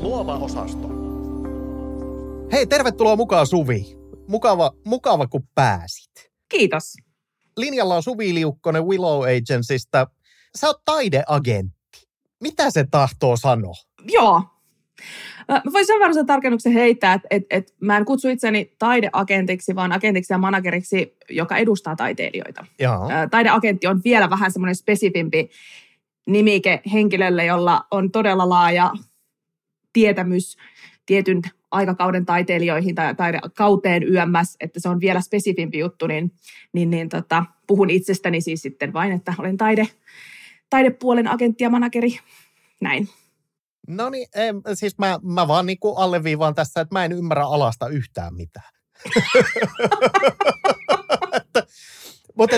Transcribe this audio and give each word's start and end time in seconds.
Luova 0.00 0.34
osasto. 0.34 0.88
Hei, 2.52 2.66
tervetuloa 2.66 3.16
mukaan 3.16 3.46
Suvi. 3.46 3.96
Mukava, 4.28 4.72
mukava 4.84 5.26
kun 5.26 5.42
pääsit. 5.54 6.10
Kiitos. 6.48 6.94
Linjalla 7.56 7.96
on 7.96 8.02
Suvi 8.02 8.34
Liukkonen 8.34 8.86
Willow 8.86 9.22
Agencystä. 9.22 10.06
Sä 10.58 10.66
oot 10.66 10.84
taideagentti. 10.84 12.08
Mitä 12.40 12.70
se 12.70 12.84
tahtoo 12.90 13.36
sanoa? 13.36 13.74
Joo. 14.08 14.42
Mä 15.48 15.62
voisin 15.72 15.86
sen 15.86 15.98
verran 15.98 16.14
sen 16.14 16.26
tarkennuksen 16.26 16.72
heittää, 16.72 17.14
että 17.14 17.28
et, 17.30 17.42
et 17.50 17.74
mä 17.80 17.96
en 17.96 18.04
kutsu 18.04 18.28
itseni 18.28 18.74
taideagentiksi, 18.78 19.74
vaan 19.74 19.92
agentiksi 19.92 20.32
ja 20.32 20.38
manageriksi, 20.38 21.16
joka 21.30 21.56
edustaa 21.56 21.96
taiteilijoita. 21.96 22.64
Joo. 22.78 23.08
Taideagentti 23.30 23.86
on 23.86 24.00
vielä 24.04 24.30
vähän 24.30 24.52
semmoinen 24.52 24.76
spesifimpi 24.76 25.50
nimike 26.26 26.80
henkilölle, 26.92 27.44
jolla 27.44 27.84
on 27.90 28.10
todella 28.10 28.48
laaja 28.48 28.92
tietämys 29.92 30.56
tietyn 31.06 31.42
aikakauden 31.70 32.26
taiteilijoihin 32.26 32.94
tai 32.94 33.14
taidekauteen 33.14 34.12
yömmäs, 34.12 34.56
että 34.60 34.80
se 34.80 34.88
on 34.88 35.00
vielä 35.00 35.20
spesifimpi 35.20 35.78
juttu, 35.78 36.06
niin, 36.06 36.32
niin, 36.72 36.90
niin 36.90 37.08
tota, 37.08 37.44
puhun 37.66 37.90
itsestäni 37.90 38.40
siis 38.40 38.62
sitten 38.62 38.92
vain, 38.92 39.12
että 39.12 39.34
olen 39.38 39.56
taide, 39.56 39.88
taidepuolen 40.70 41.28
agentti 41.28 41.64
ja 41.64 41.70
manageri. 41.70 42.18
Näin. 42.80 43.08
No 43.88 44.10
niin, 44.10 44.28
siis 44.74 44.98
mä, 44.98 45.18
mä 45.22 45.48
vaan 45.48 45.66
niin 45.66 45.78
kuin 45.78 45.98
alleviivaan 45.98 46.54
tässä, 46.54 46.80
että 46.80 46.94
mä 46.94 47.04
en 47.04 47.12
ymmärrä 47.12 47.44
alasta 47.44 47.88
yhtään 47.88 48.34
mitään. 48.34 48.70
Mutta 52.40 52.56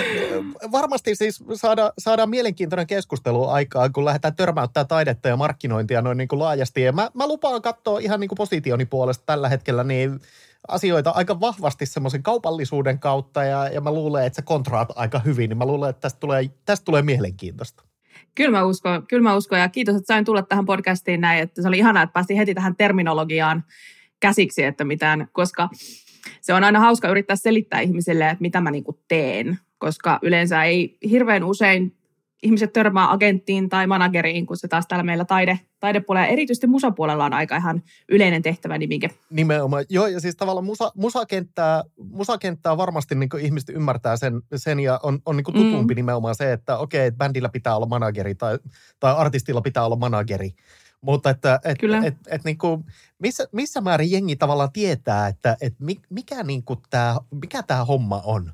varmasti 0.71 1.15
siis 1.15 1.43
saada, 1.53 1.93
saadaan 1.97 2.29
mielenkiintoinen 2.29 2.87
keskustelu 2.87 3.47
aikaan, 3.47 3.93
kun 3.93 4.05
lähdetään 4.05 4.35
törmäyttämään 4.35 4.87
taidetta 4.87 5.27
ja 5.27 5.37
markkinointia 5.37 6.01
noin 6.01 6.17
niin 6.17 6.27
kuin 6.27 6.39
laajasti. 6.39 6.81
Ja 6.81 6.91
mä, 6.91 7.09
mä 7.13 7.27
lupaan 7.27 7.61
katsoa 7.61 7.99
ihan 7.99 8.19
niin 8.19 8.27
kuin 8.27 8.37
positioni 8.37 8.85
puolesta 8.85 9.23
tällä 9.25 9.49
hetkellä 9.49 9.83
niin 9.83 10.19
asioita 10.67 11.09
aika 11.09 11.39
vahvasti 11.39 11.85
semmoisen 11.85 12.23
kaupallisuuden 12.23 12.99
kautta 12.99 13.43
ja, 13.43 13.67
ja 13.67 13.81
mä 13.81 13.91
luulen, 13.91 14.25
että 14.25 14.35
se 14.35 14.41
kontraat 14.41 14.89
aika 14.95 15.19
hyvin, 15.19 15.49
niin 15.49 15.57
mä 15.57 15.65
luulen, 15.65 15.89
että 15.89 16.01
tästä 16.01 16.19
tulee, 16.19 16.49
tästä 16.65 16.85
tulee 16.85 17.01
mielenkiintoista. 17.01 17.83
Kyllä 18.35 18.51
mä, 18.51 18.63
uskon, 18.63 19.07
kyllä 19.07 19.23
mä 19.23 19.35
uskon 19.35 19.59
ja 19.59 19.69
kiitos, 19.69 19.95
että 19.95 20.13
sain 20.13 20.25
tulla 20.25 20.41
tähän 20.41 20.65
podcastiin 20.65 21.21
näin, 21.21 21.43
että 21.43 21.61
se 21.61 21.67
oli 21.67 21.77
ihanaa, 21.77 22.03
että 22.03 22.13
päästiin 22.13 22.37
heti 22.37 22.53
tähän 22.53 22.75
terminologiaan 22.75 23.63
käsiksi, 24.19 24.63
että 24.63 24.83
mitään, 24.83 25.27
koska 25.31 25.69
se 26.41 26.53
on 26.53 26.63
aina 26.63 26.79
hauska 26.79 27.09
yrittää 27.09 27.35
selittää 27.35 27.79
ihmisille, 27.79 28.29
että 28.29 28.41
mitä 28.41 28.61
mä 28.61 28.71
niin 28.71 28.83
teen, 29.07 29.59
koska 29.83 30.19
yleensä 30.21 30.63
ei 30.63 30.97
hirveän 31.09 31.43
usein 31.43 31.95
ihmiset 32.43 32.73
törmää 32.73 33.11
agenttiin 33.11 33.69
tai 33.69 33.87
manageriin, 33.87 34.45
kun 34.45 34.57
se 34.57 34.67
taas 34.67 34.87
täällä 34.87 35.03
meillä 35.03 35.25
taide, 35.25 35.59
taidepuolella, 35.79 36.27
erityisesti 36.27 36.67
musapuolella 36.67 37.25
on 37.25 37.33
aika 37.33 37.55
ihan 37.55 37.83
yleinen 38.09 38.41
tehtävä 38.41 38.77
nimike. 38.77 39.09
Nimenomaan. 39.29 39.85
Joo, 39.89 40.07
ja 40.07 40.19
siis 40.19 40.35
tavallaan 40.35 40.65
musa, 40.65 40.91
musakenttää, 40.95 41.83
musakenttää 41.97 42.77
varmasti 42.77 43.15
niin 43.15 43.29
ihmiset 43.39 43.69
ymmärtää 43.69 44.17
sen, 44.17 44.41
sen 44.55 44.79
ja 44.79 44.99
on, 45.03 45.19
on 45.25 45.37
niin 45.37 45.45
tutumpi 45.45 45.93
mm. 45.93 45.95
nimenomaan 45.95 46.35
se, 46.35 46.53
että 46.53 46.77
okei, 46.77 47.07
okay, 47.07 47.17
bändillä 47.17 47.49
pitää 47.49 47.75
olla 47.75 47.85
manageri 47.85 48.35
tai, 48.35 48.57
tai 48.99 49.15
artistilla 49.15 49.61
pitää 49.61 49.85
olla 49.85 49.95
manageri. 49.95 50.49
Mutta 51.01 51.29
että 51.29 51.59
et, 51.65 51.77
Kyllä. 51.79 51.97
Et, 51.97 52.05
et, 52.05 52.15
et 52.27 52.43
niin 52.43 52.57
kuin, 52.57 52.83
missä, 53.19 53.47
missä 53.51 53.81
määrin 53.81 54.11
jengi 54.11 54.35
tavallaan 54.35 54.71
tietää, 54.71 55.27
että 55.27 55.57
et 55.61 55.75
mikä, 56.09 56.43
niin 56.43 56.63
kuin 56.63 56.79
tää, 56.89 57.15
mikä 57.41 57.63
tämä 57.63 57.85
homma 57.85 58.21
on? 58.25 58.53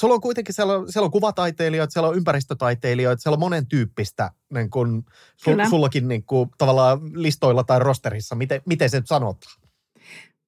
Sulla 0.00 0.14
on 0.14 0.20
kuitenkin, 0.20 0.54
siellä 0.54 0.74
on, 0.74 0.92
siellä 0.92 1.04
on 1.04 1.10
kuvataiteilijoita, 1.10 1.92
siellä 1.92 2.08
on 2.08 2.16
ympäristötaiteilijoita, 2.16 3.22
siellä 3.22 3.34
on 3.34 3.40
monen 3.40 3.66
tyyppistä 3.66 4.30
niin 4.54 4.70
kuin, 4.70 5.04
sul, 5.36 5.54
sullakin 5.70 6.08
niin 6.08 6.24
kuin, 6.24 6.50
tavallaan 6.58 7.00
listoilla 7.14 7.64
tai 7.64 7.78
rosterissa. 7.78 8.34
Miten, 8.34 8.62
miten 8.66 8.90
se 8.90 9.02
sanotaan? 9.04 9.62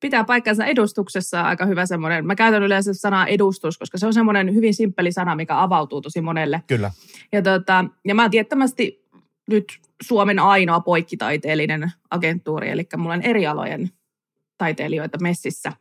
pitää 0.04 0.24
paikkansa 0.24 0.64
edustuksessa 0.64 1.42
aika 1.42 1.66
hyvä 1.66 1.86
semmoinen. 1.86 2.26
Mä 2.26 2.34
käytän 2.34 2.62
yleensä 2.62 2.94
sanaa 2.94 3.26
edustus, 3.26 3.78
koska 3.78 3.98
se 3.98 4.06
on 4.06 4.14
semmoinen 4.14 4.54
hyvin 4.54 4.74
simppeli 4.74 5.12
sana, 5.12 5.36
mikä 5.36 5.62
avautuu 5.62 6.00
tosi 6.00 6.20
monelle. 6.20 6.62
Kyllä. 6.66 6.90
Ja, 7.32 7.42
tota, 7.42 7.84
ja 8.04 8.14
mä 8.14 8.22
oon 8.22 8.30
tiettämästi 8.30 9.04
nyt 9.50 9.64
Suomen 10.02 10.38
ainoa 10.38 10.80
poikkitaiteellinen 10.80 11.92
agenttuuri, 12.10 12.70
eli 12.70 12.86
mulla 12.96 13.14
on 13.14 13.22
eri 13.22 13.46
alojen 13.46 13.90
taiteilijoita 14.58 15.18
messissä. 15.20 15.72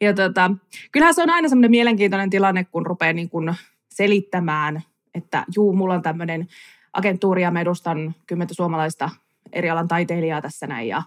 Ja 0.00 0.14
tota, 0.14 0.50
kyllähän 0.92 1.14
se 1.14 1.22
on 1.22 1.30
aina 1.30 1.48
semmoinen 1.48 1.70
mielenkiintoinen 1.70 2.30
tilanne, 2.30 2.64
kun 2.64 2.86
rupeaa 2.86 3.12
niin 3.12 3.30
kuin 3.30 3.54
selittämään, 3.94 4.82
että 5.14 5.44
juu, 5.56 5.72
mulla 5.72 5.94
on 5.94 6.02
tämmöinen 6.02 6.48
agenttuuri 6.92 7.42
ja 7.42 7.50
mä 7.50 7.60
edustan 7.60 8.14
kymmentä 8.26 8.54
suomalaista 8.54 9.10
eri 9.52 9.70
alan 9.70 9.88
taiteilijaa 9.88 10.40
tässä 10.40 10.66
näin 10.66 10.88
ja, 10.88 11.02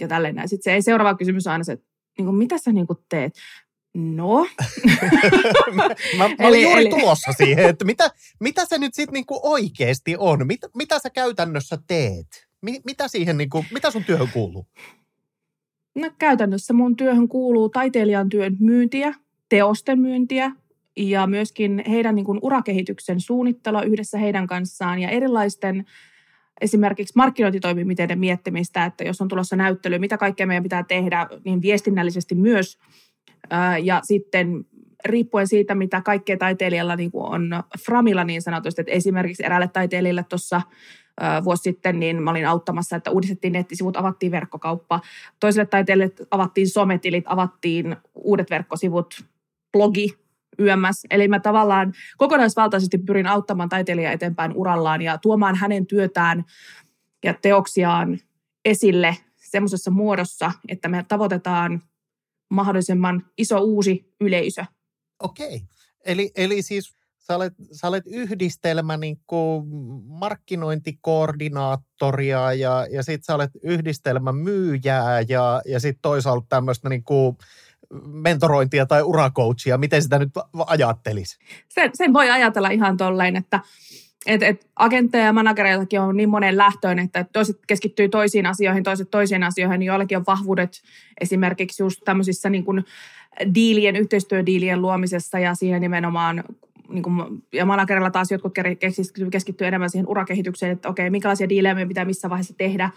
ja 0.00 0.08
tälleen 0.08 0.34
näin. 0.34 0.48
Sitten 0.48 0.64
se 0.72 0.74
ei 0.74 0.82
seuraava 0.82 1.18
kysymys 1.18 1.46
on 1.46 1.52
aina 1.52 1.64
se, 1.64 1.72
että 1.72 1.86
niin 2.18 2.26
kuin, 2.26 2.36
mitä 2.36 2.58
sä 2.58 2.72
niin 2.72 2.86
kuin 2.86 2.98
teet? 3.08 3.32
No. 3.94 4.46
mä, 5.74 5.88
mä, 6.16 6.28
mä 6.28 6.34
eli, 6.38 6.62
juuri 6.62 6.80
eli... 6.80 6.90
tulossa 6.90 7.32
siihen, 7.32 7.68
että 7.68 7.84
mitä, 7.84 8.10
mitä 8.40 8.64
se 8.64 8.78
nyt 8.78 8.94
sitten 8.94 9.12
niinku 9.12 9.40
oikeasti 9.42 10.16
on? 10.18 10.46
Mit, 10.46 10.60
mitä 10.74 10.98
sä 10.98 11.10
käytännössä 11.10 11.78
teet? 11.86 12.26
Mi, 12.62 12.80
mitä 12.84 13.08
siihen 13.08 13.36
niinku, 13.36 13.64
mitä 13.72 13.90
sun 13.90 14.04
työhön 14.04 14.28
kuuluu? 14.32 14.66
No 15.96 16.10
käytännössä 16.18 16.72
mun 16.72 16.96
työhön 16.96 17.28
kuuluu 17.28 17.68
taiteilijan 17.68 18.28
työn 18.28 18.56
myyntiä, 18.60 19.14
teosten 19.48 19.98
myyntiä 20.00 20.52
ja 20.96 21.26
myöskin 21.26 21.84
heidän 21.88 22.14
niin 22.14 22.24
kuin 22.24 22.38
urakehityksen 22.42 23.20
suunnittelua 23.20 23.82
yhdessä 23.82 24.18
heidän 24.18 24.46
kanssaan 24.46 24.98
ja 24.98 25.08
erilaisten 25.08 25.84
esimerkiksi 26.60 27.12
markkinointitoimenpiteiden 27.16 28.18
miettimistä, 28.18 28.84
että 28.84 29.04
jos 29.04 29.20
on 29.20 29.28
tulossa 29.28 29.56
näyttely, 29.56 29.98
mitä 29.98 30.18
kaikkea 30.18 30.46
meidän 30.46 30.62
pitää 30.62 30.82
tehdä, 30.82 31.26
niin 31.44 31.62
viestinnällisesti 31.62 32.34
myös. 32.34 32.78
Ja 33.82 34.00
sitten 34.04 34.66
riippuen 35.06 35.48
siitä, 35.48 35.74
mitä 35.74 36.00
kaikkea 36.00 36.36
taiteilijalla 36.36 36.96
niin 36.96 37.10
kuin 37.10 37.24
on 37.24 37.62
framilla 37.84 38.24
niin 38.24 38.42
sanotusti, 38.42 38.80
että 38.80 38.92
esimerkiksi 38.92 39.44
eräälle 39.44 39.68
taiteilijalle 39.68 40.24
tuossa 40.28 40.62
vuosi 41.44 41.62
sitten, 41.62 42.00
niin 42.00 42.22
mä 42.22 42.30
olin 42.30 42.48
auttamassa, 42.48 42.96
että 42.96 43.10
uudistettiin 43.10 43.52
nettisivut, 43.52 43.96
avattiin 43.96 44.32
verkkokauppa. 44.32 45.00
Toiselle 45.40 45.66
taiteilijalle 45.66 46.14
avattiin 46.30 46.68
sometilit, 46.68 47.24
avattiin 47.26 47.96
uudet 48.14 48.50
verkkosivut, 48.50 49.24
blogi, 49.72 50.18
YMS. 50.58 51.06
Eli 51.10 51.28
mä 51.28 51.40
tavallaan 51.40 51.92
kokonaisvaltaisesti 52.16 52.98
pyrin 52.98 53.26
auttamaan 53.26 53.68
taiteilijaa 53.68 54.12
eteenpäin 54.12 54.52
urallaan 54.54 55.02
ja 55.02 55.18
tuomaan 55.18 55.54
hänen 55.54 55.86
työtään 55.86 56.44
ja 57.24 57.34
teoksiaan 57.34 58.18
esille 58.64 59.16
semmoisessa 59.36 59.90
muodossa, 59.90 60.52
että 60.68 60.88
me 60.88 61.04
tavoitetaan 61.08 61.82
mahdollisimman 62.50 63.22
iso 63.38 63.58
uusi 63.58 64.14
yleisö. 64.20 64.64
Okei. 65.20 65.62
Eli, 66.04 66.30
eli 66.36 66.62
siis 66.62 66.96
sä 67.26 67.36
olet, 67.36 67.54
sä 67.72 67.88
olet 67.88 68.04
yhdistelmä 68.06 68.96
niin 68.96 69.20
kuin 69.26 69.66
markkinointikoordinaattoria 70.06 72.52
ja, 72.52 72.86
ja 72.90 73.02
sitten 73.02 73.24
sä 73.24 73.34
olet 73.34 73.50
yhdistelmä 73.62 74.32
myyjää 74.32 75.20
ja, 75.28 75.62
ja 75.66 75.80
sitten 75.80 76.02
toisaalta 76.02 76.46
tämmöistä 76.48 76.88
niin 76.88 77.04
kuin 77.04 77.36
mentorointia 78.06 78.86
tai 78.86 79.02
urakoutsia. 79.02 79.78
Miten 79.78 80.02
sitä 80.02 80.18
nyt 80.18 80.30
ajattelisi? 80.66 81.38
Sen, 81.68 81.90
sen 81.94 82.12
voi 82.12 82.30
ajatella 82.30 82.70
ihan 82.70 82.96
tolleen, 82.96 83.36
että 83.36 83.60
et, 84.26 84.42
et 84.42 84.66
agentteja 84.76 85.24
ja 85.24 85.32
managereitakin 85.32 86.00
on 86.00 86.16
niin 86.16 86.28
monen 86.28 86.56
lähtöön, 86.56 86.98
että 86.98 87.24
toiset 87.32 87.56
keskittyy 87.66 88.08
toisiin 88.08 88.46
asioihin, 88.46 88.82
toiset 88.82 89.10
toisiin 89.10 89.42
asioihin, 89.42 89.78
niin 89.78 89.86
joillakin 89.86 90.18
on 90.18 90.24
vahvuudet 90.26 90.82
esimerkiksi 91.20 91.82
just 91.82 92.00
tämmöisissä 92.04 92.50
niin 92.50 92.64
kuin 92.64 92.84
diilien, 93.54 93.96
yhteistyödiilien 93.96 94.82
luomisessa 94.82 95.38
ja 95.38 95.54
siinä 95.54 95.78
nimenomaan 95.78 96.44
niin 96.88 97.02
kuin, 97.02 97.42
ja 97.52 97.64
managerilla 97.64 98.10
taas 98.10 98.30
jotkut 98.30 98.54
keskittyy 99.30 99.66
enemmän 99.66 99.90
siihen 99.90 100.08
urakehitykseen, 100.08 100.72
että 100.72 100.88
okei, 100.88 101.10
minkälaisia 101.10 101.48
diilejä 101.48 101.74
me 101.74 101.86
pitää 101.86 102.04
missä 102.04 102.30
vaiheessa 102.30 102.54
tehdä, 102.54 102.90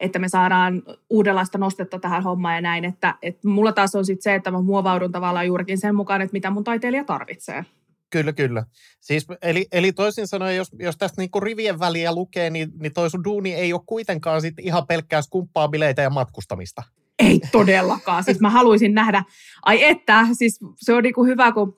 että 0.00 0.18
me 0.18 0.28
saadaan 0.28 0.82
uudenlaista 1.10 1.58
nostetta 1.58 1.98
tähän 1.98 2.22
hommaan 2.22 2.54
ja 2.54 2.60
näin. 2.60 2.84
Että, 2.84 3.14
että 3.22 3.48
mulla 3.48 3.72
taas 3.72 3.94
on 3.94 4.04
sitten 4.04 4.22
se, 4.22 4.34
että 4.34 4.50
mä 4.50 4.60
muovaudun 4.60 5.12
tavallaan 5.12 5.46
juurikin 5.46 5.78
sen 5.78 5.94
mukaan, 5.94 6.22
että 6.22 6.32
mitä 6.32 6.50
mun 6.50 6.64
taiteilija 6.64 7.04
tarvitsee. 7.04 7.64
Kyllä, 8.12 8.32
kyllä. 8.32 8.64
Siis, 9.00 9.26
eli, 9.42 9.66
eli 9.72 9.92
toisin 9.92 10.26
sanoen, 10.26 10.56
jos, 10.56 10.68
jos 10.78 10.96
tästä 10.96 11.20
niinku 11.20 11.40
rivien 11.40 11.78
väliä 11.78 12.14
lukee, 12.14 12.50
niin, 12.50 12.68
niin 12.80 12.94
toi 12.94 13.10
sun 13.10 13.24
duuni 13.24 13.54
ei 13.54 13.72
ole 13.72 13.80
kuitenkaan 13.86 14.40
sit 14.40 14.54
ihan 14.58 14.86
pelkkää 14.86 15.22
skumppaa 15.22 15.68
bileitä 15.68 16.02
ja 16.02 16.10
matkustamista. 16.10 16.82
Ei 17.18 17.40
todellakaan. 17.52 18.24
Siis 18.24 18.40
mä 18.40 18.50
haluaisin 18.50 18.94
nähdä, 18.94 19.24
ai 19.62 19.84
että, 19.84 20.26
siis 20.32 20.60
se 20.76 20.92
on 20.94 21.02
niinku 21.02 21.24
hyvä, 21.24 21.52
kun 21.52 21.76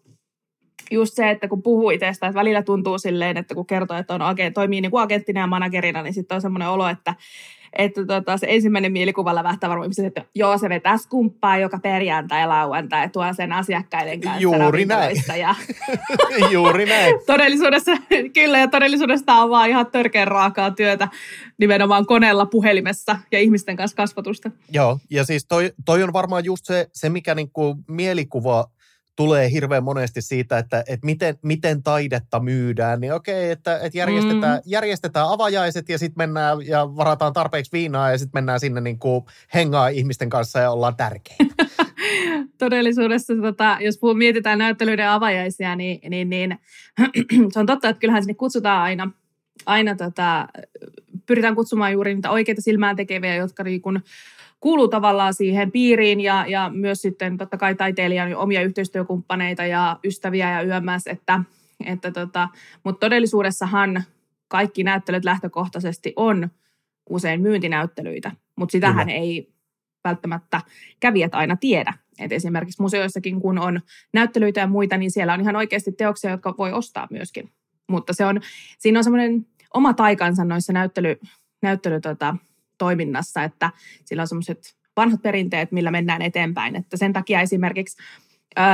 just 0.91 1.15
se, 1.15 1.31
että 1.31 1.49
kun 1.49 1.63
puhuu 1.63 1.91
itsestä, 1.91 2.27
että 2.27 2.41
välillä 2.41 2.63
tuntuu 2.63 2.99
silleen, 2.99 3.37
että 3.37 3.55
kun 3.55 3.67
kertoo, 3.67 3.97
että 3.97 4.15
on 4.15 4.23
agent, 4.23 4.55
toimii 4.55 4.81
niin 4.81 4.91
kuin 4.91 5.03
agenttina 5.03 5.41
ja 5.41 5.47
managerina, 5.47 6.03
niin 6.03 6.15
sitten 6.15 6.35
on 6.35 6.43
semmoinen 6.43 6.69
olo, 6.69 6.89
että, 6.89 7.15
että 7.79 8.07
tota, 8.07 8.37
se 8.37 8.47
ensimmäinen 8.51 8.93
mielikuva 8.93 9.35
lävähtää 9.35 9.71
varmaan 9.71 9.91
että 10.07 10.25
joo, 10.35 10.59
se 10.59 10.69
vetää 10.69 10.97
skumppaa 10.99 11.59
joka 11.59 11.79
perjantai 11.79 12.41
ja 12.41 12.49
lauantai 12.49 13.09
tuo 13.09 13.25
sen 13.33 13.53
asiakkaiden 13.53 14.21
kanssa 14.21 14.41
Juuri 14.41 14.85
näin. 14.85 15.17
Ja 15.39 15.55
Juuri 16.53 16.87
näin. 16.87 17.15
todellisuudessa, 17.27 17.93
kyllä, 18.35 18.59
ja 18.59 18.69
todellisuudessa 18.69 19.33
on 19.33 19.51
vaan 19.51 19.69
ihan 19.69 19.87
törkeän 19.87 20.29
raakaa 20.29 20.71
työtä 20.71 21.09
nimenomaan 21.59 22.07
koneella, 22.07 22.47
puhelimessa 22.47 23.19
ja 23.33 23.39
ihmisten 23.39 23.77
kanssa 23.77 23.97
kasvatusta. 23.97 24.51
Joo, 24.71 24.99
ja 25.11 25.25
siis 25.25 25.47
toi, 25.47 25.73
toi 25.85 26.03
on 26.03 26.13
varmaan 26.13 26.45
just 26.45 26.65
se, 26.65 26.89
se 26.93 27.09
mikä 27.09 27.35
niinku 27.35 27.77
mielikuva 27.89 28.65
tulee 29.17 29.51
hirveän 29.51 29.85
monesti 29.85 30.23
siitä, 30.23 30.59
että, 30.59 30.85
että 30.89 31.07
miten, 31.07 31.39
miten 31.43 31.83
taidetta 31.83 32.41
myydään, 32.41 33.01
niin 33.01 33.15
okei, 33.15 33.51
että, 33.51 33.79
että 33.79 33.99
järjestetään, 33.99 34.57
mm. 34.57 34.63
järjestetään 34.67 35.29
avajaiset 35.29 35.89
ja 35.89 35.99
sitten 35.99 36.19
mennään 36.19 36.67
ja 36.67 36.97
varataan 36.97 37.33
tarpeeksi 37.33 37.73
viinaa 37.73 38.11
ja 38.11 38.19
sitten 38.19 38.37
mennään 38.37 38.61
sinne 38.61 38.81
niin 38.81 38.99
kuin 38.99 39.25
hengaa 39.55 39.89
ihmisten 39.89 40.31
kanssa 40.31 40.59
ja 40.59 40.71
ollaan 40.71 40.97
tärkeitä. 40.97 41.55
Todellisuudessa, 42.59 43.35
tota, 43.43 43.79
jos 43.81 43.99
mietitään 44.15 44.59
näyttelyiden 44.59 45.09
avajaisia, 45.09 45.77
niin, 45.77 46.11
niin, 46.11 46.31
niin 46.31 46.59
se 47.53 47.61
on 47.61 47.67
totta, 47.67 47.89
että 47.89 48.01
kyllähän 48.01 48.23
sinne 48.23 48.35
kutsutaan 48.35 48.83
aina, 48.83 49.11
aina 49.67 49.95
tota, 49.97 50.49
pyritään 51.27 51.55
kutsumaan 51.55 51.93
juuri 51.93 52.15
niitä 52.15 52.31
oikeita 52.31 52.63
silmään 52.63 52.97
tekeviä, 52.97 53.37
jotka 53.37 53.65
niin 53.65 53.83
kuin, 53.83 54.03
kuuluu 54.65 54.89
tavallaan 54.89 55.35
siihen 55.35 55.73
piiriin 55.73 56.21
ja, 56.21 56.45
ja 56.49 56.71
myös 56.75 57.03
sitten 57.03 57.37
totta 57.37 57.57
kai 57.57 57.75
taiteilijan 57.75 58.37
omia 58.37 58.63
yhteistyökumppaneita 58.63 59.67
ja 59.67 59.99
ystäviä 60.05 60.51
ja 60.51 60.63
yömäs, 60.63 61.07
että, 61.07 61.41
että 61.87 62.11
tota, 62.11 62.49
mutta 62.85 63.07
todellisuudessahan 63.07 64.05
kaikki 64.49 64.85
näyttelyt 64.85 65.25
lähtökohtaisesti 65.25 66.13
on 66.17 66.49
usein 67.11 67.41
myyntinäyttelyitä, 67.41 68.33
mutta 68.57 68.73
sitähän 68.73 69.07
Kyllä. 69.07 69.19
ei 69.19 69.53
välttämättä 70.05 70.61
kävijät 71.01 71.35
aina 71.35 71.57
tiedä. 71.57 71.93
Et 72.19 72.33
esimerkiksi 72.33 72.83
museoissakin, 72.83 73.41
kun 73.41 73.59
on 73.59 73.81
näyttelyitä 74.13 74.61
ja 74.61 74.67
muita, 74.67 74.97
niin 74.97 75.11
siellä 75.11 75.35
on 75.35 75.41
ihan 75.41 75.57
oikeasti 75.57 75.93
teoksia, 75.93 76.31
jotka 76.31 76.55
voi 76.59 76.73
ostaa 76.73 77.09
myöskin. 77.11 77.51
Mutta 77.89 78.13
se 78.13 78.25
on, 78.25 78.41
siinä 78.79 78.99
on 78.99 79.05
semmoinen 79.05 79.47
oma 79.75 79.95
taikansa 79.95 80.45
noissa 80.45 80.73
näyttely, 80.73 81.21
näyttely 81.63 82.01
tota, 82.01 82.37
toiminnassa, 82.79 83.45
että 83.45 83.71
sillä 84.05 84.23
on 84.23 84.29
semmoiset 84.29 84.77
vanhat 84.97 85.23
perinteet, 85.23 85.73
millä 85.73 85.91
mennään 85.91 86.23
eteenpäin. 86.23 86.77
Että 86.77 86.97
sen 86.97 87.13
takia 87.13 87.41
esimerkiksi 87.41 88.03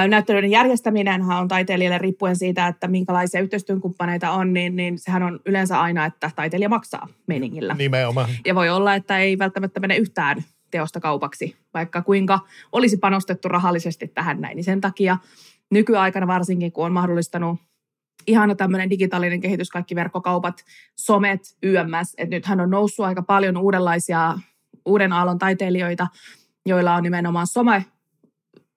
näyttelyiden 0.08 0.50
järjestäminen 0.50 1.22
on 1.22 1.48
taiteilijalle 1.48 1.98
riippuen 1.98 2.36
siitä, 2.36 2.66
että 2.66 2.88
minkälaisia 2.88 3.40
yhteistyökumppaneita 3.40 4.30
on, 4.30 4.52
niin, 4.52 4.76
niin 4.76 4.98
sehän 4.98 5.22
on 5.22 5.40
yleensä 5.46 5.80
aina, 5.80 6.04
että 6.04 6.30
taiteilija 6.36 6.68
maksaa 6.68 7.08
meningillä. 7.26 7.74
Nimenomaan. 7.74 8.28
Ja 8.46 8.54
voi 8.54 8.68
olla, 8.68 8.94
että 8.94 9.18
ei 9.18 9.38
välttämättä 9.38 9.80
mene 9.80 9.96
yhtään 9.96 10.44
teosta 10.70 11.00
kaupaksi, 11.00 11.56
vaikka 11.74 12.02
kuinka 12.02 12.38
olisi 12.72 12.96
panostettu 12.96 13.48
rahallisesti 13.48 14.08
tähän 14.08 14.40
näin. 14.40 14.56
Niin 14.56 14.64
sen 14.64 14.80
takia 14.80 15.18
nykyaikana 15.70 16.26
varsinkin, 16.26 16.72
kun 16.72 16.86
on 16.86 16.92
mahdollistanut 16.92 17.60
ihana 18.26 18.54
tämmöinen 18.54 18.90
digitaalinen 18.90 19.40
kehitys, 19.40 19.70
kaikki 19.70 19.94
verkkokaupat, 19.94 20.64
somet, 20.96 21.40
YMS, 21.62 22.14
että 22.18 22.36
nythän 22.36 22.60
on 22.60 22.70
noussut 22.70 23.06
aika 23.06 23.22
paljon 23.22 23.56
uudenlaisia 23.56 24.38
uuden 24.84 25.12
aallon 25.12 25.38
taiteilijoita, 25.38 26.06
joilla 26.66 26.94
on 26.94 27.02
nimenomaan 27.02 27.46
some 27.46 27.84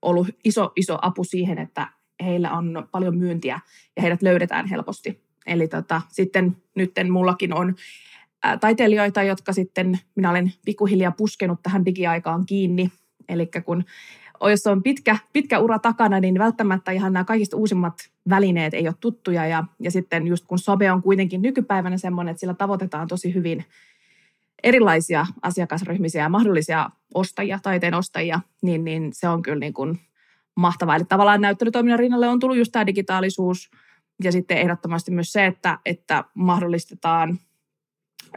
ollut 0.02 0.28
iso, 0.44 0.72
iso 0.76 0.98
apu 1.02 1.24
siihen, 1.24 1.58
että 1.58 1.88
heillä 2.24 2.52
on 2.52 2.88
paljon 2.92 3.18
myyntiä 3.18 3.60
ja 3.96 4.02
heidät 4.02 4.22
löydetään 4.22 4.68
helposti. 4.68 5.24
Eli 5.46 5.68
tota, 5.68 6.02
sitten 6.10 6.58
nytten 6.76 7.12
mullakin 7.12 7.54
on 7.54 7.76
taiteilijoita, 8.60 9.24
jotka 9.24 9.54
sitten 9.54 10.00
minä 10.16 10.30
olen 10.30 10.54
pikkuhiljaa 10.66 11.12
puskenut 11.12 11.60
tähän 11.64 11.86
digiaikaan 11.86 12.46
kiinni. 12.46 12.92
Eli 13.30 13.50
kun 13.66 13.84
jos 14.50 14.68
on 14.68 14.84
pitkä, 14.84 15.18
pitkä 15.34 15.60
ura 15.60 15.80
takana, 15.80 16.20
niin 16.20 16.40
välttämättä 16.40 16.92
ihan 16.92 17.14
nämä 17.14 17.24
kaikista 17.24 17.58
uusimmat 17.58 17.94
välineet 18.30 18.74
ei 18.74 18.88
ole 18.88 18.96
tuttuja. 19.00 19.46
Ja, 19.46 19.64
ja 19.80 19.92
sitten 19.92 20.28
just 20.28 20.46
kun 20.48 20.60
sobe 20.60 20.92
on 20.92 21.02
kuitenkin 21.02 21.42
nykypäivänä 21.42 21.98
semmoinen, 21.98 22.32
että 22.32 22.40
sillä 22.40 22.54
tavoitetaan 22.54 23.08
tosi 23.08 23.34
hyvin 23.34 23.66
erilaisia 24.64 25.26
asiakasryhmisiä 25.42 26.24
ja 26.24 26.30
mahdollisia 26.30 26.90
ostajia, 27.14 27.60
taiteen 27.64 27.94
ostajia, 27.94 28.40
niin, 28.62 28.84
niin 28.84 29.10
se 29.14 29.28
on 29.28 29.42
kyllä 29.42 29.60
niin 29.60 29.74
kuin 29.74 30.00
mahtavaa. 30.56 30.96
Eli 30.96 31.06
tavallaan 31.06 31.42
näyttelytoiminnan 31.42 32.00
rinnalle 32.00 32.28
on 32.28 32.40
tullut 32.40 32.58
just 32.58 32.72
tämä 32.72 32.88
digitaalisuus 32.88 33.72
ja 34.24 34.32
sitten 34.32 34.58
ehdottomasti 34.58 35.12
myös 35.12 35.32
se, 35.32 35.46
että, 35.46 35.80
että 35.86 36.24
mahdollistetaan 36.34 37.40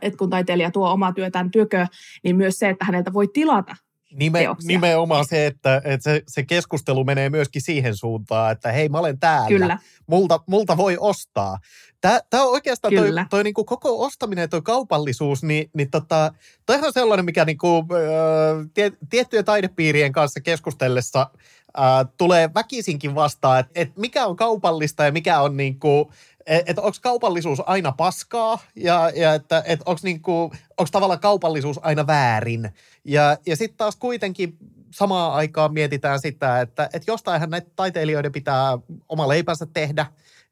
että 0.03 0.19
kun 0.19 0.31
taiteilija 0.31 0.71
tuo 0.71 0.93
omaa 0.93 1.13
työtään 1.13 1.51
työkö, 1.51 1.87
niin 2.25 2.37
myös 2.37 2.59
se, 2.59 2.69
että 2.69 2.85
häneltä 2.85 3.13
voi 3.13 3.29
tilata 3.29 3.77
Nime, 4.17 4.47
nimenomaan 4.63 5.25
se, 5.25 5.47
että, 5.47 5.83
että 5.85 6.05
se, 6.05 6.23
se 6.29 6.43
keskustelu 6.43 7.05
menee 7.05 7.31
myöskin 7.31 7.63
siihen 7.63 7.97
suuntaan, 7.97 8.53
että 8.53 8.73
hei 8.73 8.89
mä 8.89 8.99
olen 8.99 9.19
täällä, 9.19 9.49
Kyllä. 9.49 9.79
Multa, 10.07 10.41
multa 10.47 10.77
voi 10.77 10.97
ostaa. 11.01 11.59
Tämä, 12.01 12.21
on 12.45 12.53
oikeastaan 12.53 12.95
Kyllä. 12.95 13.21
toi, 13.21 13.29
toi 13.31 13.45
niin 13.45 13.55
kuin 13.55 13.67
koko 13.67 14.05
ostaminen 14.05 14.43
ja 14.43 14.49
toi 14.49 14.63
kaupallisuus, 14.63 15.43
niin, 15.43 15.71
niin 15.75 15.91
tota, 15.91 16.33
toi 16.67 16.77
on 16.83 16.93
sellainen, 16.93 17.25
mikä 17.25 17.45
niin 17.45 17.59
kuin, 17.59 17.87
äh, 17.93 18.69
tie, 18.75 18.93
tiettyjen 19.11 19.45
taidepiirien 19.45 20.13
kanssa 20.13 20.41
keskustellessa 20.41 21.31
äh, 21.79 21.85
tulee 22.17 22.51
väkisinkin 22.55 23.15
vastaan, 23.15 23.61
että, 23.61 23.73
että 23.75 24.01
mikä 24.01 24.27
on 24.27 24.37
kaupallista 24.37 25.05
ja 25.05 25.13
mikä 25.13 25.41
on 25.41 25.57
niin 25.57 25.81
kuin, 25.81 26.09
että 26.47 26.71
et 26.71 26.79
onko 26.79 26.99
kaupallisuus 27.03 27.63
aina 27.67 27.93
paskaa 27.93 28.59
ja, 28.77 29.11
ja 29.15 29.35
että 29.35 29.63
et 29.67 29.81
onko 29.87 30.01
niinku, 30.03 30.53
tavallaan 30.93 31.21
kaupallisuus 31.21 31.81
aina 31.83 32.07
väärin. 32.07 32.71
Ja, 33.07 33.39
ja 33.47 33.57
sitten 33.57 33.77
taas 33.77 33.97
kuitenkin 33.97 34.57
samaan 34.91 35.33
aikaan 35.33 35.73
mietitään 35.73 36.21
sitä, 36.21 36.61
että 36.61 36.91
et 36.93 37.07
jostainhan 37.07 37.51
näitä 37.51 37.71
taiteilijoiden 37.77 38.33
pitää 38.33 38.79
oma 39.09 39.29
leipänsä 39.29 39.67
tehdä 39.67 40.07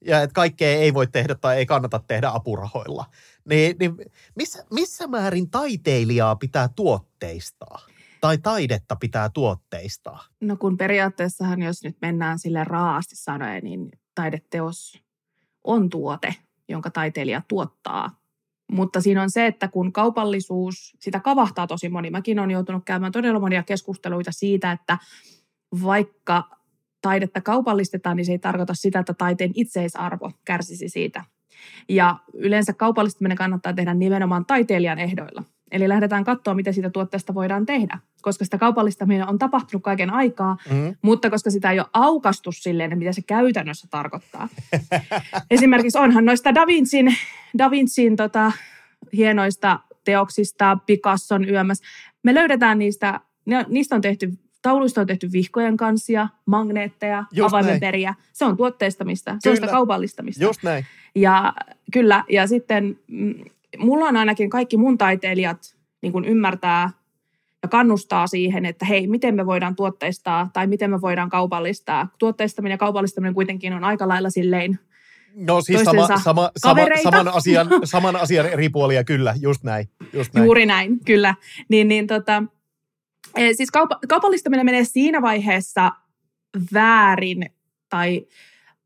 ja 0.04 0.22
että 0.22 0.34
kaikkea 0.34 0.68
ei 0.68 0.94
voi 0.94 1.06
tehdä 1.06 1.34
tai 1.34 1.56
ei 1.56 1.66
kannata 1.66 2.00
tehdä 2.06 2.30
apurahoilla. 2.34 3.04
Niin, 3.48 3.76
niin 3.80 3.96
missä, 4.34 4.64
missä 4.70 5.06
määrin 5.06 5.50
taiteilijaa 5.50 6.36
pitää 6.36 6.68
tuotteistaa? 6.68 7.80
Tai 8.20 8.38
taidetta 8.38 8.96
pitää 8.96 9.28
tuotteistaa? 9.28 10.24
No 10.40 10.56
kun 10.56 10.76
periaatteessahan, 10.76 11.62
jos 11.62 11.84
nyt 11.84 11.96
mennään 12.00 12.38
sille 12.38 12.64
raasti 12.64 13.16
sanoen, 13.16 13.64
niin 13.64 13.88
taideteos 14.14 15.02
on 15.64 15.90
tuote, 15.90 16.34
jonka 16.68 16.90
taiteilija 16.90 17.42
tuottaa. 17.48 18.23
Mutta 18.72 19.00
siinä 19.00 19.22
on 19.22 19.30
se, 19.30 19.46
että 19.46 19.68
kun 19.68 19.92
kaupallisuus, 19.92 20.96
sitä 21.00 21.20
kavahtaa 21.20 21.66
tosi 21.66 21.88
moni. 21.88 22.10
Mäkin 22.10 22.38
olen 22.38 22.50
joutunut 22.50 22.84
käymään 22.84 23.12
todella 23.12 23.40
monia 23.40 23.62
keskusteluita 23.62 24.32
siitä, 24.32 24.72
että 24.72 24.98
vaikka 25.82 26.44
taidetta 27.02 27.40
kaupallistetaan, 27.40 28.16
niin 28.16 28.24
se 28.26 28.32
ei 28.32 28.38
tarkoita 28.38 28.74
sitä, 28.74 28.98
että 28.98 29.14
taiteen 29.14 29.50
itseisarvo 29.54 30.32
kärsisi 30.44 30.88
siitä. 30.88 31.24
Ja 31.88 32.16
yleensä 32.34 32.72
kaupallistaminen 32.72 33.36
kannattaa 33.36 33.72
tehdä 33.72 33.94
nimenomaan 33.94 34.46
taiteilijan 34.46 34.98
ehdoilla. 34.98 35.44
Eli 35.74 35.88
lähdetään 35.88 36.24
katsoa, 36.24 36.54
miten 36.54 36.74
siitä 36.74 36.90
tuotteesta 36.90 37.34
voidaan 37.34 37.66
tehdä, 37.66 37.98
koska 38.22 38.44
sitä 38.44 38.58
kaupallistaminen 38.58 39.28
on 39.28 39.38
tapahtunut 39.38 39.82
kaiken 39.82 40.10
aikaa, 40.10 40.56
mm-hmm. 40.70 40.96
mutta 41.02 41.30
koska 41.30 41.50
sitä 41.50 41.70
ei 41.70 41.80
ole 41.80 41.88
aukastu 41.92 42.52
silleen, 42.52 42.98
mitä 42.98 43.12
se 43.12 43.22
käytännössä 43.22 43.88
tarkoittaa. 43.90 44.48
Esimerkiksi 45.50 45.98
onhan 45.98 46.24
noista 46.24 46.54
Da 46.54 46.66
Vincin, 46.66 47.16
da 47.58 47.70
Vincin 47.70 48.16
tota, 48.16 48.52
hienoista 49.12 49.80
teoksista, 50.04 50.78
Picasson 50.86 51.48
yömäs. 51.48 51.80
Me 52.22 52.34
löydetään 52.34 52.78
niistä, 52.78 53.20
ne, 53.46 53.64
niistä 53.68 53.94
on 53.94 54.00
tehty 54.00 54.32
Tauluista 54.62 55.00
on 55.00 55.06
tehty 55.06 55.32
vihkojen 55.32 55.76
kansia, 55.76 56.28
magneetteja, 56.46 57.24
avaimenperiä. 57.44 58.14
Se 58.32 58.44
on 58.44 58.56
tuotteistamista, 58.56 59.30
kyllä. 59.30 59.40
se 59.40 59.50
on 59.50 59.56
sitä 59.56 59.68
kaupallistamista. 59.68 60.44
Just 60.44 60.62
näin. 60.62 60.86
Ja 61.14 61.52
kyllä, 61.92 62.24
ja 62.28 62.46
sitten 62.46 62.98
mm, 63.06 63.34
mulla 63.78 64.04
on 64.04 64.16
ainakin 64.16 64.50
kaikki 64.50 64.76
mun 64.76 64.98
taiteilijat 64.98 65.76
niin 66.02 66.12
kuin 66.12 66.24
ymmärtää 66.24 66.90
ja 67.62 67.68
kannustaa 67.68 68.26
siihen, 68.26 68.66
että 68.66 68.86
hei, 68.86 69.06
miten 69.06 69.34
me 69.34 69.46
voidaan 69.46 69.76
tuotteistaa 69.76 70.50
tai 70.52 70.66
miten 70.66 70.90
me 70.90 71.00
voidaan 71.00 71.30
kaupallistaa. 71.30 72.08
Tuotteistaminen 72.18 72.74
ja 72.74 72.78
kaupallistaminen 72.78 73.34
kuitenkin 73.34 73.72
on 73.72 73.84
aika 73.84 74.08
lailla 74.08 74.30
silleen 74.30 74.78
No 75.34 75.60
siis 75.60 75.82
sama, 75.82 76.06
sama, 76.06 76.50
sama, 76.56 76.86
saman, 77.02 77.28
asian, 77.28 77.68
saman 77.84 78.16
asian 78.16 78.46
eri 78.46 78.68
puolia, 78.68 79.04
kyllä, 79.04 79.34
just 79.40 79.62
näin. 79.62 79.88
Just 80.12 80.34
näin. 80.34 80.44
Juuri 80.44 80.66
näin, 80.66 81.00
kyllä. 81.04 81.34
Niin, 81.68 81.88
niin 81.88 82.06
tota, 82.06 82.42
eh, 83.36 83.50
siis 83.56 83.70
kaupa, 83.70 83.98
kaupallistaminen 84.08 84.66
menee 84.66 84.84
siinä 84.84 85.22
vaiheessa 85.22 85.92
väärin 86.72 87.50
tai 87.88 88.26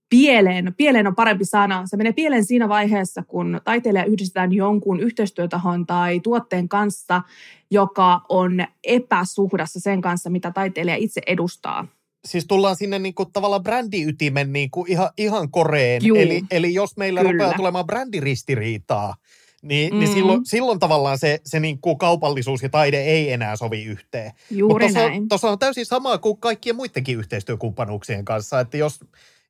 pieleen, 0.08 0.74
pieleen 0.76 1.06
on 1.06 1.14
parempi 1.14 1.44
sana. 1.44 1.82
Se 1.86 1.96
menee 1.96 2.12
pieleen 2.12 2.44
siinä 2.44 2.68
vaiheessa, 2.68 3.22
kun 3.22 3.60
taiteilija 3.64 4.04
yhdistetään 4.04 4.52
jonkun 4.52 5.00
yhteistyötahon 5.00 5.86
tai 5.86 6.20
tuotteen 6.20 6.68
kanssa, 6.68 7.22
joka 7.70 8.20
on 8.28 8.64
epäsuhdassa 8.84 9.80
sen 9.80 10.00
kanssa, 10.00 10.30
mitä 10.30 10.50
taiteilija 10.50 10.96
itse 10.96 11.20
edustaa. 11.26 11.86
Siis 12.24 12.46
tullaan 12.46 12.76
sinne 12.76 12.98
niin 12.98 13.14
kuin 13.14 13.32
tavallaan 13.32 13.62
brändiytimen 13.62 14.52
niin 14.52 14.70
kuin 14.70 14.90
ihan, 14.90 15.10
ihan 15.18 15.50
koreen. 15.50 16.04
Juu, 16.04 16.18
eli, 16.18 16.42
eli 16.50 16.74
jos 16.74 16.96
meillä 16.96 17.20
kyllä. 17.20 17.32
rupeaa 17.32 17.56
tulemaan 17.56 17.86
brändiristiriitaa, 17.86 19.14
niin, 19.62 19.94
mm. 19.94 19.98
niin 19.98 20.12
silloin, 20.12 20.46
silloin 20.46 20.78
tavallaan 20.78 21.18
se, 21.18 21.40
se 21.44 21.60
niin 21.60 21.78
kuin 21.80 21.98
kaupallisuus 21.98 22.62
ja 22.62 22.68
taide 22.68 23.00
ei 23.00 23.32
enää 23.32 23.56
sovi 23.56 23.84
yhteen. 23.84 24.32
Juuri 24.50 24.84
Mutta 24.84 25.00
näin. 25.00 25.28
Tuossa 25.28 25.50
on 25.50 25.58
täysin 25.58 25.86
sama 25.86 26.18
kuin 26.18 26.38
kaikkien 26.38 26.76
muidenkin 26.76 27.18
yhteistyökumppanuuksien 27.18 28.24
kanssa, 28.24 28.60
että 28.60 28.76
jos, 28.76 29.00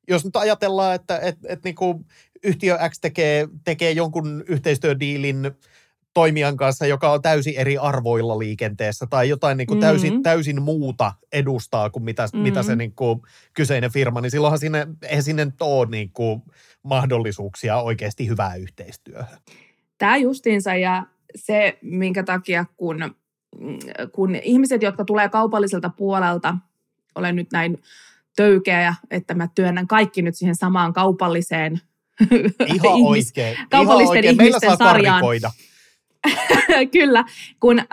jos 0.09 0.25
nyt 0.25 0.35
ajatellaan, 0.35 0.95
että 0.95 1.19
et, 1.19 1.37
et 1.47 1.63
niin 1.63 1.75
kuin 1.75 2.05
yhtiö 2.43 2.77
X 2.89 2.99
tekee, 2.99 3.47
tekee 3.63 3.91
jonkun 3.91 4.43
yhteistyödiilin 4.47 5.51
toimijan 6.13 6.57
kanssa, 6.57 6.85
joka 6.85 7.11
on 7.11 7.21
täysin 7.21 7.53
eri 7.57 7.77
arvoilla 7.77 8.39
liikenteessä 8.39 9.07
tai 9.09 9.29
jotain 9.29 9.57
niin 9.57 9.67
kuin 9.67 9.79
täysin, 9.79 10.13
Mhm. 10.13 10.21
täysin 10.21 10.61
muuta 10.61 11.13
edustaa 11.31 11.89
kuin 11.89 12.03
mitä, 12.03 12.23
mm-hmm. 12.23 12.39
mitä 12.39 12.63
se 12.63 12.71
Mhm. 12.71 12.77
niin 12.77 12.95
kuin 12.95 13.21
kyseinen 13.53 13.91
firma, 13.91 14.21
niin 14.21 14.31
silloinhan 14.31 14.59
sinne, 14.59 14.87
eihän 15.03 15.23
sinne 15.23 15.47
ole 15.61 15.87
niin 15.89 16.09
kuin 16.13 16.41
mahdollisuuksia 16.83 17.77
oikeasti 17.77 18.27
hyvää 18.27 18.55
yhteistyöhön. 18.55 19.37
Tämä 19.97 20.17
justiinsa 20.17 20.75
ja 20.75 21.03
se, 21.35 21.77
minkä 21.81 22.23
takia 22.23 22.65
kun, 22.77 23.15
kun 24.11 24.35
ihmiset, 24.35 24.81
jotka 24.81 25.05
tulee 25.05 25.29
kaupalliselta 25.29 25.89
puolelta, 25.89 26.55
olen 27.15 27.35
nyt 27.35 27.47
näin 27.51 27.77
töykeä, 28.39 28.95
että 29.11 29.33
mä 29.33 29.47
työnnän 29.55 29.87
kaikki 29.87 30.21
nyt 30.21 30.35
siihen 30.35 30.55
samaan 30.55 30.93
kaupalliseen 30.93 31.79
Ihan 32.75 32.97
ihmis- 32.97 33.07
oikein. 33.07 33.53
Ihan 33.53 33.67
kaupallisten 33.69 34.17
oikein. 34.17 34.37
Meillä 34.37 34.43
ihmisten 34.43 34.77
saa 34.77 34.87
sarjaan. 34.87 35.23
Kyllä, 36.91 37.25
kun 37.59 37.79
äh, 37.79 37.85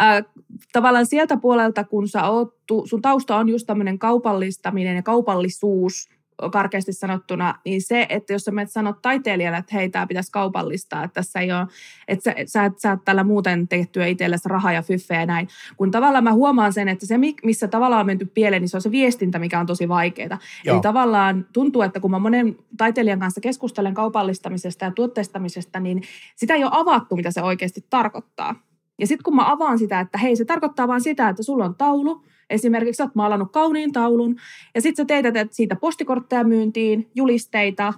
tavallaan 0.72 1.06
sieltä 1.06 1.36
puolelta, 1.36 1.84
kun 1.84 2.08
sä 2.08 2.28
oot, 2.28 2.66
tu- 2.66 2.86
sun 2.86 3.02
tausta 3.02 3.36
on 3.36 3.48
just 3.48 3.66
tämmöinen 3.66 3.98
kaupallistaminen 3.98 4.96
ja 4.96 5.02
kaupallisuus 5.02 6.08
karkeasti 6.52 6.92
sanottuna, 6.92 7.54
niin 7.64 7.82
se, 7.82 8.06
että 8.08 8.32
jos 8.32 8.44
sä 8.44 8.50
menet 8.50 8.70
sanot 8.70 9.02
taiteilijalle, 9.02 9.58
että 9.58 9.74
hei, 9.74 9.88
tämä 9.88 10.06
pitäisi 10.06 10.32
kaupallistaa, 10.32 11.04
että 11.04 11.14
tässä 11.14 11.40
ei 11.40 11.52
ole, 11.52 11.66
että 12.08 12.22
sä, 12.22 12.34
sä, 12.46 12.64
et 12.64 12.78
saat 12.78 13.04
tällä 13.04 13.24
muuten 13.24 13.68
tehtyä 13.68 14.06
itsellesi 14.06 14.48
rahaa 14.48 14.72
ja 14.72 14.82
fyffejä 14.82 15.20
ja 15.20 15.26
näin. 15.26 15.48
Kun 15.76 15.90
tavallaan 15.90 16.24
mä 16.24 16.32
huomaan 16.32 16.72
sen, 16.72 16.88
että 16.88 17.06
se, 17.06 17.18
mi- 17.18 17.36
missä 17.44 17.68
tavallaan 17.68 18.00
on 18.00 18.06
menty 18.06 18.26
pieleen, 18.26 18.62
niin 18.62 18.68
se 18.68 18.76
on 18.76 18.82
se 18.82 18.90
viestintä, 18.90 19.38
mikä 19.38 19.60
on 19.60 19.66
tosi 19.66 19.88
vaikeaa. 19.88 20.38
Eli 20.64 20.80
tavallaan 20.80 21.46
tuntuu, 21.52 21.82
että 21.82 22.00
kun 22.00 22.10
mä 22.10 22.18
monen 22.18 22.56
taiteilijan 22.76 23.18
kanssa 23.18 23.40
keskustelen 23.40 23.94
kaupallistamisesta 23.94 24.84
ja 24.84 24.90
tuotteistamisesta, 24.90 25.80
niin 25.80 26.02
sitä 26.36 26.54
ei 26.54 26.64
ole 26.64 26.72
avattu, 26.74 27.16
mitä 27.16 27.30
se 27.30 27.42
oikeasti 27.42 27.86
tarkoittaa. 27.90 28.54
Ja 28.98 29.06
sitten 29.06 29.24
kun 29.24 29.36
mä 29.36 29.52
avaan 29.52 29.78
sitä, 29.78 30.00
että 30.00 30.18
hei, 30.18 30.36
se 30.36 30.44
tarkoittaa 30.44 30.88
vaan 30.88 31.00
sitä, 31.00 31.28
että 31.28 31.42
sulla 31.42 31.64
on 31.64 31.74
taulu, 31.74 32.24
esimerkiksi 32.50 33.02
oot 33.02 33.14
maalannut 33.14 33.52
kauniin 33.52 33.92
taulun, 33.92 34.36
ja 34.74 34.82
sitten 34.82 35.02
sä 35.02 35.06
teetät 35.06 35.52
siitä 35.52 35.76
postikortteja 35.76 36.44
myyntiin, 36.44 37.10
julisteita, 37.14 37.94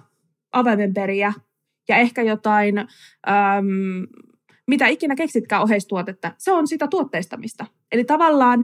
avaimenperiä 0.51 1.33
ja 1.89 1.97
ehkä 1.97 2.21
jotain, 2.21 2.77
äm, 2.77 2.85
mitä 4.67 4.87
ikinä 4.87 5.15
keksitkään 5.15 5.61
oheistuotetta, 5.61 6.31
se 6.37 6.51
on 6.51 6.67
sitä 6.67 6.87
tuotteistamista. 6.87 7.65
Eli 7.91 8.03
tavallaan, 8.03 8.63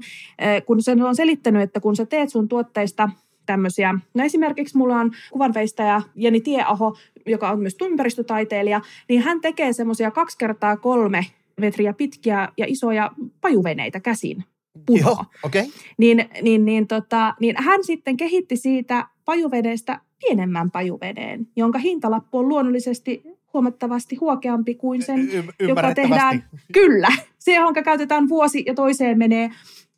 kun 0.65 0.81
sen 0.81 1.01
on 1.01 1.15
selittänyt, 1.15 1.61
että 1.61 1.79
kun 1.79 1.95
sä 1.95 2.05
teet 2.05 2.29
sun 2.29 2.47
tuotteista 2.47 3.09
tämmöisiä, 3.45 3.99
no 4.13 4.23
esimerkiksi 4.23 4.77
mulla 4.77 4.99
on 4.99 5.11
kuvanveistäjä 5.31 6.01
Jeni 6.15 6.41
Tieaho, 6.41 6.97
joka 7.25 7.49
on 7.49 7.59
myös 7.59 7.75
ympäristötaiteilija, 7.81 8.81
niin 9.09 9.21
hän 9.21 9.41
tekee 9.41 9.73
semmoisia 9.73 10.11
kaksi 10.11 10.37
kertaa 10.37 10.77
kolme 10.77 11.25
metriä 11.59 11.93
pitkiä 11.93 12.49
ja 12.57 12.65
isoja 12.69 13.11
pajuveneitä 13.41 13.99
käsin. 13.99 14.43
Joo, 14.75 14.83
Punoa. 14.85 15.25
okei. 15.43 15.61
Okay. 15.61 15.73
Niin, 15.97 16.29
niin, 16.41 16.65
niin, 16.65 16.87
tota, 16.87 17.33
niin 17.39 17.55
hän 17.57 17.83
sitten 17.83 18.17
kehitti 18.17 18.55
siitä 18.57 19.07
pajuvedeestä 19.25 19.99
pienemmän 20.19 20.71
pajuvedeen, 20.71 21.47
jonka 21.55 21.79
hintalappu 21.79 22.37
on 22.37 22.47
luonnollisesti 22.49 23.23
huomattavasti 23.53 24.15
huokeampi 24.15 24.75
kuin 24.75 25.01
sen, 25.01 25.19
Y- 25.19 25.35
joka 25.35 25.53
ymmärrettävästi. 25.59 26.09
tehdään. 26.11 26.43
Kyllä, 26.73 27.07
se, 27.39 27.53
johon 27.55 27.73
käytetään 27.73 28.29
vuosi 28.29 28.63
ja 28.67 28.73
toiseen 28.73 29.17
menee 29.17 29.51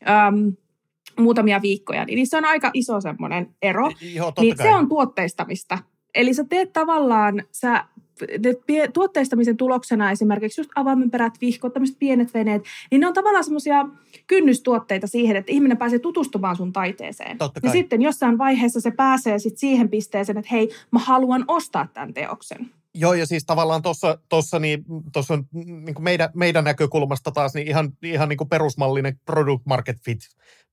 äm, 0.10 0.54
muutamia 1.20 1.62
viikkoja. 1.62 2.06
Niin 2.06 2.28
se 2.28 2.38
on 2.38 2.46
aika 2.46 2.72
iso 2.74 3.02
semmoinen 3.02 3.56
ero. 3.62 3.92
Joo, 4.14 4.34
Niin 4.42 4.56
kai. 4.58 4.68
se 4.68 4.76
on 4.76 4.90
tuotteistamista. 4.90 5.78
Eli 6.16 6.34
sä 6.34 6.44
teet 6.44 6.74
tavallaan, 6.74 7.44
sä 7.52 7.84
ne 8.44 8.88
tuotteistamisen 8.94 9.58
tuloksena 9.58 10.12
esimerkiksi 10.12 10.62
just 10.62 10.72
avaimenperät, 10.76 11.34
vihkot, 11.42 11.74
tämmöiset 11.74 12.00
pienet 12.00 12.34
veneet, 12.34 12.64
niin 12.92 13.02
ne 13.02 13.08
on 13.08 13.14
tavallaan 13.14 13.44
semmoisia 13.44 13.86
kynnystuotteita 14.28 15.08
siihen, 15.08 15.36
että 15.36 15.52
ihminen 15.52 15.78
pääsee 15.78 16.00
tutustumaan 16.00 16.56
sun 16.56 16.74
taiteeseen. 16.74 17.38
Totta 17.38 17.58
Ja 17.58 17.62
kai. 17.62 17.72
sitten 17.72 18.02
jossain 18.02 18.38
vaiheessa 18.38 18.82
se 18.82 18.92
pääsee 18.92 19.40
sit 19.40 19.58
siihen 19.58 19.90
pisteeseen, 19.90 20.38
että 20.38 20.52
hei, 20.52 20.70
mä 20.92 21.00
haluan 21.00 21.46
ostaa 21.48 21.88
tämän 21.94 22.14
teoksen. 22.14 22.70
Joo, 23.00 23.14
ja 23.14 23.26
siis 23.26 23.46
tavallaan 23.46 23.82
tuossa 23.82 24.18
tossa, 24.30 24.60
niin, 24.60 24.86
tossa 25.14 25.34
on 25.34 25.48
niin 25.54 25.94
kuin 25.96 26.04
meidän, 26.04 26.30
meidän 26.34 26.64
näkökulmasta 26.64 27.32
taas 27.32 27.54
niin 27.54 27.68
ihan, 27.68 27.94
ihan 28.04 28.30
niin 28.30 28.38
kuin 28.38 28.50
perusmallinen 28.50 29.20
product 29.26 29.66
market 29.66 29.98
fit 30.06 30.20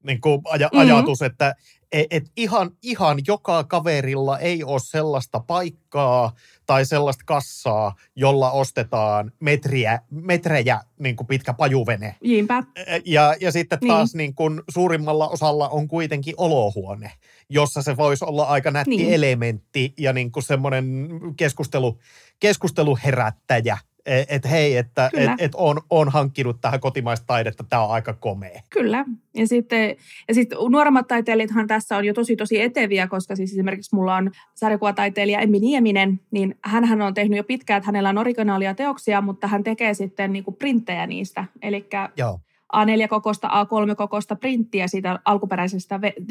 niin 0.07 0.21
kuin 0.21 0.40
aja, 0.45 0.69
Mhm. 0.73 0.81
ajatus, 0.81 1.23
että 1.23 1.54
et, 1.93 2.07
et 2.11 2.25
ihan, 2.37 2.71
ihan 2.83 3.19
joka 3.26 3.64
kaverilla 3.64 4.38
ei 4.38 4.64
ole 4.64 4.81
sellaista 4.81 5.40
paikkaa 5.40 6.33
tai 6.66 6.85
sellaista 6.87 7.25
kassaa, 7.26 7.95
jolla 8.16 8.50
ostetaan 8.50 9.33
metriä, 9.40 10.00
metrejä 10.11 10.81
niin 10.99 11.16
kuin 11.16 11.26
pitkä 11.26 11.54
pajuvene. 11.54 12.16
Jiinpä. 12.23 12.62
Ja, 13.04 13.35
ja 13.40 13.52
sitten 13.52 13.78
Niin. 13.81 13.88
taas 13.88 14.14
niin 14.14 14.35
kuin 14.35 14.62
suurimmalla 14.71 15.28
osalla 15.28 15.69
on 15.69 15.88
kuitenkin 15.88 16.35
olohuone, 16.37 17.12
jossa 17.48 17.82
se 17.82 17.96
voisi 17.96 18.24
olla 18.24 18.44
aika 18.44 18.70
nätti 18.70 18.90
Niin. 18.90 19.00
niin. 19.02 19.14
elementti 19.14 19.94
ja 19.98 20.12
niin 20.12 20.32
kuin 20.32 20.42
semmoinen 20.42 21.08
keskustelu, 21.36 21.98
keskusteluherättäjä. 22.40 23.78
Että 24.06 24.34
et, 24.34 24.50
hei, 24.50 24.76
että 24.76 25.10
et, 25.14 25.30
et 25.38 25.54
on, 25.54 25.80
on 25.90 26.08
hankkinut 26.08 26.60
tähän 26.60 26.80
kotimaista 26.80 27.26
taidetta, 27.26 27.64
tämä 27.64 27.84
on 27.84 27.90
aika 27.90 28.12
komea. 28.12 28.60
Kyllä. 28.70 29.04
Ja 29.34 29.46
sitten, 29.48 29.96
ja 30.28 30.34
sitten 30.34 30.58
nuoremmat 30.70 31.06
taiteilijathan 31.08 31.66
tässä 31.66 31.96
on 31.96 32.04
jo 32.04 32.14
tosi 32.14 32.36
tosi 32.36 32.60
eteviä, 32.60 33.06
koska 33.06 33.36
siis 33.36 33.52
esimerkiksi 33.52 33.94
mulla 33.94 34.16
on 34.16 34.30
sarjakuvataiteilija 34.54 35.40
Emmi 35.40 35.58
Nieminen, 35.60 36.20
niin 36.30 36.58
hän 36.64 37.02
on 37.02 37.14
tehnyt 37.14 37.36
jo 37.36 37.44
pitkään, 37.44 37.78
että 37.78 37.88
hänellä 37.88 38.08
on 38.08 38.18
originaalia 38.18 38.74
teoksia, 38.74 39.20
mutta 39.20 39.46
hän 39.46 39.64
tekee 39.64 39.94
sitten 39.94 40.32
niinku 40.32 40.52
printtejä 40.52 41.06
niistä. 41.06 41.44
Eli 41.62 41.86
Joo, 42.16 42.40
A4-kokosta, 42.76 43.48
A3-kokosta 43.48 44.36
printtiä 44.36 44.88
siitä 44.88 45.18
alkuperäisestä 45.24 45.96
ve- 45.96 46.22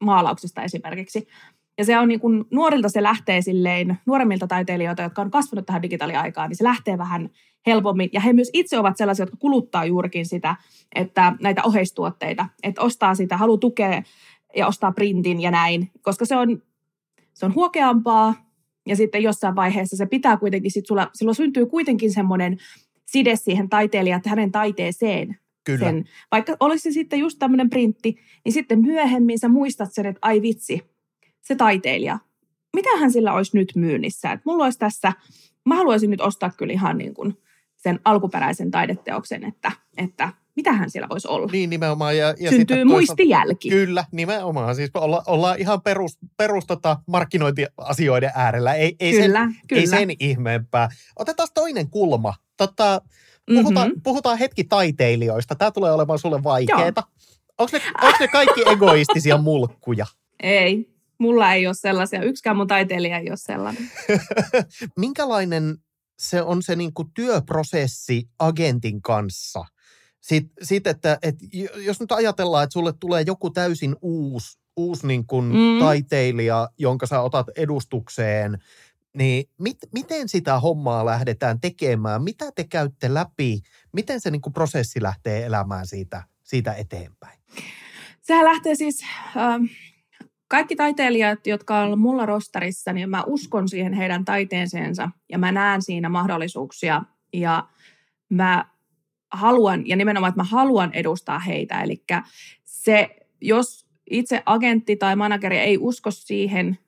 digitaalimaalauksesta 0.00 0.62
esimerkiksi. 0.62 1.26
Ja 1.78 1.84
se 1.84 1.98
on 1.98 2.08
niin 2.08 2.20
kuin, 2.20 2.44
nuorilta 2.50 2.88
se 2.88 3.02
lähtee 3.02 3.42
silleen, 3.42 3.98
nuoremmilta 4.06 4.46
taiteilijoilta, 4.46 5.02
jotka 5.02 5.22
on 5.22 5.30
kasvanut 5.30 5.66
tähän 5.66 5.82
digitaaliaikaan, 5.82 6.48
niin 6.48 6.56
se 6.56 6.64
lähtee 6.64 6.98
vähän 6.98 7.30
helpommin. 7.66 8.10
Ja 8.12 8.20
he 8.20 8.32
myös 8.32 8.50
itse 8.52 8.78
ovat 8.78 8.96
sellaisia, 8.96 9.22
jotka 9.22 9.36
kuluttaa 9.36 9.84
juurikin 9.84 10.26
sitä, 10.26 10.56
että 10.94 11.32
näitä 11.40 11.62
oheistuotteita, 11.64 12.46
että 12.62 12.82
ostaa 12.82 13.14
sitä, 13.14 13.36
haluaa 13.36 13.58
tukea 13.58 14.02
ja 14.56 14.66
ostaa 14.66 14.92
printin 14.92 15.40
ja 15.40 15.50
näin, 15.50 15.90
koska 16.02 16.24
se 16.24 16.36
on, 16.36 16.62
se 17.34 17.46
on 17.46 17.54
huokeampaa 17.54 18.34
ja 18.86 18.96
sitten 18.96 19.22
jossain 19.22 19.56
vaiheessa 19.56 19.96
se 19.96 20.06
pitää 20.06 20.36
kuitenkin, 20.36 20.70
sit 20.70 20.86
sulla, 20.86 21.10
silloin 21.14 21.34
syntyy 21.34 21.66
kuitenkin 21.66 22.12
semmoinen 22.12 22.58
side 23.06 23.36
siihen 23.36 23.68
taiteilijaan, 23.68 24.18
että 24.18 24.30
hänen 24.30 24.52
taiteeseen 24.52 25.36
kyllä. 25.66 25.86
sen, 25.86 26.04
vaikka 26.32 26.56
olisi 26.60 26.82
se 26.82 26.94
sitten 26.94 27.18
just 27.18 27.38
tämmöinen 27.38 27.70
printti, 27.70 28.16
niin 28.44 28.52
sitten 28.52 28.80
myöhemmin 28.80 29.38
sä 29.38 29.48
muistat 29.48 29.92
sen, 29.92 30.06
että 30.06 30.18
ai 30.22 30.42
vitsi, 30.42 30.82
se 31.42 31.54
taiteilija, 31.54 32.18
mitähän 32.76 33.12
sillä 33.12 33.32
olisi 33.32 33.56
nyt 33.56 33.72
myynnissä? 33.76 34.32
Että 34.32 34.42
mulla 34.46 34.64
olisi 34.64 34.78
tässä, 34.78 35.12
mä 35.64 35.76
haluaisin 35.76 36.10
nyt 36.10 36.20
ostaa 36.20 36.50
kyllä 36.50 36.72
ihan 36.72 36.98
niin 36.98 37.14
kuin 37.14 37.38
sen 37.76 38.00
alkuperäisen 38.04 38.70
taideteoksen, 38.70 39.44
että, 39.44 39.72
että 39.96 40.32
mitähän 40.56 40.90
siellä 40.90 41.08
voisi 41.08 41.28
olla. 41.28 41.48
Niin 41.52 41.70
nimenomaan. 41.70 42.16
Ja, 42.16 42.34
ja 42.40 42.50
Syntyy 42.50 42.84
muistijälki. 42.84 43.70
Kyllä, 43.70 44.04
nimenomaan. 44.12 44.74
Siis 44.74 44.90
olla, 44.94 45.22
ollaan 45.26 45.58
ihan 45.58 45.82
perus, 45.82 46.18
perus 46.36 46.66
tota 46.66 46.96
markkinointiasioiden 47.06 48.30
äärellä. 48.34 48.74
Ei, 48.74 48.96
ei, 49.00 49.12
sen, 49.12 49.24
kyllä, 49.24 49.52
kyllä. 49.68 49.80
ei 49.80 49.86
sen 49.86 50.10
ihmeempää. 50.20 50.88
Otetaan 51.18 51.48
toinen 51.54 51.90
kulma. 51.90 52.34
Tota, 52.56 53.00
Puhutaan, 53.46 53.86
Mhm. 53.86 53.90
mm-hmm. 53.92 54.02
puhutaan 54.02 54.38
hetki 54.38 54.64
taiteilijoista. 54.64 55.54
Tämä 55.54 55.70
tulee 55.70 55.92
olemaan 55.92 56.18
sulle 56.18 56.42
vaikeeta. 56.42 57.02
Onko 57.58 57.76
ne, 57.76 57.82
onko 58.02 58.16
ne 58.20 58.28
kaikki 58.28 58.62
egoistisia 58.66 59.36
mulkkuja? 59.38 60.06
Ei, 60.42 60.90
mulla 61.18 61.52
ei 61.52 61.66
ole 61.66 61.74
sellaisia. 61.74 62.22
Yksikään 62.22 62.56
mun 62.56 62.66
taiteilija 62.66 63.18
ei 63.18 63.28
ole 63.30 63.36
sellainen. 63.36 63.90
Minkälainen 64.96 65.76
se 66.18 66.42
on 66.42 66.62
se 66.62 66.76
niin 66.76 66.94
kuin 66.94 67.08
työprosessi 67.14 68.28
agentin 68.38 69.02
kanssa? 69.02 69.64
Sitten, 70.20 70.66
sit, 70.66 70.86
että, 70.86 71.18
että 71.22 71.44
jos 71.76 72.00
nyt 72.00 72.12
ajatellaan, 72.12 72.64
että 72.64 72.72
sulle 72.72 72.92
tulee 73.00 73.22
joku 73.26 73.50
täysin 73.50 73.96
uusi, 74.02 74.58
uusi 74.76 75.06
niin 75.06 75.26
kuin 75.26 75.44
Mm. 75.44 75.58
mm. 75.58 75.78
taiteilija, 75.78 76.68
jonka 76.78 77.06
sä 77.06 77.20
otat 77.20 77.46
edustukseen, 77.56 78.58
niin 79.16 79.44
mit, 79.58 79.78
miten 79.92 80.28
sitä 80.28 80.60
hommaa 80.60 81.06
lähdetään 81.06 81.60
tekemään? 81.60 82.22
Mitä 82.22 82.52
te 82.52 82.64
käytte 82.64 83.14
läpi? 83.14 83.60
Miten 83.92 84.20
se 84.20 84.30
niin 84.30 84.42
kuin 84.42 84.52
prosessi 84.52 85.02
lähtee 85.02 85.46
elämään 85.46 85.86
siitä, 85.86 86.22
siitä 86.42 86.72
eteenpäin? 86.72 87.38
Sehän 88.22 88.44
lähtee 88.44 88.74
siis, 88.74 89.04
ähm, 89.36 89.64
kaikki 90.48 90.76
taiteilijat, 90.76 91.46
jotka 91.46 91.78
on 91.78 91.98
mulla 91.98 92.26
rostarissa, 92.26 92.92
niin 92.92 93.10
mä 93.10 93.24
uskon 93.26 93.68
siihen 93.68 93.92
heidän 93.92 94.24
taiteeseensa 94.24 95.10
ja 95.28 95.38
mä 95.38 95.52
näen 95.52 95.82
siinä 95.82 96.08
mahdollisuuksia 96.08 97.02
ja 97.32 97.68
mä 98.28 98.64
haluan, 99.32 99.88
ja 99.88 99.96
nimenomaan, 99.96 100.28
että 100.28 100.40
mä 100.40 100.48
haluan 100.48 100.92
edustaa 100.92 101.38
heitä. 101.38 101.82
Eli 101.82 102.04
se, 102.64 103.16
jos 103.40 103.86
itse 104.10 104.42
agentti 104.46 104.96
tai 104.96 105.16
manageri 105.16 105.58
ei 105.58 105.78
usko 105.80 106.10
siihen 106.10 106.78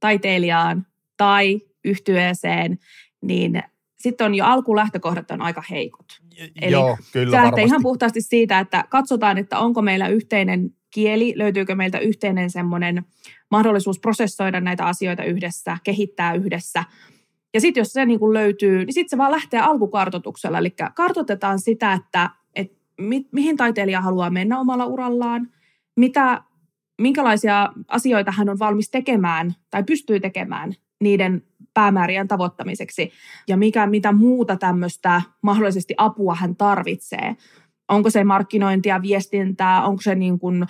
taiteilijaan 0.00 0.86
tai 1.22 1.60
yhtyeeseen, 1.84 2.78
niin 3.22 3.62
sitten 3.98 4.24
on 4.24 4.34
jo 4.34 4.44
alkulähtökohdat 4.44 5.30
on 5.30 5.42
aika 5.42 5.62
heikot. 5.70 6.06
Eli 6.62 6.72
Joo, 6.72 6.96
kyllä 7.12 7.30
se 7.30 7.42
lähtee 7.42 7.64
ihan 7.64 7.82
puhtaasti 7.82 8.20
siitä, 8.20 8.58
että 8.58 8.84
katsotaan, 8.88 9.38
että 9.38 9.58
onko 9.58 9.82
meillä 9.82 10.08
yhteinen 10.08 10.70
kieli, 10.90 11.32
löytyykö 11.36 11.74
meiltä 11.74 11.98
yhteinen 11.98 12.50
semmoinen 12.50 13.04
mahdollisuus 13.50 13.98
prosessoida 13.98 14.60
näitä 14.60 14.86
asioita 14.86 15.24
yhdessä, 15.24 15.78
kehittää 15.84 16.34
yhdessä. 16.34 16.84
Ja 17.54 17.60
sitten 17.60 17.80
jos 17.80 17.92
se 17.92 18.06
niin 18.06 18.20
kuin 18.20 18.34
löytyy, 18.34 18.78
niin 18.84 18.94
sitten 18.94 19.10
se 19.10 19.18
vaan 19.18 19.32
lähtee 19.32 19.60
alkukartoituksella. 19.60 20.58
Eli 20.58 20.74
kartoitetaan 20.94 21.58
sitä, 21.58 21.92
että, 21.92 22.30
että 22.54 22.78
mi, 23.00 23.26
mihin 23.32 23.56
taiteilija 23.56 24.00
haluaa 24.00 24.30
mennä 24.30 24.58
omalla 24.58 24.86
urallaan, 24.86 25.48
mitä, 25.96 26.42
minkälaisia 27.00 27.72
asioita 27.88 28.32
hän 28.32 28.48
on 28.48 28.58
valmis 28.58 28.90
tekemään 28.90 29.54
tai 29.70 29.84
pystyy 29.84 30.20
tekemään 30.20 30.74
niiden 31.02 31.42
päämäärien 31.74 32.28
tavoittamiseksi 32.28 33.10
ja 33.48 33.56
mikä, 33.56 33.86
mitä 33.86 34.12
muuta 34.12 34.56
tämmöistä 34.56 35.22
mahdollisesti 35.42 35.94
apua 35.96 36.34
hän 36.34 36.56
tarvitsee. 36.56 37.36
Onko 37.88 38.10
se 38.10 38.24
markkinointia, 38.24 39.02
viestintää, 39.02 39.84
onko 39.84 40.02
se 40.02 40.14
niin 40.14 40.38
kuin, 40.38 40.66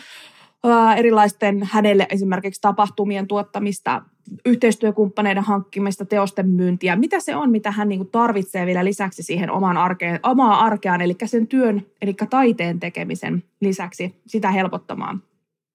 ää, 0.65 0.95
erilaisten 0.95 1.69
hänelle 1.73 2.07
esimerkiksi 2.11 2.61
tapahtumien 2.61 3.29
tuottamista, 3.29 4.03
yhteistyökumppaneiden 4.47 5.43
hankkimista, 5.43 6.05
teosten 6.05 6.49
myyntiä. 6.49 6.97
Mitä 6.97 7.21
se 7.21 7.37
on, 7.37 7.51
mitä 7.51 7.71
hän 7.71 7.89
niin 7.89 7.99
kuin 7.99 8.11
tarvitsee 8.11 8.67
vielä 8.67 8.85
lisäksi 8.85 9.23
siihen 9.23 9.51
oman 9.51 9.77
arkeen, 9.77 10.21
omaa 10.23 10.65
arkeaan, 10.65 11.01
eli 11.01 11.17
sen 11.25 11.47
työn, 11.47 11.87
eli 12.03 12.15
taiteen 12.31 12.81
tekemisen 12.81 13.43
lisäksi 13.61 14.23
sitä 14.27 14.51
helpottamaan. 14.51 15.23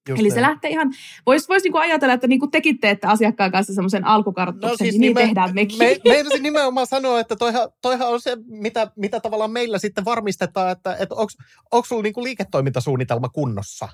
Just 0.08 0.20
Eli 0.20 0.32
se 0.32 0.42
lähtee 0.42 0.72
ihan, 0.72 0.94
voisi 1.26 1.48
vois 1.48 1.64
niinku 1.64 1.78
ajatella, 1.78 2.14
että 2.14 2.28
niinku 2.28 2.48
tekin 2.48 2.80
teette 2.80 3.08
asiakkaan 3.08 3.52
kanssa 3.52 3.74
semmoisen 3.74 4.06
alkukartoituksen, 4.06 4.72
no 4.72 4.78
siis 4.78 4.94
niin, 4.94 5.02
niin 5.02 5.10
nime, 5.10 5.22
tehdään 5.22 5.56
mekin. 5.56 5.78
Me, 5.78 5.98
meinasin 6.06 6.44
nimenomaan 6.44 6.88
sanoa, 6.88 7.20
että 7.20 7.36
toihan, 7.36 7.70
toihan 7.82 8.08
on 8.08 8.22
se, 8.22 8.38
mitä, 8.46 8.92
mitä 8.96 9.20
tavallaan 9.20 9.52
meillä 9.52 9.78
sitten 9.78 10.06
varmistetaan, 10.06 10.72
että, 10.72 10.96
että 11.00 11.16
onko 11.72 11.86
sulla 11.88 12.04
niinku 12.04 12.24
liiketoimintasuunnitelma 12.24 13.30
kunnossa? 13.30 13.90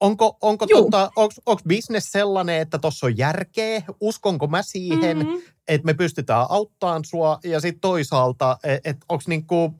Onko, 0.00 0.38
onko, 0.40 0.66
tota, 0.66 1.10
onko 1.46 1.62
business 1.68 2.12
sellainen, 2.12 2.60
että 2.60 2.78
tuossa 2.78 3.06
on 3.06 3.18
järkeä? 3.18 3.82
Uskonko 4.00 4.46
mä 4.46 4.62
siihen, 4.62 5.18
mm-hmm. 5.18 5.42
että 5.68 5.84
me 5.84 5.94
pystytään 5.94 6.46
auttamaan 6.48 7.04
sua? 7.04 7.38
Ja 7.44 7.60
sitten 7.60 7.80
toisaalta, 7.80 8.56
että 8.64 8.90
et 8.90 8.96
onko 9.08 9.24
niinku, 9.26 9.74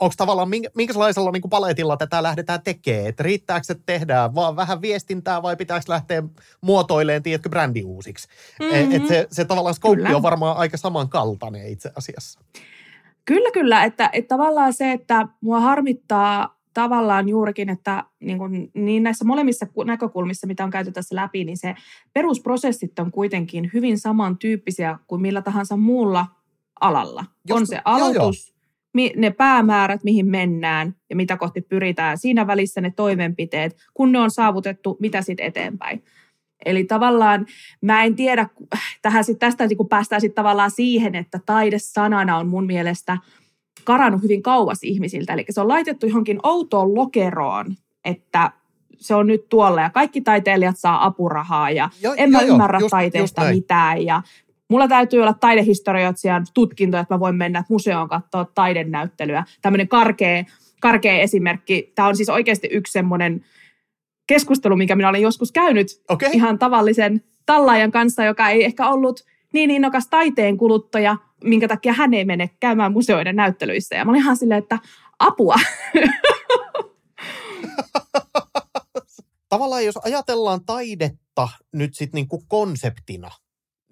onko 0.00 0.14
tavallaan 0.16 0.48
minkälaisella 0.74 1.30
niin 1.30 1.42
kuin 1.42 1.50
paletilla 1.50 1.96
tätä 1.96 2.22
lähdetään 2.22 2.62
tekemään? 2.62 3.06
Että 3.06 3.22
riittääkö, 3.22 3.66
että 3.70 3.84
tehdään 3.86 4.34
vaan 4.34 4.56
vähän 4.56 4.82
viestintää 4.82 5.42
vai 5.42 5.56
pitääkö 5.56 5.84
lähteä 5.88 6.22
muotoilemaan, 6.60 7.22
tiedätkö, 7.22 7.48
brändi 7.48 7.82
uusiksi? 7.84 8.28
Mm-hmm. 8.60 8.92
Et 8.92 9.06
se, 9.06 9.26
se 9.30 9.44
tavallaan 9.44 9.74
skouppi 9.74 10.14
on 10.14 10.22
varmaan 10.22 10.56
aika 10.56 10.76
samankaltainen 10.76 11.68
itse 11.68 11.90
asiassa. 11.96 12.40
Kyllä, 13.24 13.50
kyllä. 13.50 13.84
Että, 13.84 14.10
että 14.12 14.28
tavallaan 14.28 14.72
se, 14.72 14.92
että 14.92 15.28
mua 15.40 15.60
harmittaa 15.60 16.60
tavallaan 16.74 17.28
juurikin, 17.28 17.68
että 17.68 18.04
niin, 18.20 18.38
kuin, 18.38 18.70
niin 18.74 19.02
näissä 19.02 19.24
molemmissa 19.24 19.66
näkökulmissa, 19.84 20.46
mitä 20.46 20.64
on 20.64 20.70
käyty 20.70 20.92
tässä 20.92 21.16
läpi, 21.16 21.44
niin 21.44 21.56
se 21.56 21.74
perusprosessit 22.12 22.98
on 22.98 23.10
kuitenkin 23.10 23.70
hyvin 23.74 23.98
samantyyppisiä 23.98 24.98
kuin 25.06 25.22
millä 25.22 25.42
tahansa 25.42 25.76
muulla 25.76 26.26
alalla. 26.80 27.24
Just, 27.48 27.60
on 27.60 27.66
se 27.66 27.80
aloitus, 27.84 28.14
joo, 28.16 28.24
joo 28.26 28.49
ne 28.94 29.30
päämäärät, 29.30 30.04
mihin 30.04 30.26
mennään 30.26 30.94
ja 31.10 31.16
mitä 31.16 31.36
kohti 31.36 31.60
pyritään. 31.60 32.18
Siinä 32.18 32.46
välissä 32.46 32.80
ne 32.80 32.92
toimenpiteet, 32.96 33.76
kun 33.94 34.12
ne 34.12 34.18
on 34.18 34.30
saavutettu, 34.30 34.96
mitä 35.00 35.22
sitten 35.22 35.46
eteenpäin. 35.46 36.04
Eli 36.64 36.84
tavallaan 36.84 37.46
mä 37.80 38.04
en 38.04 38.14
tiedä, 38.14 38.48
tähän 39.02 39.24
sit, 39.24 39.38
tästä 39.38 39.68
kun 39.76 39.88
päästään 39.88 40.20
sitten 40.20 40.42
tavallaan 40.42 40.70
siihen, 40.70 41.14
että 41.14 41.40
taide 41.46 41.78
sanana 41.78 42.36
on 42.36 42.48
mun 42.48 42.66
mielestä 42.66 43.18
karannut 43.84 44.22
hyvin 44.22 44.42
kauas 44.42 44.78
ihmisiltä. 44.82 45.32
Eli 45.32 45.44
se 45.50 45.60
on 45.60 45.68
laitettu 45.68 46.06
johonkin 46.06 46.38
outoon 46.42 46.94
lokeroon, 46.94 47.74
että 48.04 48.50
se 48.96 49.14
on 49.14 49.26
nyt 49.26 49.48
tuolla 49.48 49.80
ja 49.80 49.90
kaikki 49.90 50.20
taiteilijat 50.20 50.78
saa 50.78 51.04
apurahaa 51.04 51.70
ja 51.70 51.90
jo, 52.02 52.14
en 52.16 52.30
mä 52.30 52.42
jo, 52.42 52.46
ymmärrä 52.46 52.78
just, 52.78 52.90
taiteesta 52.90 53.42
just 53.42 53.54
mitään 53.54 54.04
ja 54.04 54.22
Mulla 54.70 54.88
täytyy 54.88 55.20
olla 55.20 55.34
taidehistorioitsijan 55.34 56.46
tutkinto, 56.54 56.98
että 56.98 57.14
mä 57.14 57.20
voin 57.20 57.34
mennä 57.34 57.64
museoon 57.68 58.08
katsoa 58.08 58.44
taidenäyttelyä. 58.54 59.44
Tämmöinen 59.62 59.88
karkea, 59.88 60.44
karkea 60.80 61.20
esimerkki. 61.20 61.92
Tämä 61.94 62.08
on 62.08 62.16
siis 62.16 62.28
oikeasti 62.28 62.68
yksi 62.72 62.92
semmoinen 62.92 63.44
keskustelu, 64.26 64.76
minkä 64.76 64.96
minä 64.96 65.08
olen 65.08 65.22
joskus 65.22 65.52
käynyt 65.52 66.02
okay. 66.08 66.30
ihan 66.32 66.58
tavallisen 66.58 67.22
tallaajan 67.46 67.90
kanssa, 67.90 68.24
joka 68.24 68.48
ei 68.48 68.64
ehkä 68.64 68.88
ollut 68.88 69.24
niin 69.52 69.70
innokas 69.70 70.08
taiteen 70.08 70.56
kuluttaja, 70.56 71.16
minkä 71.44 71.68
takia 71.68 71.92
hän 71.92 72.14
ei 72.14 72.24
mene 72.24 72.50
käymään 72.60 72.92
museoiden 72.92 73.36
näyttelyissä. 73.36 73.96
Ja 73.96 74.04
mä 74.04 74.10
olin 74.10 74.22
ihan 74.22 74.36
silleen, 74.36 74.62
että 74.62 74.78
apua. 75.18 75.56
Tavallaan 79.48 79.84
jos 79.84 79.96
ajatellaan 79.96 80.64
taidetta 80.66 81.48
nyt 81.72 81.94
sitten 81.94 82.18
niinku 82.18 82.44
konseptina, 82.48 83.30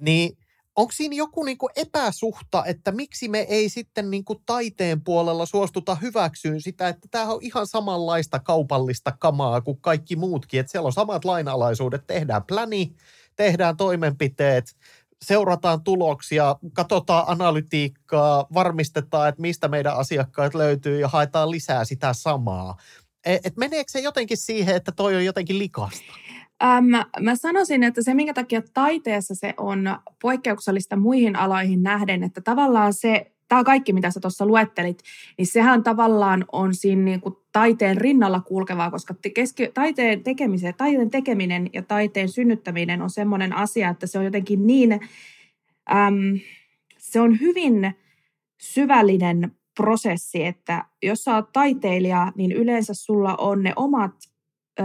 niin– 0.01 0.33
onko 0.79 0.93
siinä 0.93 1.15
joku 1.17 1.45
niin 1.45 1.59
kuin 1.59 1.71
epäsuhta, 1.77 2.65
että 2.65 2.93
miksi 2.93 3.29
me 3.29 3.39
ei 3.39 3.69
sitten 3.69 4.11
niin 4.11 4.25
kuin 4.25 4.39
taiteen 4.47 5.05
puolella 5.05 5.47
suostuta 5.47 5.95
hyväksyyn 5.95 6.61
sitä, 6.61 6.89
että 6.89 7.09
tämä 7.11 7.25
on 7.25 7.39
ihan 7.43 7.67
samanlaista 7.67 8.39
kaupallista 8.39 9.13
kamaa 9.19 9.61
kuin 9.61 9.81
kaikki 9.81 10.17
muutkin, 10.17 10.61
että 10.61 10.73
siellä 10.73 10.87
on 10.87 10.93
samat 10.93 11.25
lainalaisuudet, 11.25 12.07
tehdään 12.07 12.45
pläni, 12.45 12.95
tehdään 13.37 13.77
toimenpiteet, 13.77 14.77
seurataan 15.25 15.83
tuloksia, 15.85 16.57
katsotaan 16.73 17.25
analytiikkaa, 17.27 18.47
varmistetaan, 18.55 19.29
että 19.29 19.43
mistä 19.43 19.69
meidän 19.69 19.97
asiakkaat 19.97 20.55
löytyy 20.55 21.01
ja 21.01 21.09
haetaan 21.09 21.51
lisää 21.51 21.85
sitä 21.85 22.13
samaa. 22.13 22.77
Et, 23.27 23.47
et 23.47 23.57
meneekö 23.57 23.91
se 23.93 24.01
jotenkin 24.01 24.37
siihen, 24.37 24.77
että 24.77 24.93
toi 24.93 25.17
on 25.17 25.25
jotenkin 25.25 25.59
likasta? 25.59 26.13
Ähm, 26.65 26.85
mä 27.21 27.37
sanoisin, 27.37 27.83
että 27.83 28.03
se, 28.03 28.15
minkä 28.15 28.35
takia 28.35 28.63
taiteessa 28.75 29.35
se 29.35 29.55
on 29.57 29.99
poikkeuksellista 30.23 30.97
muihin 30.97 31.37
aloihin 31.37 31.83
nähden, 31.83 32.23
että 32.23 32.41
tavallaan 32.41 32.95
se, 32.95 33.33
tämä 33.49 33.65
kaikki, 33.65 33.93
mitä 33.93 34.11
sä 34.11 34.21
tuossa 34.21 34.47
luettelit, 34.47 35.03
niin 35.39 35.47
sehän 35.47 35.83
tavallaan 35.83 36.45
on 36.53 36.75
siinä 36.75 37.03
niin 37.03 37.21
kuin 37.21 37.37
taiteen 37.53 37.97
rinnalla 37.97 38.41
kulkevaa, 38.41 38.91
koska 38.91 39.15
keski, 39.35 39.69
taiteen, 39.75 40.23
tekemisen, 40.23 40.75
taiteen 40.77 41.11
tekeminen 41.11 41.71
ja 41.73 41.83
taiteen 41.83 42.29
synnyttäminen 42.29 43.03
on 43.03 43.11
semmoinen 43.11 43.53
asia, 43.53 43.89
että 43.89 44.07
se 44.07 44.19
on 44.19 44.25
jotenkin 44.25 44.67
niin, 44.67 44.93
äm, 45.91 46.41
se 46.99 47.21
on 47.21 47.41
hyvin 47.41 47.95
syvällinen 48.61 49.53
prosessi, 49.77 50.45
että 50.45 50.85
jos 51.03 51.25
sä 51.25 51.35
oot 51.35 51.53
taiteilija, 51.53 52.33
niin 52.37 52.53
yleensä 52.53 52.95
sulla 52.95 53.37
on 53.37 53.63
ne 53.63 53.73
omat 53.77 54.15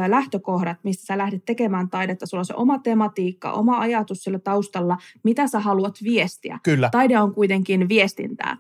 lähtökohdat, 0.08 0.78
mistä 0.84 1.06
sä 1.06 1.18
lähdet 1.18 1.46
tekemään 1.46 1.90
taidetta. 1.90 2.26
Sulla 2.26 2.42
on 2.42 2.46
se 2.46 2.54
oma 2.54 2.80
tematiikka, 2.80 3.52
oma 3.52 3.80
ajatus 3.80 4.24
sillä 4.24 4.40
taustalla, 4.40 4.98
mitä 5.24 5.48
sä 5.48 5.60
haluat 5.60 5.96
viestiä. 6.04 6.60
Kyllä. 6.64 6.90
Taide 6.92 7.20
on 7.20 7.34
kuitenkin 7.34 7.90
viestintää. 7.90 8.58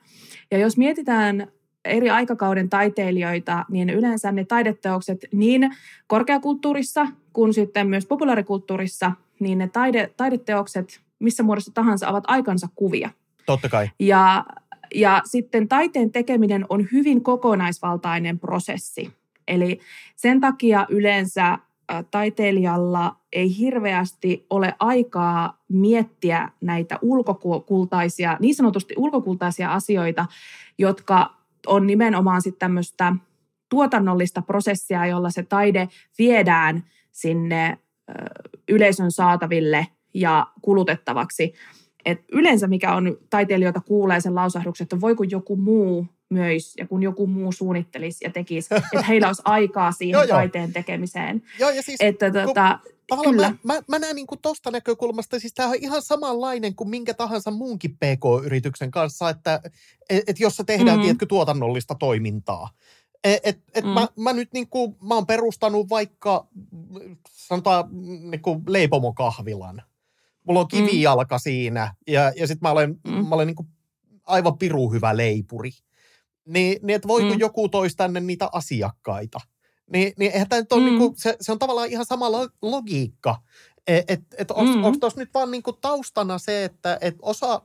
Ja 0.51 0.57
jos 0.57 0.77
mietitään 0.77 1.47
eri 1.85 2.09
aikakauden 2.09 2.69
taiteilijoita, 2.69 3.65
niin 3.69 3.89
yleensä 3.89 4.31
ne 4.31 4.45
taideteokset 4.45 5.25
niin 5.33 5.75
korkeakulttuurissa 6.07 7.07
kuin 7.33 7.53
sitten 7.53 7.87
myös 7.87 8.05
populaarikulttuurissa, 8.05 9.11
niin 9.39 9.57
ne 9.57 9.67
taide, 9.67 10.13
taideteokset 10.17 11.03
missä 11.19 11.43
muodossa 11.43 11.71
tahansa 11.73 12.09
ovat 12.09 12.23
aikansa 12.27 12.67
kuvia. 12.75 13.09
Totta 13.45 13.69
kai. 13.69 13.89
Ja, 13.99 14.45
ja 14.95 15.21
sitten 15.25 15.67
taiteen 15.67 16.11
tekeminen 16.11 16.65
on 16.69 16.87
hyvin 16.91 17.23
kokonaisvaltainen 17.23 18.39
prosessi. 18.39 19.11
Eli 19.47 19.79
sen 20.15 20.39
takia 20.39 20.87
yleensä 20.89 21.57
taiteilijalla 22.11 23.15
ei 23.33 23.57
hirveästi 23.57 24.45
ole 24.49 24.73
aikaa 24.79 25.63
miettiä 25.69 26.49
näitä 26.61 26.99
ulkokultaisia, 27.01 28.37
niin 28.39 28.55
sanotusti 28.55 28.93
ulkokultaisia 28.97 29.73
asioita, 29.73 30.25
jotka 30.77 31.33
on 31.67 31.87
nimenomaan 31.87 32.41
sitten 32.41 32.59
tämmöistä 32.59 33.15
tuotannollista 33.69 34.41
prosessia, 34.41 35.05
jolla 35.05 35.29
se 35.29 35.43
taide 35.43 35.89
viedään 36.17 36.83
sinne 37.11 37.77
yleisön 38.69 39.11
saataville 39.11 39.87
ja 40.13 40.47
kulutettavaksi. 40.61 41.53
Et 42.05 42.21
yleensä 42.31 42.67
mikä 42.67 42.95
on 42.95 43.17
taiteilijoita 43.29 43.81
kuulee 43.81 44.19
sen 44.19 44.35
lausahduksen, 44.35 44.85
että 44.85 45.01
voi 45.01 45.15
kun 45.15 45.31
joku 45.31 45.55
muu 45.55 46.07
möis 46.33 46.73
ja 46.77 46.87
kun 46.87 47.03
joku 47.03 47.27
muu 47.27 47.51
suunnittelisi 47.51 48.25
ja 48.25 48.31
tekisi, 48.31 48.69
että 48.75 49.01
heillä 49.07 49.27
olisi 49.27 49.41
aikaa 49.45 49.91
siihen 49.91 50.11
joo, 50.11 50.27
taiteen 50.27 50.73
tekemiseen. 50.73 51.41
Joo, 51.59 51.69
ja 51.69 51.81
siis, 51.81 51.97
että, 51.99 52.31
tota, 52.31 52.79
tavallaan 53.07 53.35
kyllä. 53.35 53.49
Mä, 53.63 53.73
mä, 53.73 53.81
mä 53.87 53.99
näen 53.99 54.15
niin 54.15 54.27
tuosta 54.41 54.71
näkökulmasta, 54.71 55.39
siis 55.39 55.53
tämä 55.53 55.69
on 55.69 55.75
ihan 55.79 56.01
samanlainen 56.01 56.75
kuin 56.75 56.89
minkä 56.89 57.13
tahansa 57.13 57.51
muunkin 57.51 57.95
PK-yrityksen 57.95 58.91
kanssa, 58.91 59.29
että 59.29 59.61
et, 60.09 60.23
et 60.27 60.39
jos 60.39 60.57
se 60.57 60.63
tehdään, 60.63 60.87
mm-hmm. 60.87 61.01
tiedätkö, 61.01 61.25
tuotannollista 61.25 61.95
toimintaa. 61.95 62.69
Et, 63.23 63.39
et, 63.43 63.59
et 63.73 63.85
mm. 63.85 63.89
mä, 63.89 64.07
mä 64.19 64.33
nyt 64.33 64.53
niin 64.53 64.69
kuin, 64.69 64.95
mä 65.01 65.15
oon 65.15 65.25
perustanut 65.25 65.89
vaikka, 65.89 66.47
sanotaan 67.29 67.89
niin 68.31 68.41
kuin 68.41 68.63
leipomokahvilan. 68.67 69.81
Mulla 70.43 70.59
on 70.59 70.67
kivijalka 70.67 71.35
mm. 71.35 71.39
siinä 71.39 71.95
ja, 72.07 72.31
ja 72.35 72.47
sitten 72.47 72.67
mä 72.67 72.71
olen, 72.71 72.99
mm. 73.07 73.27
mä 73.27 73.35
olen 73.35 73.47
niin 73.47 73.55
kuin 73.55 73.67
aivan 74.25 74.57
piru 74.57 74.91
hyvä 74.91 75.17
leipuri. 75.17 75.71
Niin, 76.47 76.79
niin 76.81 76.95
että 76.95 77.07
voiko 77.07 77.33
mm. 77.33 77.39
joku 77.39 77.69
toisi 77.69 77.97
tänne 77.97 78.19
niitä 78.19 78.49
asiakkaita? 78.51 79.39
Niin, 79.93 80.13
niin 80.19 80.31
eihän 80.31 80.49
tämä 80.49 80.61
nyt 80.61 80.73
ole, 80.73 80.81
mm. 80.81 80.85
niinku, 80.85 81.13
se, 81.17 81.37
se 81.41 81.51
on 81.51 81.59
tavallaan 81.59 81.89
ihan 81.89 82.05
sama 82.05 82.31
logiikka. 82.61 83.35
Että 83.87 84.13
et, 84.13 84.21
et 84.37 84.51
onko 84.51 84.91
mm. 84.91 84.99
tuossa 84.99 85.19
nyt 85.19 85.29
vaan 85.33 85.51
niinku 85.51 85.73
taustana 85.73 86.37
se, 86.37 86.63
että 86.63 86.97
et 87.01 87.15
osa, 87.21 87.61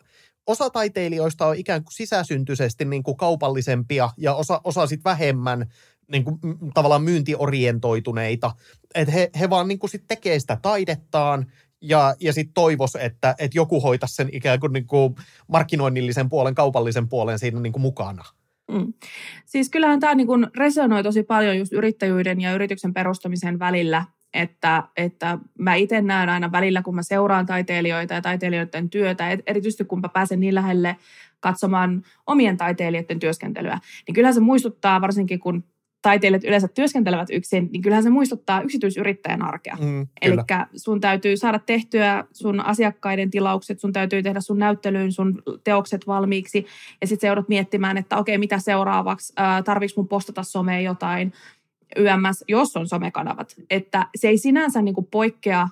osa 0.47 0.71
taiteilijoista 0.71 1.47
on 1.47 1.57
ikään 1.57 1.85
kuin 1.85 1.93
sisäsyntyisesti 1.93 2.85
niinku 2.85 3.15
kaupallisempia 3.15 4.11
ja 4.17 4.35
osa, 4.35 4.61
osa 4.65 4.87
sitten 4.87 5.11
vähemmän 5.11 5.67
niinku, 6.13 6.39
tavallaan 6.75 7.03
myyntiorientoituneita. 7.03 8.53
Että 8.95 9.13
he, 9.13 9.31
he 9.41 9.51
vaan 9.51 9.69
niinku 9.69 9.89
sit 9.89 10.05
tekee 10.09 10.41
sitä 10.41 10.59
taidettaan 10.63 11.53
ja, 11.81 12.15
ja 12.21 12.33
sitten 12.33 12.55
toivos, 12.55 12.97
että, 12.97 13.35
että 13.39 13.59
joku 13.59 13.81
hoitaisi 13.81 14.15
sen 14.15 14.29
ikään 14.33 14.61
kuin, 14.61 14.73
niin 14.73 14.87
kuin 14.87 15.15
markkinoinnillisen 15.49 16.29
puolen, 16.29 16.55
kaupallisen 16.55 17.09
puolen 17.09 17.39
siinä 17.39 17.61
niin 17.61 17.73
kuin 17.73 17.83
mukana. 17.83 18.25
Mm. 18.73 18.93
Siis 19.47 19.71
kyllähän 19.71 20.01
tämä 20.01 20.15
niin 20.15 20.29
resonoi 20.57 21.03
tosi 21.03 21.23
paljon 21.23 21.59
just 21.59 21.73
yrittäjyyden 21.73 22.41
ja 22.41 22.55
yrityksen 22.55 22.95
perustamisen 22.95 23.59
välillä, 23.59 24.05
että, 24.35 24.83
että 24.97 25.39
mä 25.59 25.75
itse 25.75 26.03
näen 26.03 26.29
aina 26.29 26.53
välillä, 26.53 26.83
kun 26.83 26.95
mä 26.95 27.03
seuraan 27.03 27.47
taiteilijoita 27.47 28.15
ja 28.15 28.23
taiteilijoiden 28.23 28.91
työtä, 28.91 29.31
erityisesti 29.47 29.85
kun 29.85 30.01
mä 30.01 30.09
pääsen 30.09 30.41
niin 30.41 30.55
lähelle 30.55 30.97
katsomaan 31.41 32.03
omien 32.27 32.57
taiteilijoiden 32.57 33.19
työskentelyä, 33.19 33.79
niin 34.07 34.15
kyllähän 34.15 34.35
se 34.35 34.41
muistuttaa, 34.41 35.01
varsinkin 35.01 35.41
kun 35.41 35.65
taiteilijat 36.03 36.45
yleensä 36.45 36.69
työskentelevät 36.69 37.29
yksin, 37.33 37.69
niin 37.73 37.83
kyllähän 37.83 38.03
se 38.03 38.11
muistuttaa 38.11 38.61
yksityisyrittäjän 38.61 39.43
arkea. 39.43 39.77
Mm, 39.81 40.07
Eli 40.23 40.37
sun 40.77 41.01
täytyy 41.01 41.37
saada 41.37 41.59
tehtyä 41.59 42.25
sun 42.33 42.61
asiakkaiden 42.61 43.31
tilaukset, 43.31 43.81
sun 43.81 43.93
täytyy 43.93 44.23
tehdä 44.23 44.41
sun 44.41 44.59
näyttelyyn 44.59 45.13
sun 45.13 45.43
teokset 45.65 46.07
valmiiksi, 46.07 46.67
ja 47.01 47.07
sitten 47.07 47.21
se 47.21 47.27
joudut 47.27 47.49
miettimään, 47.49 47.97
että 47.97 48.17
okei, 48.17 48.39
mitä 48.39 48.59
seuraavaksi, 48.59 49.33
tarviiko 49.65 49.95
mun 49.97 50.09
postata 50.09 50.43
someen 50.43 50.85
jotain, 50.85 51.33
YMS, 51.97 52.45
jos 52.49 52.77
on 52.77 52.89
somekanavat. 52.89 53.55
Että 53.71 54.07
se 54.17 54.29
ei 54.29 54.39
sinänsä 54.39 54.83
niin 54.83 54.95
kuin 54.95 55.09
poikkea 55.11 55.69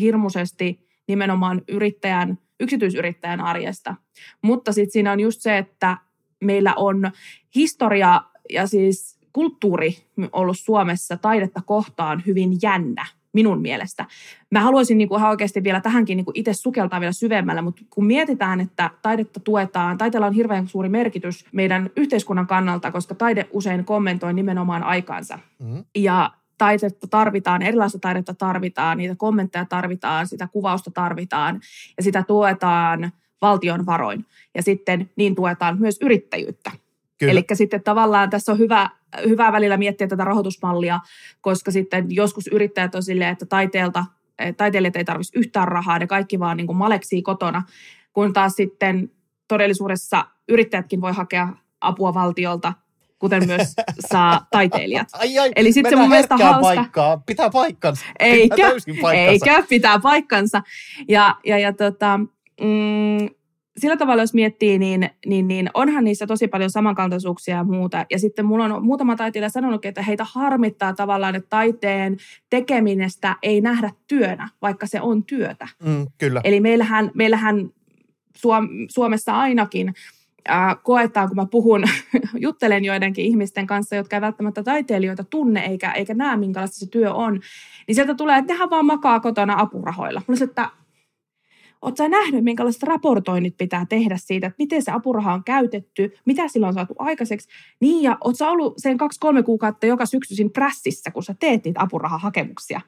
hirmuisesti 0.00 0.88
nimenomaan 1.08 1.62
yrittäjän, 1.68 2.38
yksityisyrittäjän 2.60 3.40
arjesta. 3.40 3.94
Mutta 4.42 4.72
sitten 4.72 4.92
siinä 4.92 5.12
on 5.12 5.20
just 5.20 5.40
se, 5.40 5.58
että 5.58 5.96
meillä 6.40 6.74
on 6.74 7.10
historia 7.54 8.20
ja 8.50 8.66
siis 8.66 9.13
kulttuuri 9.34 9.96
ollut 10.32 10.58
Suomessa 10.58 11.16
taidetta 11.16 11.60
kohtaan 11.66 12.22
hyvin 12.26 12.58
jännä 12.62 13.06
minun 13.32 13.60
mielestä. 13.60 14.06
Mä 14.50 14.60
haluaisin 14.60 14.98
niin 14.98 15.08
kuin 15.08 15.18
ihan 15.18 15.30
oikeasti 15.30 15.64
vielä 15.64 15.80
tähänkin 15.80 16.16
niin 16.16 16.24
kuin 16.24 16.38
itse 16.38 16.52
sukeltaa 16.52 17.00
vielä 17.00 17.12
syvemmällä, 17.12 17.62
mutta 17.62 17.82
kun 17.90 18.06
mietitään, 18.06 18.60
että 18.60 18.90
taidetta 19.02 19.40
tuetaan, 19.40 19.98
taiteella 19.98 20.26
on 20.26 20.32
hirveän 20.32 20.68
suuri 20.68 20.88
merkitys 20.88 21.46
meidän 21.52 21.90
yhteiskunnan 21.96 22.46
kannalta, 22.46 22.92
koska 22.92 23.14
taide 23.14 23.48
usein 23.52 23.84
kommentoi 23.84 24.34
nimenomaan 24.34 24.82
aikaansa. 24.82 25.38
Mm-hmm. 25.58 25.84
Ja 25.94 26.30
taidetta 26.58 27.06
tarvitaan, 27.06 27.62
erilaista 27.62 27.98
taidetta 27.98 28.34
tarvitaan, 28.34 28.98
niitä 28.98 29.14
kommentteja 29.18 29.64
tarvitaan, 29.64 30.26
sitä 30.26 30.48
kuvausta 30.52 30.90
tarvitaan 30.90 31.60
ja 31.96 32.02
sitä 32.02 32.22
tuetaan 32.22 33.12
valtion 33.40 33.86
varoin. 33.86 34.26
Ja 34.54 34.62
sitten 34.62 35.10
niin 35.16 35.34
tuetaan 35.34 35.80
myös 35.80 35.98
yrittäjyyttä. 36.00 36.70
Eli 37.20 37.44
sitten 37.52 37.82
tavallaan 37.82 38.30
tässä 38.30 38.52
on 38.52 38.58
hyvä, 38.58 38.90
hyvä 39.28 39.52
välillä 39.52 39.76
miettiä 39.76 40.06
tätä 40.06 40.24
rahoitusmallia, 40.24 41.00
koska 41.40 41.70
sitten 41.70 42.06
joskus 42.08 42.46
yrittäjät 42.46 42.94
on 42.94 43.02
silleen, 43.02 43.30
että 43.30 43.46
taiteelta, 43.46 44.04
taiteilijat 44.56 44.96
ei 44.96 45.04
tarvitsisi 45.04 45.38
yhtään 45.38 45.68
rahaa, 45.68 45.98
ne 45.98 46.06
kaikki 46.06 46.38
vaan 46.38 46.56
niin 46.56 46.66
kuin 46.66 46.76
maleksii 46.76 47.22
kotona, 47.22 47.62
kun 48.12 48.32
taas 48.32 48.52
sitten 48.52 49.10
todellisuudessa 49.48 50.24
yrittäjätkin 50.48 51.00
voi 51.00 51.12
hakea 51.12 51.48
apua 51.80 52.14
valtiolta, 52.14 52.72
kuten 53.18 53.46
myös 53.46 53.74
saa 54.12 54.46
taiteilijat. 54.50 55.08
Ai, 55.12 55.38
ai, 55.38 55.52
Eli 55.56 55.72
sitten 55.72 55.92
se 55.92 55.96
mun 55.96 56.08
mielestä 56.08 56.36
hauska. 56.36 56.60
Paikkaa. 56.60 57.22
Pitää 57.26 57.50
paikkansa. 57.50 58.04
Eikä, 58.18 58.54
pitää 58.54 58.70
paikkansa. 59.02 59.30
eikä, 59.30 59.62
pitää 59.68 59.98
paikkansa. 59.98 60.62
Ja, 61.08 61.36
ja, 61.46 61.58
ja 61.58 61.72
tota, 61.72 62.18
mm, 62.60 63.28
sillä 63.78 63.96
tavalla, 63.96 64.22
jos 64.22 64.34
miettii, 64.34 64.78
niin, 64.78 65.10
niin, 65.26 65.48
niin 65.48 65.70
onhan 65.74 66.04
niissä 66.04 66.26
tosi 66.26 66.48
paljon 66.48 66.70
samankaltaisuuksia 66.70 67.56
ja 67.56 67.64
muuta. 67.64 68.06
Ja 68.10 68.18
sitten 68.18 68.46
mulla 68.46 68.64
on 68.64 68.84
muutama 68.84 69.16
taiteilija 69.16 69.50
sanonut, 69.50 69.84
että 69.84 70.02
heitä 70.02 70.26
harmittaa 70.32 70.94
tavallaan, 70.94 71.34
että 71.34 71.48
taiteen 71.50 72.16
tekeminestä 72.50 73.36
ei 73.42 73.60
nähdä 73.60 73.90
työnä, 74.06 74.48
vaikka 74.62 74.86
se 74.86 75.00
on 75.00 75.24
työtä. 75.24 75.68
Mm, 75.84 76.06
kyllä. 76.18 76.40
Eli 76.44 76.60
meillähän, 76.60 77.10
meillähän 77.14 77.70
Suom- 78.34 78.68
Suomessa 78.88 79.38
ainakin 79.38 79.94
äh, 80.50 80.76
koetaan, 80.82 81.28
kun 81.28 81.36
mä 81.36 81.46
puhun, 81.46 81.84
juttelen 82.34 82.84
joidenkin 82.84 83.24
ihmisten 83.24 83.66
kanssa, 83.66 83.96
jotka 83.96 84.16
ei 84.16 84.20
välttämättä 84.20 84.62
taiteilijoita 84.62 85.24
tunne 85.24 85.60
eikä, 85.60 85.92
eikä 85.92 86.14
näe, 86.14 86.36
minkälaista 86.36 86.78
se 86.78 86.86
työ 86.90 87.14
on, 87.14 87.40
niin 87.86 87.94
sieltä 87.94 88.14
tulee, 88.14 88.38
että 88.38 88.52
nehän 88.52 88.70
vaan 88.70 88.86
makaa 88.86 89.20
kotona 89.20 89.54
apurahoilla. 89.58 90.22
Mulla 90.26 90.44
että 90.44 90.70
Oletko 91.84 91.96
sä 91.96 92.08
nähnyt, 92.08 92.44
minkälaiset 92.44 92.82
raportoinnit 92.82 93.56
pitää 93.56 93.86
tehdä 93.88 94.16
siitä, 94.16 94.46
että 94.46 94.56
miten 94.58 94.82
se 94.82 94.90
apuraha 94.90 95.34
on 95.34 95.44
käytetty, 95.44 96.14
mitä 96.24 96.48
sillä 96.48 96.68
on 96.68 96.74
saatu 96.74 96.94
aikaiseksi. 96.98 97.48
Niin, 97.80 98.02
ja 98.02 98.10
oletko 98.10 98.36
sä 98.36 98.50
ollut 98.50 98.74
sen 98.76 98.98
kaksi-kolme 98.98 99.42
kuukautta 99.42 99.86
joka 99.86 100.06
syksyisin 100.06 100.50
prässissä, 100.50 101.10
kun 101.10 101.22
sä 101.22 101.34
teet 101.40 101.64
niitä 101.64 101.80
apurahahakemuksia. 101.82 102.80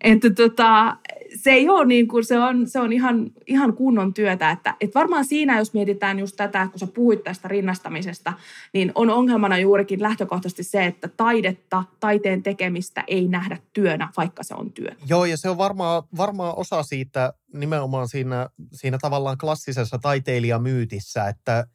Että 0.00 0.30
tota, 0.30 0.96
se 1.36 1.50
ei 1.50 1.68
ole 1.68 1.84
niin 1.84 2.08
kuin, 2.08 2.24
se 2.24 2.38
on, 2.38 2.68
se 2.68 2.80
on 2.80 2.92
ihan, 2.92 3.30
ihan 3.46 3.72
kunnon 3.72 4.14
työtä. 4.14 4.50
Että, 4.50 4.74
että 4.80 4.98
varmaan 4.98 5.24
siinä, 5.24 5.58
jos 5.58 5.74
mietitään 5.74 6.18
just 6.18 6.36
tätä, 6.36 6.68
kun 6.68 6.78
sä 6.78 6.86
puhuit 6.86 7.24
tästä 7.24 7.48
rinnastamisesta, 7.48 8.32
niin 8.72 8.92
on 8.94 9.10
ongelmana 9.10 9.58
juurikin 9.58 10.02
lähtökohtaisesti 10.02 10.62
se, 10.62 10.86
että 10.86 11.08
taidetta, 11.08 11.84
taiteen 12.00 12.42
tekemistä 12.42 13.04
ei 13.06 13.28
nähdä 13.28 13.58
työnä, 13.72 14.08
vaikka 14.16 14.42
se 14.42 14.54
on 14.54 14.72
työ. 14.72 14.90
Joo, 15.08 15.24
ja 15.24 15.36
se 15.36 15.50
on 15.50 15.58
varmaan, 15.58 16.02
varmaan 16.16 16.54
osa 16.56 16.82
siitä 16.82 17.32
nimenomaan 17.52 18.08
siinä, 18.08 18.48
siinä 18.72 18.98
tavallaan 19.00 19.38
klassisessa 19.38 19.98
taiteilijamyytissä, 19.98 21.28
että 21.28 21.66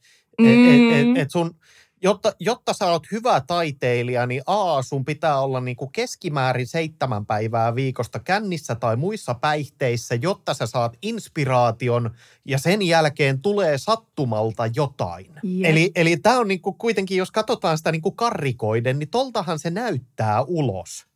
mm. 0.41 0.45
et, 0.45 1.07
et, 1.07 1.17
et 1.17 1.31
sun– 1.31 1.51
jotta, 2.03 2.33
jotta 2.39 2.73
sä 2.73 2.85
oot 2.85 3.11
hyvä 3.11 3.41
taiteilija, 3.47 4.25
niin 4.25 4.41
A, 4.45 4.81
sun 4.81 5.05
pitää 5.05 5.41
olla 5.41 5.61
niin 5.61 5.77
kuin 5.77 5.91
keskimäärin 5.91 6.67
seitsemän 6.67 7.25
päivää 7.25 7.75
viikosta 7.75 8.19
kännissä 8.19 8.75
tai 8.75 8.95
muissa 8.95 9.33
päihteissä, 9.33 10.15
jotta 10.15 10.53
sä 10.53 10.67
saat 10.67 10.97
inspiraation 11.01 12.11
ja 12.45 12.57
sen 12.57 12.81
jälkeen 12.81 13.41
tulee 13.41 13.77
sattumalta 13.77 14.67
jotain. 14.75 15.31
Yep. 15.43 15.65
Eli, 15.65 15.91
eli 15.95 16.17
tämä 16.17 16.39
on 16.39 16.47
niin 16.47 16.61
kuin 16.61 16.75
kuitenkin, 16.77 17.17
jos 17.17 17.31
katsotaan 17.31 17.77
sitä 17.77 17.91
niin 17.91 18.01
kuin 18.01 18.15
karrikoiden, 18.15 18.99
niin 18.99 19.09
toltahan 19.09 19.59
se 19.59 19.69
näyttää 19.69 20.41
ulos. 20.41 21.07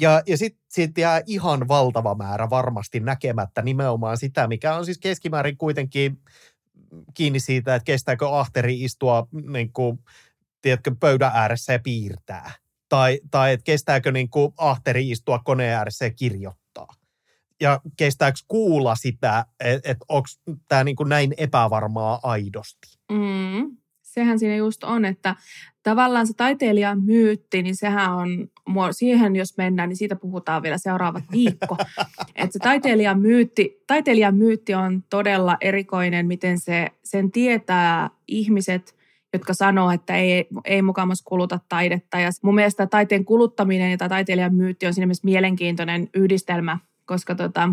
Ja, 0.00 0.22
ja 0.26 0.38
sitten 0.38 0.62
sit 0.68 0.98
jää 0.98 1.22
ihan 1.26 1.68
valtava 1.68 2.14
määrä 2.14 2.50
varmasti 2.50 3.00
näkemättä 3.00 3.62
nimenomaan 3.62 4.16
sitä, 4.16 4.48
mikä 4.48 4.74
on 4.74 4.84
siis 4.84 4.98
keskimäärin 4.98 5.56
kuitenkin 5.56 6.18
kiinni 7.14 7.40
siitä, 7.40 7.74
että 7.74 7.84
kestääkö 7.84 8.28
ahteri 8.28 8.84
istua 8.84 9.26
niin 9.32 9.72
kuin, 9.72 9.98
tiedätkö, 10.62 10.94
pöydän 11.00 11.32
ääressä 11.34 11.72
ja 11.72 11.78
piirtää. 11.78 12.52
Tai, 12.88 13.20
tai 13.30 13.52
että 13.52 13.64
kestääkö 13.64 14.12
niin 14.12 14.30
kuin, 14.30 14.52
ahteri 14.56 15.10
istua 15.10 15.38
koneen 15.38 15.76
ääressä 15.76 16.04
ja 16.04 16.10
kirjoittaa. 16.10 16.86
Ja 17.60 17.80
kestääkö 17.96 18.38
kuulla 18.48 18.94
sitä, 18.94 19.46
että, 19.60 19.90
että 19.90 20.04
onko 20.08 20.28
tämä 20.68 20.84
niin 20.84 20.96
näin 21.06 21.34
epävarmaa 21.36 22.20
aidosti. 22.22 22.98
Mm 23.12 23.79
sehän 24.14 24.38
siinä 24.38 24.56
just 24.56 24.84
on, 24.84 25.04
että 25.04 25.36
tavallaan 25.82 26.26
se 26.26 26.32
taiteilijan 26.36 27.02
myytti, 27.02 27.62
niin 27.62 27.76
sehän 27.76 28.14
on, 28.14 28.48
siihen 28.90 29.36
jos 29.36 29.56
mennään, 29.56 29.88
niin 29.88 29.96
siitä 29.96 30.16
puhutaan 30.16 30.62
vielä 30.62 30.78
seuraavat 30.78 31.24
viikko. 31.32 31.76
Että 32.36 32.52
se 32.52 32.58
taiteilijan 32.58 33.20
myytti, 33.20 33.82
taiteilijan 33.86 34.36
myytti 34.36 34.74
on 34.74 35.02
todella 35.10 35.56
erikoinen, 35.60 36.26
miten 36.26 36.58
se, 36.58 36.86
sen 37.04 37.30
tietää 37.30 38.10
ihmiset, 38.28 38.96
jotka 39.32 39.54
sanoo, 39.54 39.90
että 39.90 40.16
ei, 40.16 40.46
ei 40.64 40.82
mukamas 40.82 41.22
kuluta 41.24 41.60
taidetta. 41.68 42.20
Ja 42.20 42.30
mun 42.42 42.54
mielestä 42.54 42.86
taiteen 42.86 43.24
kuluttaminen 43.24 43.90
ja 43.90 44.08
taiteilijan 44.08 44.54
myytti 44.54 44.86
on 44.86 44.94
siinä 44.94 45.06
mielessä 45.06 45.24
mielenkiintoinen 45.24 46.08
yhdistelmä, 46.14 46.78
koska 47.04 47.34
tota, 47.34 47.68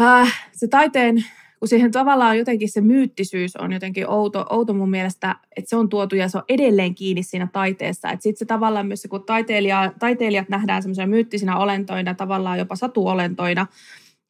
äh, 0.00 0.48
se 0.52 0.68
taiteen 0.68 1.24
kun 1.58 1.68
siihen 1.68 1.90
tavallaan 1.90 2.38
jotenkin 2.38 2.72
se 2.72 2.80
myyttisyys 2.80 3.56
on 3.56 3.72
jotenkin 3.72 4.08
outo, 4.08 4.46
outo 4.50 4.74
mun 4.74 4.90
mielestä, 4.90 5.36
että 5.56 5.68
se 5.68 5.76
on 5.76 5.88
tuotu 5.88 6.16
ja 6.16 6.28
se 6.28 6.38
on 6.38 6.44
edelleen 6.48 6.94
kiinni 6.94 7.22
siinä 7.22 7.48
taiteessa. 7.52 8.10
Että 8.10 8.22
sitten 8.22 8.38
se 8.38 8.44
tavallaan 8.44 8.86
myös, 8.86 9.06
kun 9.10 9.22
taiteilija, 9.22 9.92
taiteilijat 9.98 10.48
nähdään 10.48 10.82
semmoisena 10.82 11.06
myyttisinä 11.06 11.58
olentoina, 11.58 12.14
tavallaan 12.14 12.58
jopa 12.58 12.76
satuolentoina, 12.76 13.66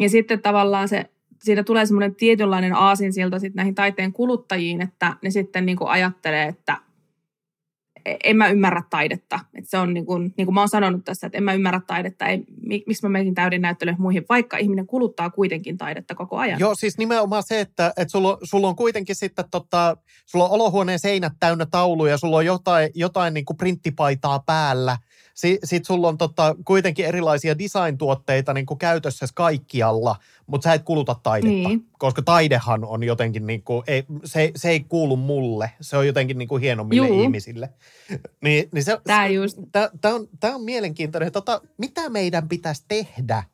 ja 0.01 0.09
sitten 0.09 0.43
tavallaan 0.43 0.89
se 0.89 1.05
siitä 1.43 1.65
tulee 1.65 1.87
semmoinen 1.87 2.15
tietynlainen 2.15 2.75
aasinsilta 2.75 3.39
sitten 3.39 3.57
näihin 3.57 3.75
taiteen 3.75 4.13
kuluttajiin, 4.13 4.83
että 4.83 5.17
ne 5.23 5.31
sitten 5.31 5.67
niin 5.67 5.79
kuin 5.79 5.89
ajattelee, 5.89 6.49
että 6.49 6.77
en 8.25 8.37
mä 8.37 8.49
ymmärrä 8.49 8.83
taidetta. 8.91 9.41
Että 9.55 9.71
se 9.71 9.79
on 9.79 9.95
niin 9.95 10.07
kuin, 10.07 10.35
niin 10.37 10.47
kuin 10.47 10.55
mä 10.55 10.61
oon 10.61 10.69
sanonut 10.69 11.05
tässä, 11.05 11.27
että 11.27 11.39
en 11.39 11.45
mä 11.45 11.53
ymmärrä 11.53 11.81
taidetta, 11.87 12.27
ei, 12.27 12.45
miksi 12.87 13.03
mä 13.03 13.09
menisin 13.09 13.35
täyden 13.35 13.63
näyttelyihin 13.63 14.03
muihin, 14.03 14.25
vaikka 14.29 14.57
ihminen 14.59 14.87
kuluttaa 14.87 15.31
kuitenkin 15.31 15.79
taidetta 15.79 16.15
koko 16.15 16.37
ajan. 16.37 16.61
Joo, 16.61 16.75
siis 16.75 16.99
nimenomaan 16.99 17.43
se, 17.43 17.61
että, 17.61 17.93
että 17.97 18.13
sulla, 18.13 18.39
sulla 18.43 18.69
on 18.69 18.77
kuitenkin 18.77 19.17
sitten, 19.17 19.45
tota, 19.51 19.97
sulla 20.27 20.45
on 20.45 20.51
olohuoneen 20.51 20.99
seinät 20.99 21.33
täynnä 21.41 21.67
tauluja, 21.67 22.19
sulla 22.19 22.37
on 22.37 22.47
jotain, 22.47 22.91
jotain 22.95 23.35
niin 23.35 23.45
kuin 23.45 23.57
printtipaitaa 23.57 24.39
päällä– 24.47 24.99
sitten 25.37 25.85
sulla 25.85 26.09
on 26.09 26.19
tota, 26.19 26.57
kuitenkin 26.65 27.07
erilaisia 27.07 27.59
design-tuotteita 27.59 28.53
niin 28.53 28.67
kuin 28.67 28.79
käytössä 28.79 29.27
kaikkialla, 29.35 30.17
mutta 30.47 30.65
sä 30.65 30.75
et 30.75 30.83
kuluta 30.83 31.17
taidetta, 31.23 31.69
niin. 31.69 31.87
koska 31.99 32.23
taidehan 32.23 32.85
on 32.85 33.03
jotenkin, 33.03 33.47
niin 33.47 33.63
kuin, 33.63 33.83
ei, 33.87 34.05
se, 34.25 34.51
se 34.57 34.71
ei 34.71 34.81
kuulu 34.81 35.17
mulle, 35.17 35.71
se 35.81 35.97
on 35.97 36.07
jotenkin 36.07 36.39
niin 36.39 36.49
kuin 36.49 36.63
hienommille 36.63 37.09
Juu. 37.09 37.23
ihmisille. 37.23 37.71
Niin, 38.43 38.69
niin 38.73 38.85
se, 38.85 38.99
tämä, 39.05 39.27
just. 39.27 39.59
Tämä, 39.73 40.15
on, 40.15 40.29
tämä 40.41 40.55
on 40.55 40.63
mielenkiintoinen. 40.63 41.33
Tota, 41.33 41.61
mitä 41.79 42.09
meidän 42.09 42.49
pitäisi 42.49 42.85
tehdä 42.89 43.45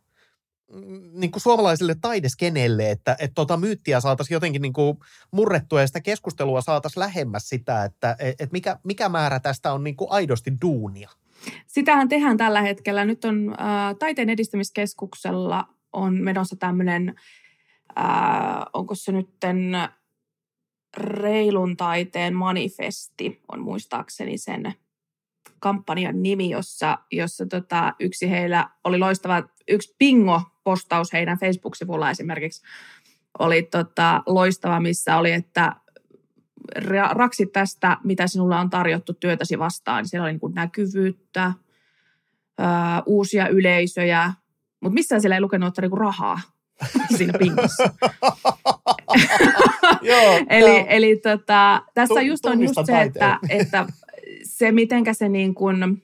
mm, 0.72 1.10
niin 1.12 1.30
kuin 1.30 1.42
suomalaisille 1.42 1.96
taideskenelle, 2.00 2.90
että, 2.90 3.16
että 3.18 3.34
tota 3.34 3.56
myyttiä 3.56 4.00
saataisiin 4.00 4.36
jotenkin 4.36 4.62
niin 4.62 4.72
kuin 4.72 4.98
murrettua 5.30 5.80
ja 5.80 5.86
sitä 5.86 6.00
keskustelua 6.00 6.60
saataisiin 6.60 7.00
lähemmäs 7.00 7.48
sitä, 7.48 7.84
että, 7.84 8.16
että 8.18 8.52
mikä, 8.52 8.78
mikä 8.84 9.08
määrä 9.08 9.40
tästä 9.40 9.72
on 9.72 9.84
niin 9.84 9.96
kuin 9.96 10.10
aidosti 10.10 10.52
duunia? 10.62 11.10
Sitähän 11.66 12.08
tehdään 12.08 12.36
tällä 12.36 12.62
hetkellä. 12.62 13.04
Nyt 13.04 13.24
on 13.24 13.50
äh, 13.50 13.96
Taiteen 13.98 14.30
edistämiskeskuksella 14.30 15.68
on 15.92 16.22
menossa 16.22 16.56
tämmöinen, 16.56 17.14
äh, 17.98 18.06
onko 18.72 18.94
se 18.94 19.12
nytten 19.12 19.72
reilun 20.96 21.76
taiteen 21.76 22.34
manifesti, 22.34 23.40
on 23.52 23.60
muistaakseni 23.60 24.38
sen 24.38 24.74
kampanjan 25.58 26.22
nimi, 26.22 26.50
jossa, 26.50 26.98
jossa 27.12 27.46
tota, 27.46 27.94
yksi 28.00 28.30
heillä 28.30 28.70
oli 28.84 28.98
loistava, 28.98 29.42
yksi 29.68 29.94
pingo-postaus 29.98 31.12
heidän 31.12 31.38
Facebook-sivulla 31.38 32.10
esimerkiksi 32.10 32.62
oli 33.38 33.62
tota, 33.62 34.22
loistava, 34.26 34.80
missä 34.80 35.16
oli, 35.16 35.32
että 35.32 35.76
raksi 37.10 37.46
tästä, 37.46 37.96
mitä 38.04 38.26
sinulla 38.26 38.60
on 38.60 38.70
tarjottu 38.70 39.12
työtäsi 39.12 39.58
vastaan. 39.58 40.08
Siellä 40.08 40.24
oli 40.24 40.32
niin 40.32 40.40
kuin 40.40 40.54
näkyvyyttä, 40.54 41.52
ää, 42.58 43.02
uusia 43.06 43.48
yleisöjä, 43.48 44.32
mutta 44.80 44.94
missään 44.94 45.20
siellä 45.20 45.34
ei 45.34 45.40
lukenut, 45.40 45.68
että 45.68 45.82
niin 45.82 45.98
rahaa 45.98 46.40
siinä 47.16 47.38
pingossa. 47.38 47.82
Joo, 50.02 50.40
eli 50.50 50.86
eli 50.88 51.16
tota, 51.16 51.82
tässä 51.94 52.22
just 52.22 52.46
on 52.46 52.62
just 52.62 52.74
se, 52.86 53.02
että, 53.02 53.38
että 53.48 53.86
se 54.42 54.72
mitenkä 54.72 55.14
se 55.14 55.28
niin 55.28 55.54
kuin, 55.54 56.02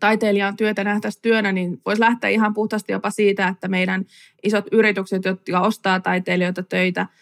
taiteilijan 0.00 0.56
työtä 0.56 0.84
nähtäisiin 0.84 1.22
työnä, 1.22 1.52
niin 1.52 1.80
voisi 1.86 2.00
lähteä 2.00 2.30
ihan 2.30 2.54
puhtaasti 2.54 2.92
jopa 2.92 3.10
siitä, 3.10 3.48
että 3.48 3.68
meidän 3.68 4.04
isot 4.42 4.64
yritykset, 4.72 5.24
jotka 5.24 5.60
ostaa 5.60 6.00
taiteilijoita 6.00 6.62
töitä– 6.62 7.06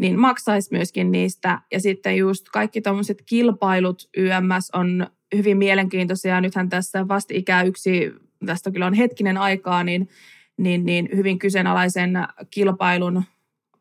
niin 0.00 0.18
maksaisi 0.18 0.68
myöskin 0.72 1.12
niistä. 1.12 1.60
Ja 1.72 1.80
sitten 1.80 2.16
just 2.16 2.48
kaikki 2.52 2.80
tuommoiset 2.80 3.22
kilpailut 3.26 4.08
YMS 4.16 4.70
on 4.72 5.06
hyvin 5.36 5.58
mielenkiintoisia. 5.58 6.40
Nythän 6.40 6.68
tässä 6.68 7.06
ikää 7.30 7.62
yksi, 7.62 8.12
tästä 8.46 8.70
kyllä 8.70 8.86
on 8.86 8.94
hetkinen 8.94 9.36
aikaa, 9.36 9.84
niin, 9.84 10.08
niin, 10.56 10.86
niin 10.86 11.08
hyvin 11.16 11.38
kyseenalaisen 11.38 12.12
kilpailun 12.50 13.24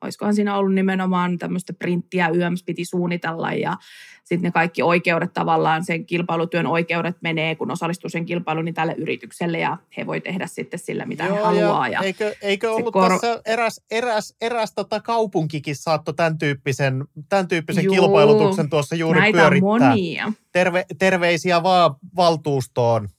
olisikohan 0.04 0.36
siinä 0.36 0.58
ollut 0.58 0.73
nimenomaan 0.73 1.38
tämmöistä 1.38 1.73
printtiä 1.73 2.28
YMS 2.28 2.63
piti 2.63 2.86
suunnitella 2.86 3.54
ja 3.54 3.78
sitten 4.24 4.42
ne 4.42 4.52
kaikki 4.52 4.84
oikeudet 4.84 5.34
tavallaan, 5.34 5.86
sen 5.86 6.06
kilpailutyön 6.06 6.68
oikeudet 6.68 7.18
menee, 7.22 7.56
kun 7.56 7.72
osallistuu 7.72 8.10
sen 8.10 8.26
kilpailuun, 8.26 8.66
niin 8.66 8.76
tälle 8.76 8.96
yritykselle 8.98 9.60
ja 9.60 9.78
he 9.98 10.08
voi 10.08 10.22
tehdä 10.22 10.48
sitten 10.48 10.80
sillä, 10.80 11.06
mitä 11.06 11.26
Joo, 11.26 11.36
he 11.36 11.42
haluaa. 11.42 11.88
Ja 11.88 12.00
eikö, 12.00 12.36
eikö 12.42 12.72
ollut 12.72 12.94
kor... 12.94 13.12
tässä 13.12 13.42
eräs, 13.46 13.82
eräs, 13.92 14.36
eräs 14.42 14.74
tota 14.74 15.00
kaupunkikin 15.00 15.76
saatto 15.76 16.14
tämän 16.14 16.38
tyyppisen, 16.38 17.06
tämän 17.30 17.48
tyyppisen 17.48 17.84
Juu, 17.84 17.96
kilpailutuksen 17.96 18.70
tuossa 18.70 18.96
juuri 18.96 19.20
näitä 19.20 19.38
pyörittää. 19.38 19.68
monia. 19.68 20.34
Terve, 20.52 20.86
terveisiä 21.00 21.64
vaan 21.64 21.96
valtuustoon. 22.16 23.10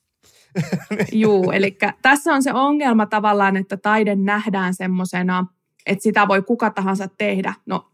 Joo, 1.12 1.52
eli 1.52 1.78
tässä 2.02 2.32
on 2.32 2.42
se 2.42 2.52
ongelma 2.52 3.06
tavallaan, 3.06 3.56
että 3.56 3.76
taide 3.76 4.16
nähdään 4.16 4.74
semmoisena– 4.74 5.46
että 5.86 6.02
sitä 6.02 6.28
voi 6.28 6.42
kuka 6.42 6.70
tahansa 6.70 7.08
tehdä. 7.18 7.54
No 7.66 7.90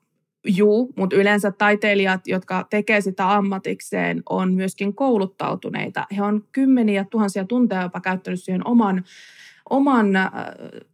juu, 0.47 0.93
mutta 0.97 1.17
yleensä 1.17 1.53
taiteilijat, 1.53 2.27
jotka 2.27 2.67
tekee 2.71 3.01
sitä 3.01 3.35
ammatikseen, 3.35 4.23
on 4.29 4.55
myöskin 4.55 4.95
kouluttautuneita. 4.95 6.07
He 6.17 6.23
on 6.23 6.45
kymmeniä 6.53 7.05
tuhansia 7.11 7.45
tunteja 7.45 7.83
jopa 7.83 8.01
käyttänyt 8.01 8.43
siihen 8.43 8.67
oman, 8.67 9.05
oman 9.71 10.17
äh, 10.17 10.31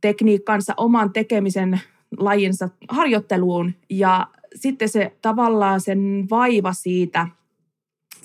tekniikkansa, 0.01 0.75
oman 0.77 1.13
tekemisen 1.13 1.81
lajinsa 2.19 2.69
harjoitteluun. 2.89 3.75
Ja 3.91 4.27
sitten 4.55 4.89
se 4.89 5.13
tavallaan 5.23 5.81
sen 5.81 6.27
vaiva 6.31 6.73
siitä– 6.73 7.29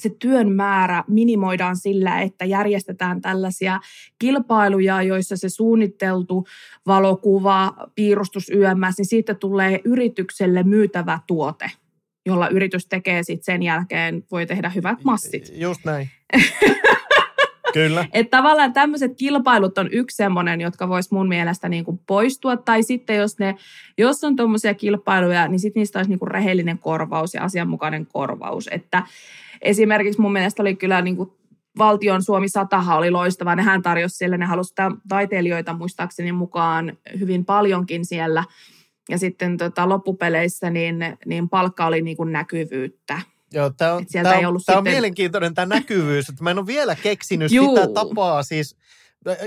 se 0.01 0.15
työn 0.19 0.51
määrä 0.51 1.03
minimoidaan 1.07 1.77
sillä, 1.77 2.21
että 2.21 2.45
järjestetään 2.45 3.21
tällaisia 3.21 3.79
kilpailuja, 4.19 5.01
joissa 5.01 5.37
se 5.37 5.49
suunniteltu 5.49 6.47
valokuva, 6.87 7.73
piirustus 7.95 8.49
YMS, 8.49 8.97
niin 8.97 9.05
siitä 9.05 9.33
tulee 9.33 9.81
yritykselle 9.83 10.63
myytävä 10.63 11.19
tuote, 11.27 11.71
jolla 12.25 12.49
yritys 12.49 12.85
tekee 12.85 13.23
sitten 13.23 13.45
sen 13.45 13.63
jälkeen, 13.63 14.23
voi 14.31 14.45
tehdä 14.45 14.69
hyvät 14.69 15.03
massit. 15.03 15.51
Just 15.55 15.85
näin. 15.85 16.09
Kyllä. 17.73 18.05
Että 18.13 18.38
tavallaan 18.38 18.73
tämmöiset 18.73 19.12
kilpailut 19.17 19.77
on 19.77 19.89
yksi 19.91 20.17
semmoinen, 20.17 20.62
jotka 20.62 20.89
vois 20.89 21.12
mun 21.12 21.27
mielestä 21.27 21.69
niin 21.69 21.86
kuin 21.86 21.99
poistua. 22.07 22.57
Tai 22.57 22.84
sitten 22.84 23.15
jos, 23.15 23.39
ne, 23.39 23.55
jos 23.97 24.23
on 24.23 24.36
tuommoisia 24.36 24.73
kilpailuja, 24.73 25.47
niin 25.47 25.60
sitten 25.60 25.81
niistä 25.81 25.99
olisi 25.99 26.10
niin 26.10 26.19
kuin 26.19 26.31
rehellinen 26.31 26.79
korvaus 26.79 27.34
ja 27.34 27.43
asianmukainen 27.43 28.05
korvaus. 28.05 28.69
Että 28.71 29.03
esimerkiksi 29.62 30.21
mun 30.21 30.34
mielestä 30.34 30.63
oli 30.63 30.75
kyllä 30.75 31.01
niin 31.01 31.17
kuin 31.17 31.31
valtion 31.77 32.23
Suomi 32.23 32.49
Sataha 32.49 32.95
oli 32.95 33.12
loistava. 33.12 33.55
Nehän 33.55 33.81
tarjosi 33.81 34.17
siellä, 34.17 34.38
ne 34.38 34.45
halusi 34.45 34.73
taiteilijoita 35.10 35.73
muistaakseni 35.73 36.31
mukaan 36.31 36.97
hyvin 37.19 37.45
paljonkin 37.45 38.05
siellä. 38.05 38.43
Ja 39.10 39.17
sitten 39.17 39.57
tota, 39.57 39.89
loppupeleissä 39.89 40.69
niin, 40.69 40.95
niin 41.25 41.49
palkka 41.49 41.86
oli 41.86 42.01
niin 42.01 42.17
kuin 42.17 42.31
näkyvyyttä. 42.31 43.21
Joo, 43.53 43.69
tämä 43.69 43.93
on, 43.93 44.05
tää 44.05 44.21
on, 44.21 44.31
tää 44.31 44.57
sitten... 44.57 44.77
on 44.77 44.83
mielenkiintoinen 44.83 45.53
tämä 45.53 45.75
näkyvyys, 45.75 46.29
että 46.29 46.43
mä 46.43 46.51
en 46.51 46.57
ole 46.57 46.67
vielä 46.67 46.95
keksinyt 46.95 47.51
Juu. 47.51 47.75
sitä 47.75 47.87
tapaa. 47.93 48.43
Siis, 48.43 48.75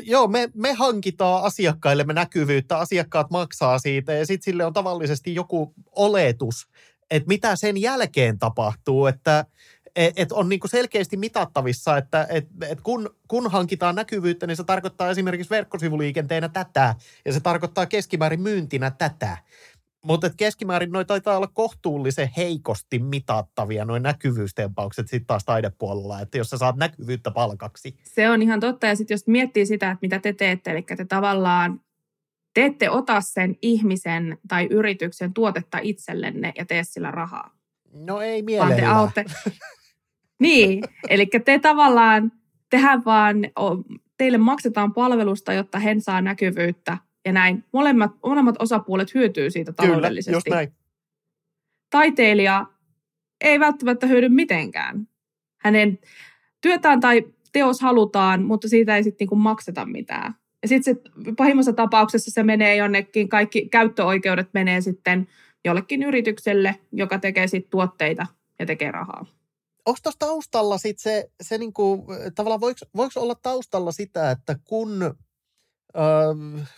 joo, 0.02 0.28
me, 0.28 0.48
me 0.54 0.72
hankitaan 0.72 1.44
asiakkaille 1.44 2.04
me 2.04 2.12
näkyvyyttä, 2.12 2.78
asiakkaat 2.78 3.30
maksaa 3.30 3.78
siitä 3.78 4.12
ja 4.12 4.26
sitten 4.26 4.44
sille 4.44 4.64
on 4.64 4.72
tavallisesti 4.72 5.34
joku 5.34 5.74
oletus, 5.92 6.68
että 7.10 7.28
mitä 7.28 7.56
sen 7.56 7.76
jälkeen 7.76 8.38
tapahtuu, 8.38 9.06
että 9.06 9.44
et, 9.96 10.12
et 10.16 10.32
on 10.32 10.48
niinku 10.48 10.68
selkeästi 10.68 11.16
mitattavissa, 11.16 11.96
että 11.96 12.26
et, 12.30 12.46
et 12.68 12.80
kun, 12.80 13.10
kun 13.28 13.50
hankitaan 13.50 13.94
näkyvyyttä, 13.94 14.46
niin 14.46 14.56
se 14.56 14.64
tarkoittaa 14.64 15.10
esimerkiksi 15.10 15.50
verkkosivuliikenteenä 15.50 16.48
tätä 16.48 16.94
ja 17.24 17.32
se 17.32 17.40
tarkoittaa 17.40 17.86
keskimäärin 17.86 18.40
myyntinä 18.40 18.90
tätä. 18.90 19.38
Mutta 20.04 20.30
keskimäärin 20.36 20.92
noin 20.92 21.06
taitaa 21.06 21.36
olla 21.36 21.46
kohtuullisen 21.46 22.30
heikosti 22.36 22.98
mitattavia 22.98 23.84
noin 23.84 24.02
näkyvyystempaukset 24.02 25.08
sitten 25.08 25.26
taas 25.26 25.44
taidepuolella, 25.44 26.20
että 26.20 26.38
jos 26.38 26.50
sä 26.50 26.58
saat 26.58 26.76
näkyvyyttä 26.76 27.30
palkaksi. 27.30 27.96
Se 28.02 28.30
on 28.30 28.42
ihan 28.42 28.60
totta 28.60 28.86
ja 28.86 28.96
sitten 28.96 29.14
jos 29.14 29.26
miettii 29.26 29.66
sitä, 29.66 29.90
että 29.90 29.98
mitä 30.02 30.18
te 30.18 30.32
teette, 30.32 30.70
eli 30.70 30.82
te 30.82 31.04
tavallaan 31.04 31.80
te 32.54 32.64
ette 32.64 32.90
ota 32.90 33.20
sen 33.20 33.56
ihmisen 33.62 34.38
tai 34.48 34.66
yrityksen 34.70 35.34
tuotetta 35.34 35.78
itsellenne 35.82 36.52
ja 36.58 36.66
tee 36.66 36.84
sillä 36.84 37.10
rahaa. 37.10 37.50
No 37.92 38.20
ei 38.20 38.42
mielellään. 38.42 38.96
Vaan 38.96 39.12
te 39.14 39.24
niin, 40.38 40.84
eli 41.08 41.26
te 41.44 41.58
tavallaan, 41.58 42.32
tehdään 42.70 43.04
vaan, 43.04 43.36
teille 44.16 44.38
maksetaan 44.38 44.94
palvelusta, 44.94 45.52
jotta 45.52 45.78
hän 45.78 46.00
saa 46.00 46.20
näkyvyyttä 46.20 46.98
ja 47.24 47.32
näin. 47.32 47.64
Molemmat, 47.72 48.10
molemmat 48.26 48.54
osapuolet 48.58 49.14
hyötyy 49.14 49.50
siitä 49.50 49.72
taloudellisesti. 49.72 50.30
Kyllä, 50.30 50.36
just 50.36 50.48
näin. 50.48 50.84
Taiteilija 51.90 52.66
ei 53.40 53.60
välttämättä 53.60 54.06
hyödy 54.06 54.28
mitenkään. 54.28 55.08
Hänen 55.60 55.98
työtään 56.60 57.00
tai 57.00 57.24
teos 57.52 57.80
halutaan, 57.80 58.42
mutta 58.42 58.68
siitä 58.68 58.96
ei 58.96 59.04
sitten 59.04 59.24
niinku 59.24 59.36
makseta 59.36 59.86
mitään. 59.86 60.34
Ja 60.62 60.68
sitten 60.68 60.96
pahimmassa 61.36 61.72
tapauksessa 61.72 62.30
se 62.30 62.42
menee 62.42 62.76
jonnekin, 62.76 63.28
kaikki 63.28 63.68
käyttöoikeudet 63.68 64.48
menee 64.52 64.80
sitten 64.80 65.28
jollekin 65.64 66.02
yritykselle, 66.02 66.76
joka 66.92 67.18
tekee 67.18 67.46
sitten 67.46 67.70
tuotteita 67.70 68.26
ja 68.58 68.66
tekee 68.66 68.90
rahaa. 68.90 69.26
Onko 69.86 69.98
tuossa 70.02 70.18
taustalla 70.18 70.78
sitten 70.78 71.02
se, 71.02 71.30
se 71.42 71.58
niinku, 71.58 72.06
tavallaan 72.34 72.60
voiko, 72.60 72.78
voiko 72.96 73.20
olla 73.20 73.34
taustalla 73.34 73.92
sitä, 73.92 74.30
että 74.30 74.56
kun 74.64 75.14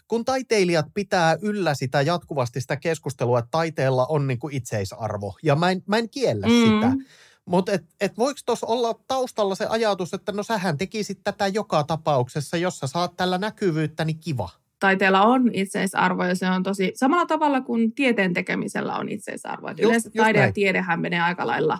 kun 0.09 0.25
taiteilijat 0.25 0.87
pitää 0.95 1.37
yllä 1.43 1.75
sitä 1.75 2.03
jatkuvasti 2.03 2.61
sitä 2.61 2.77
keskustelua, 2.77 3.39
että 3.39 3.51
taiteella 3.51 4.07
on 4.07 4.27
niin 4.27 4.39
kuin 4.39 4.55
itseisarvo, 4.55 5.37
ja 5.43 5.57
mä 5.57 5.71
en, 5.71 5.83
mä 5.87 5.99
en 5.99 6.11
kiellä 6.11 6.47
mm. 6.47 6.53
sitä, 6.53 6.93
mutta 7.45 7.73
et, 7.73 7.85
et 8.01 8.19
voiko 8.19 8.41
tuossa 8.47 8.67
olla 8.67 8.95
taustalla 9.09 9.55
se 9.55 9.67
ajatus, 9.67 10.15
että 10.15 10.33
no 10.33 10.43
sähän 10.43 10.79
tekisit 10.79 11.21
tätä 11.25 11.47
joka 11.47 11.85
tapauksessa, 11.85 12.57
jos 12.57 12.79
sä 12.79 12.87
saat 12.87 13.17
tällä 13.17 13.39
näkyvyyttä, 13.39 14.05
niin 14.05 14.19
kiva. 14.19 14.49
Taiteella 14.81 15.23
on 15.23 15.51
itseisarvo 15.53 16.25
ja 16.25 16.35
se 16.35 16.51
on 16.51 16.63
tosi 16.63 16.93
samalla 16.95 17.27
tavalla 17.27 17.61
kuin 17.61 17.93
tieteen 17.93 18.35
tekemisellä 18.35 18.97
on 18.97 19.09
itseisarvo. 19.09 19.69
Just, 19.69 19.81
yleensä 19.81 20.09
just 20.09 20.17
taide 20.17 20.39
näin. 20.39 20.49
ja 20.49 20.53
tiedehän 20.53 21.01
menee 21.01 21.21
aika 21.21 21.47
lailla, 21.47 21.79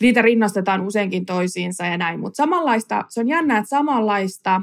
niitä 0.00 0.22
rinnastetaan 0.22 0.80
useinkin 0.80 1.26
toisiinsa 1.26 1.86
ja 1.86 1.98
näin. 1.98 2.20
Mutta 2.20 2.36
samanlaista, 2.36 3.04
se 3.08 3.20
on 3.20 3.28
jännä, 3.28 3.58
että 3.58 3.68
samanlaista 3.68 4.62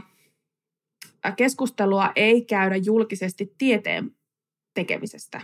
keskustelua 1.36 2.12
ei 2.16 2.42
käydä 2.42 2.76
julkisesti 2.76 3.54
tieteen 3.58 4.12
tekemisestä. 4.74 5.42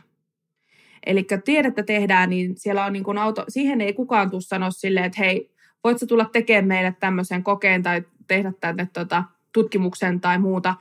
Eli 1.06 1.28
tiedettä 1.46 1.84
tehdään, 1.84 2.30
niin 2.30 2.58
siellä 2.58 2.86
on 2.86 2.94
niin 2.94 3.04
kuin 3.04 3.18
auto, 3.18 3.46
siihen 3.48 3.82
ei 3.82 3.94
kukaan 3.94 4.30
tule 4.30 4.42
sanoa 4.42 4.72
silleen, 4.72 5.06
että 5.06 5.20
hei, 5.20 5.52
voit 5.84 6.00
sä 6.00 6.06
tulla 6.06 6.26
tekemään 6.26 6.68
meille 6.68 6.96
tämmöisen 7.00 7.44
kokeen 7.44 7.84
tai 7.84 8.04
tehdä 8.28 8.54
tänne 8.60 8.88
tota, 8.94 9.24
tutkimuksen 9.54 10.22
tai 10.22 10.40
muuta, 10.40 10.76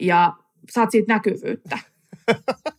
ja 0.00 0.32
saat 0.70 0.90
siitä 0.90 1.12
näkyvyyttä. 1.12 1.78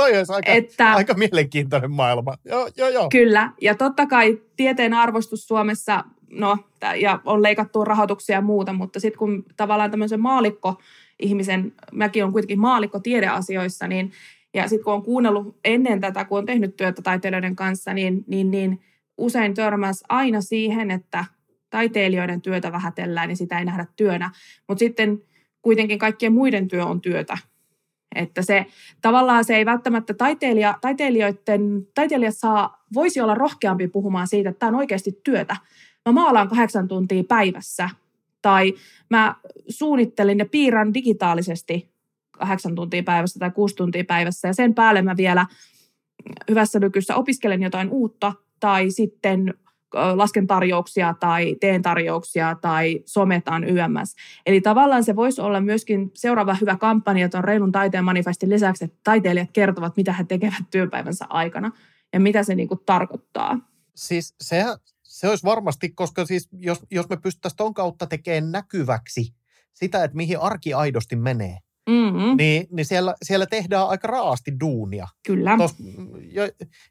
Toi 0.00 0.16
olisi 0.16 0.32
aika, 0.32 0.52
että, 0.52 0.92
aika 0.92 1.14
mielenkiintoinen 1.14 1.90
maailma. 1.90 2.34
Joo, 2.44 2.68
joo, 2.76 2.88
joo. 2.88 3.08
Kyllä, 3.08 3.52
ja 3.60 3.74
totta 3.74 4.06
kai 4.06 4.38
tieteen 4.56 4.94
arvostus 4.94 5.48
Suomessa, 5.48 6.04
no, 6.30 6.58
ja 7.00 7.20
on 7.24 7.42
leikattu 7.42 7.84
rahoituksia 7.84 8.36
ja 8.36 8.40
muuta, 8.40 8.72
mutta 8.72 9.00
sitten 9.00 9.18
kun 9.18 9.44
tavallaan 9.56 9.90
tämmöisen 9.90 10.20
maalikko 10.20 10.80
ihmisen, 11.18 11.72
mäkin 11.92 12.24
olen 12.24 12.32
kuitenkin 12.32 12.60
maalikko 12.60 13.00
tiedeasioissa, 13.00 13.88
niin 13.88 14.12
ja 14.54 14.68
sitten 14.68 14.84
kun 14.84 14.92
on 14.92 15.02
kuunnellut 15.02 15.56
ennen 15.64 16.00
tätä, 16.00 16.24
kun 16.24 16.38
on 16.38 16.46
tehnyt 16.46 16.76
työtä 16.76 17.02
taiteilijoiden 17.02 17.56
kanssa, 17.56 17.94
niin, 17.94 18.24
niin, 18.26 18.50
niin 18.50 18.80
usein 19.18 19.54
törmäs 19.54 20.04
aina 20.08 20.40
siihen, 20.40 20.90
että 20.90 21.24
taiteilijoiden 21.70 22.42
työtä 22.42 22.72
vähätellään 22.72 23.30
ja 23.30 23.36
sitä 23.36 23.58
ei 23.58 23.64
nähdä 23.64 23.86
työnä. 23.96 24.30
Mutta 24.68 24.78
sitten 24.78 25.22
kuitenkin 25.62 25.98
kaikkien 25.98 26.32
muiden 26.32 26.68
työ 26.68 26.84
on 26.84 27.00
työtä. 27.00 27.38
Että 28.14 28.42
se 28.42 28.66
tavallaan 29.02 29.44
se 29.44 29.56
ei 29.56 29.66
välttämättä 29.66 30.14
taiteilija, 30.14 30.78
taiteilijoiden, 30.80 31.86
taiteilijat 31.94 32.36
saa, 32.36 32.84
voisi 32.94 33.20
olla 33.20 33.34
rohkeampi 33.34 33.88
puhumaan 33.88 34.28
siitä, 34.28 34.50
että 34.50 34.58
tämä 34.58 34.68
on 34.68 34.74
oikeasti 34.74 35.20
työtä. 35.24 35.56
Mä 36.06 36.12
maalaan 36.12 36.48
kahdeksan 36.48 36.88
tuntia 36.88 37.24
päivässä 37.24 37.90
tai 38.42 38.74
mä 39.10 39.34
suunnittelin 39.68 40.38
ja 40.38 40.46
piirran 40.46 40.94
digitaalisesti 40.94 41.90
kahdeksan 42.30 42.74
tuntia 42.74 43.02
päivässä 43.02 43.38
tai 43.38 43.50
kuusi 43.50 43.74
tuntia 43.74 44.04
päivässä 44.04 44.48
ja 44.48 44.54
sen 44.54 44.74
päälle 44.74 45.02
mä 45.02 45.16
vielä 45.16 45.46
hyvässä 46.50 46.80
lykyssä 46.80 47.16
opiskelen 47.16 47.62
jotain 47.62 47.90
uutta 47.90 48.32
tai 48.60 48.90
sitten 48.90 49.54
lasken 50.14 50.46
tarjouksia 50.46 51.14
tai 51.20 51.56
teen 51.60 51.82
tarjouksia 51.82 52.56
tai 52.60 53.00
sometaan 53.06 53.64
YMS. 53.64 54.16
Eli 54.46 54.60
tavallaan 54.60 55.04
se 55.04 55.16
voisi 55.16 55.40
olla 55.40 55.60
myöskin 55.60 56.10
seuraava 56.14 56.56
hyvä 56.60 56.76
kampanja 56.76 57.28
tuon 57.28 57.44
reilun 57.44 57.72
taiteen 57.72 58.04
manifestin 58.04 58.50
lisäksi, 58.50 58.84
että 58.84 58.98
taiteilijat 59.04 59.50
kertovat, 59.52 59.96
mitä 59.96 60.12
he 60.12 60.24
tekevät 60.24 60.70
työpäivänsä 60.70 61.24
aikana 61.28 61.72
ja 62.12 62.20
mitä 62.20 62.42
se 62.42 62.54
niinku 62.54 62.76
tarkoittaa. 62.76 63.58
Siis 63.94 64.34
se, 64.40 64.64
se 65.02 65.28
olisi 65.28 65.44
varmasti, 65.44 65.88
koska 65.88 66.24
siis 66.24 66.48
jos, 66.52 66.86
jos 66.90 67.08
me 67.08 67.16
pystyttäisiin 67.16 67.56
tuon 67.56 67.74
kautta 67.74 68.06
tekemään 68.06 68.52
näkyväksi 68.52 69.34
sitä, 69.72 70.04
että 70.04 70.16
mihin 70.16 70.40
arki 70.40 70.74
aidosti 70.74 71.16
menee, 71.16 71.58
mm-hmm. 71.90 72.36
niin, 72.36 72.66
niin 72.70 72.86
siellä, 72.86 73.14
siellä 73.22 73.46
tehdään 73.46 73.88
aika 73.88 74.08
raasti 74.08 74.52
duunia. 74.60 75.08
Kyllä. 75.26 75.56
Tos, 75.58 75.74
jo, 76.30 76.42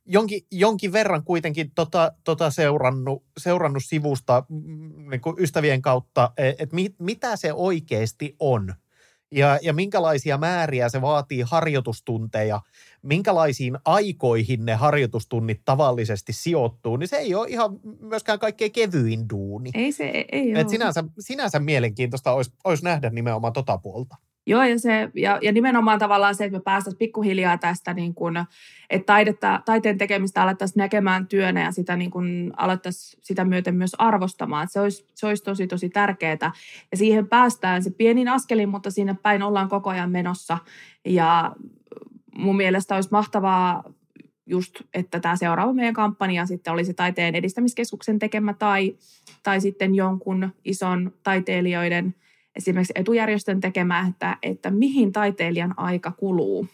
jonkin, 0.06 0.42
jonkin 0.52 0.94
verran 0.94 1.24
kuitenkin 1.24 1.72
tota, 1.76 2.12
tota 2.24 2.52
seurannut, 2.52 3.24
seurannut 3.38 3.84
sivusta 3.86 4.44
niin 5.10 5.22
kuin 5.22 5.36
ystävien 5.40 5.82
kautta, 5.82 6.32
e, 6.38 6.50
että 6.50 6.76
mit, 6.76 6.96
mitä 7.00 7.36
se 7.36 7.54
oikeasti 7.54 8.36
on. 8.40 8.74
Ja, 9.32 9.60
ja 9.62 9.74
minkälaisia 9.74 10.38
määriä 10.38 10.90
se 10.90 11.02
vaatii 11.02 11.44
harjoitustunteja, 11.48 12.62
minkälaisiin 13.02 13.78
aikoihin 13.86 14.66
ne 14.66 14.76
harjoitustunnit 14.76 15.62
tavallisesti 15.66 16.34
sijoittuu, 16.34 16.98
niin 16.98 17.08
se 17.08 17.18
ei 17.18 17.36
ole 17.36 17.48
ihan 17.48 17.80
myöskään 18.00 18.40
kaikkein 18.40 18.72
kevyin 18.72 19.30
duuni. 19.30 19.70
Ei 19.74 19.92
se, 19.92 20.04
ei, 20.04 20.26
ei 20.32 20.60
Et 20.60 20.70
sinänsä, 20.70 21.04
sinänsä 21.20 21.60
mielenkiintoista 21.60 22.32
olisi, 22.32 22.52
olisi 22.64 22.84
nähdä 22.84 23.10
nimenomaan 23.10 23.54
tota 23.54 23.78
puolta. 23.78 24.16
Joo, 24.50 24.64
ja, 24.64 24.80
se, 24.80 25.10
ja, 25.16 25.40
ja 25.42 25.52
nimenomaan 25.52 26.00
tavallaan 26.00 26.36
se, 26.36 26.46
että 26.46 26.58
me 26.58 26.62
päästäisiin 26.62 26.98
pikkuhiljaa 26.98 27.58
tästä, 27.58 27.94
niin 27.94 28.16
kuin, 28.16 28.38
että 28.90 29.06
taidetta, 29.06 29.62
taiteen 29.66 29.98
tekemistä 29.98 30.44
alettaisiin 30.44 30.82
näkemään 30.82 31.28
työnä 31.28 31.64
ja 31.64 31.72
sitä 31.72 31.96
niin 31.96 32.12
kuin, 32.12 32.54
alettaisiin 32.58 33.22
sitä 33.24 33.46
myöten 33.46 33.76
myös 33.76 33.96
arvostamaan. 33.98 34.68
Se, 34.70 34.80
olisi, 34.80 35.08
se 35.16 35.28
olisi 35.28 35.44
tosi, 35.44 35.68
tosi 35.68 35.90
tärkeää. 35.90 36.52
Ja 36.92 36.98
siihen 36.98 37.28
päästään 37.28 37.84
se 37.84 37.92
pienin 37.92 38.28
askelin, 38.28 38.70
mutta 38.70 38.92
siinä 38.92 39.16
päin 39.24 39.44
ollaan 39.44 39.70
koko 39.70 39.90
ajan 39.90 40.12
menossa. 40.12 40.58
Ja 41.06 41.56
mun 42.36 42.58
mielestä 42.58 42.96
olisi 42.96 43.10
mahtavaa 43.12 43.84
just, 44.46 44.82
että 44.94 45.20
tämä 45.20 45.36
seuraava 45.36 45.74
meidän 45.74 45.94
kampanja 45.94 46.46
sitten 46.46 46.74
olisi 46.74 46.94
taiteen 46.94 47.36
edistämiskeskuksen 47.36 48.20
tekemä 48.20 48.54
tai, 48.54 48.96
tai 49.44 49.62
sitten 49.62 49.96
jonkun 49.96 50.50
ison 50.66 51.12
taiteilijoiden– 51.24 52.16
esimerkiksi 52.60 52.94
etujärjestön 52.96 53.60
tekemää, 53.60 54.08
että, 54.10 54.38
että 54.44 54.72
mihin 54.72 55.12
taiteilijan 55.12 55.74
aika 55.78 56.12
kuluu. 56.12 56.68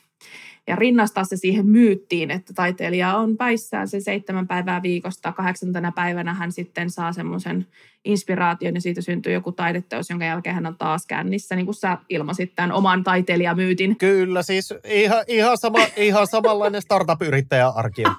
Ja 0.67 0.75
rinnastaa 0.75 1.23
se 1.23 1.37
siihen 1.37 1.67
myyttiin, 1.67 2.31
että 2.31 2.53
taiteilija 2.53 3.17
on 3.17 3.37
päissään 3.37 3.87
se 3.87 3.99
seitsemän 3.99 4.47
päivää 4.47 4.81
viikosta. 4.81 5.31
Kahdeksantana 5.31 5.91
päivänä 5.91 6.33
hän 6.33 6.51
sitten 6.51 6.89
saa 6.89 7.13
semmoisen 7.13 7.67
inspiraation 8.05 8.75
ja 8.75 8.81
siitä 8.81 9.01
syntyy 9.01 9.33
joku 9.33 9.51
taideteos, 9.51 10.09
jonka 10.09 10.25
jälkeen 10.25 10.55
hän 10.55 10.65
on 10.65 10.77
taas 10.77 11.05
kännissä, 11.07 11.55
niin 11.55 11.65
kuin 11.65 11.75
sä 11.75 11.97
ilmasit 12.09 12.55
tämän 12.55 12.71
oman 12.71 13.03
taiteilijamyytin. 13.03 13.97
Kyllä, 13.97 14.43
siis 14.43 14.73
ihan, 14.87 15.23
ihan, 15.27 15.57
sama, 15.57 15.79
ihan 15.97 16.27
samanlainen 16.27 16.81
startup-yrittäjä-arki. 16.81 18.03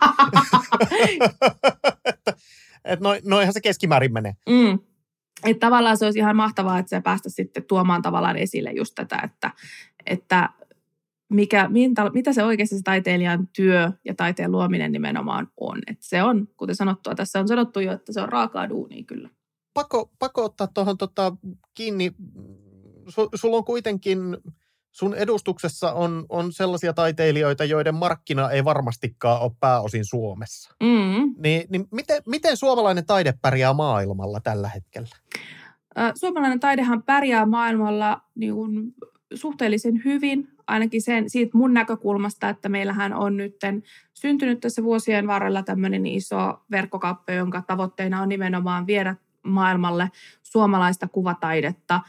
että, 2.05 2.35
et 2.85 3.01
noin, 3.01 3.21
noinhan 3.25 3.53
se 3.53 3.61
keskimäärin 3.61 4.13
menee. 4.13 4.33
Mm. 4.49 4.79
Että 5.45 5.67
tavallaan 5.67 5.97
se 5.97 6.05
olisi 6.05 6.19
ihan 6.19 6.37
mahtavaa, 6.37 6.79
että 6.79 6.91
se 6.91 7.01
päästä 7.01 7.31
sitten 7.31 7.65
tuomaan 7.65 8.03
tavallaan 8.03 8.37
esille 8.37 8.73
just 8.73 8.95
tätä, 8.95 9.21
että, 9.25 9.51
että 10.07 10.51
mikä, 11.29 11.69
minta, 11.69 12.11
mitä 12.11 12.33
se 12.33 12.45
oikeasti 12.45 12.77
se 12.77 12.83
taiteilijan 12.83 13.49
työ 13.57 13.93
ja 14.05 14.15
taiteen 14.15 14.53
luominen 14.53 14.93
nimenomaan 14.93 15.49
on. 15.57 15.79
Että 15.87 16.07
se 16.07 16.23
on, 16.23 16.49
kuten 16.57 16.77
sanottua, 16.77 17.15
tässä 17.15 17.41
on 17.41 17.49
sanottu 17.49 17.81
jo, 17.81 17.93
että 17.93 18.13
se 18.13 18.21
on 18.21 18.29
raakaa 18.29 18.69
duunia 18.69 19.05
kyllä. 19.05 19.31
Pakko, 19.75 20.11
pakko 20.19 20.45
ottaa 20.45 20.67
tuohon 20.67 20.99
tota, 20.99 21.37
kiinni. 21.75 22.13
Sulla 23.35 23.57
on 23.57 23.65
kuitenkin 23.65 24.37
sun 24.97 25.15
edustuksessa 25.15 25.93
on, 25.93 26.27
on 26.29 26.53
sellaisia 26.53 26.93
taiteilijoita, 26.93 27.65
joiden 27.65 27.95
markkina 27.95 28.51
ei 28.51 28.65
varmastikaan 28.65 29.41
ole 29.41 29.53
pääosin 29.61 30.05
Suomessa. 30.05 30.75
Mm. 30.83 31.35
Niin, 31.39 31.67
niin 31.69 31.89
miten, 31.91 32.23
miten 32.27 32.57
suomalainen 32.57 33.07
taide 33.07 33.35
pärjää 33.43 33.73
maailmalla 33.73 34.41
tällä 34.41 34.69
hetkellä? 34.69 35.09
Suomalainen 36.15 36.61
taidehan 36.61 37.03
pärjää 37.03 37.47
maailmalla 37.47 38.23
niin 38.35 38.55
kuin 38.55 38.95
suhteellisen 39.35 40.03
hyvin, 40.05 40.49
ainakin 40.67 41.03
sen, 41.03 41.31
siitä 41.31 41.59
mun 41.59 41.75
näkökulmasta, 41.75 42.49
että 42.49 42.69
meillähän 42.69 43.15
on 43.15 43.37
nyt 43.37 43.57
syntynyt 44.15 44.61
tässä 44.61 44.83
vuosien 44.83 45.27
varrella 45.27 45.63
tämmöinen 45.63 46.07
iso 46.07 46.61
verkkokauppa, 46.71 47.33
jonka 47.33 47.63
tavoitteena 47.63 48.23
on 48.23 48.29
nimenomaan 48.29 48.87
viedä 48.87 49.17
maailmalle 49.43 50.11
suomalaista 50.43 51.09
kuvataidetta. 51.09 52.01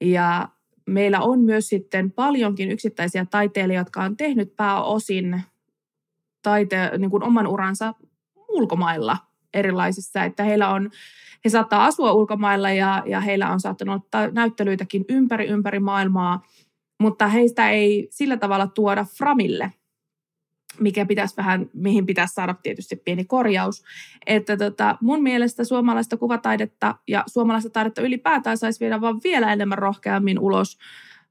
Ja 0.00 0.48
meillä 0.86 1.20
on 1.20 1.40
myös 1.40 1.68
sitten 1.68 2.10
paljonkin 2.10 2.70
yksittäisiä 2.70 3.26
taiteilijoita, 3.30 3.80
jotka 3.88 4.02
on 4.02 4.16
tehnyt 4.16 4.56
pääosin 4.56 5.42
taite, 6.42 6.90
niin 6.98 7.10
kuin 7.10 7.22
oman 7.22 7.46
uransa 7.46 7.94
ulkomailla 8.48 9.16
erilaisissa, 9.54 10.24
että 10.24 10.44
heillä 10.44 10.68
on, 10.68 10.90
he 11.44 11.50
saattaa 11.50 11.84
asua 11.84 12.12
ulkomailla 12.12 12.70
ja, 12.70 13.02
ja 13.06 13.20
heillä 13.20 13.50
on 13.50 13.60
saattanut 13.60 14.02
olla 14.14 14.30
näyttelyitäkin 14.32 15.04
ympäri 15.08 15.46
ympäri 15.46 15.78
maailmaa, 15.78 16.42
mutta 17.00 17.28
heistä 17.28 17.70
ei 17.70 18.08
sillä 18.10 18.36
tavalla 18.36 18.66
tuoda 18.66 19.04
framille– 19.04 19.72
mikä 20.80 21.06
pitäisi 21.06 21.36
vähän, 21.36 21.70
mihin 21.74 22.06
pitäisi 22.06 22.34
saada 22.34 22.54
tietysti 22.62 22.96
pieni 22.96 23.24
korjaus. 23.24 23.84
Että 24.26 24.56
tota, 24.56 24.98
mun 25.00 25.22
mielestä 25.22 25.64
suomalaista 25.64 26.16
kuvataidetta 26.16 26.94
ja 27.08 27.24
suomalaista 27.26 27.70
taidetta 27.70 28.02
ylipäätään 28.02 28.58
saisi 28.58 28.80
viedä 28.80 29.00
vaan 29.00 29.20
vielä 29.24 29.52
enemmän 29.52 29.78
rohkeammin 29.78 30.38
ulos, 30.38 30.78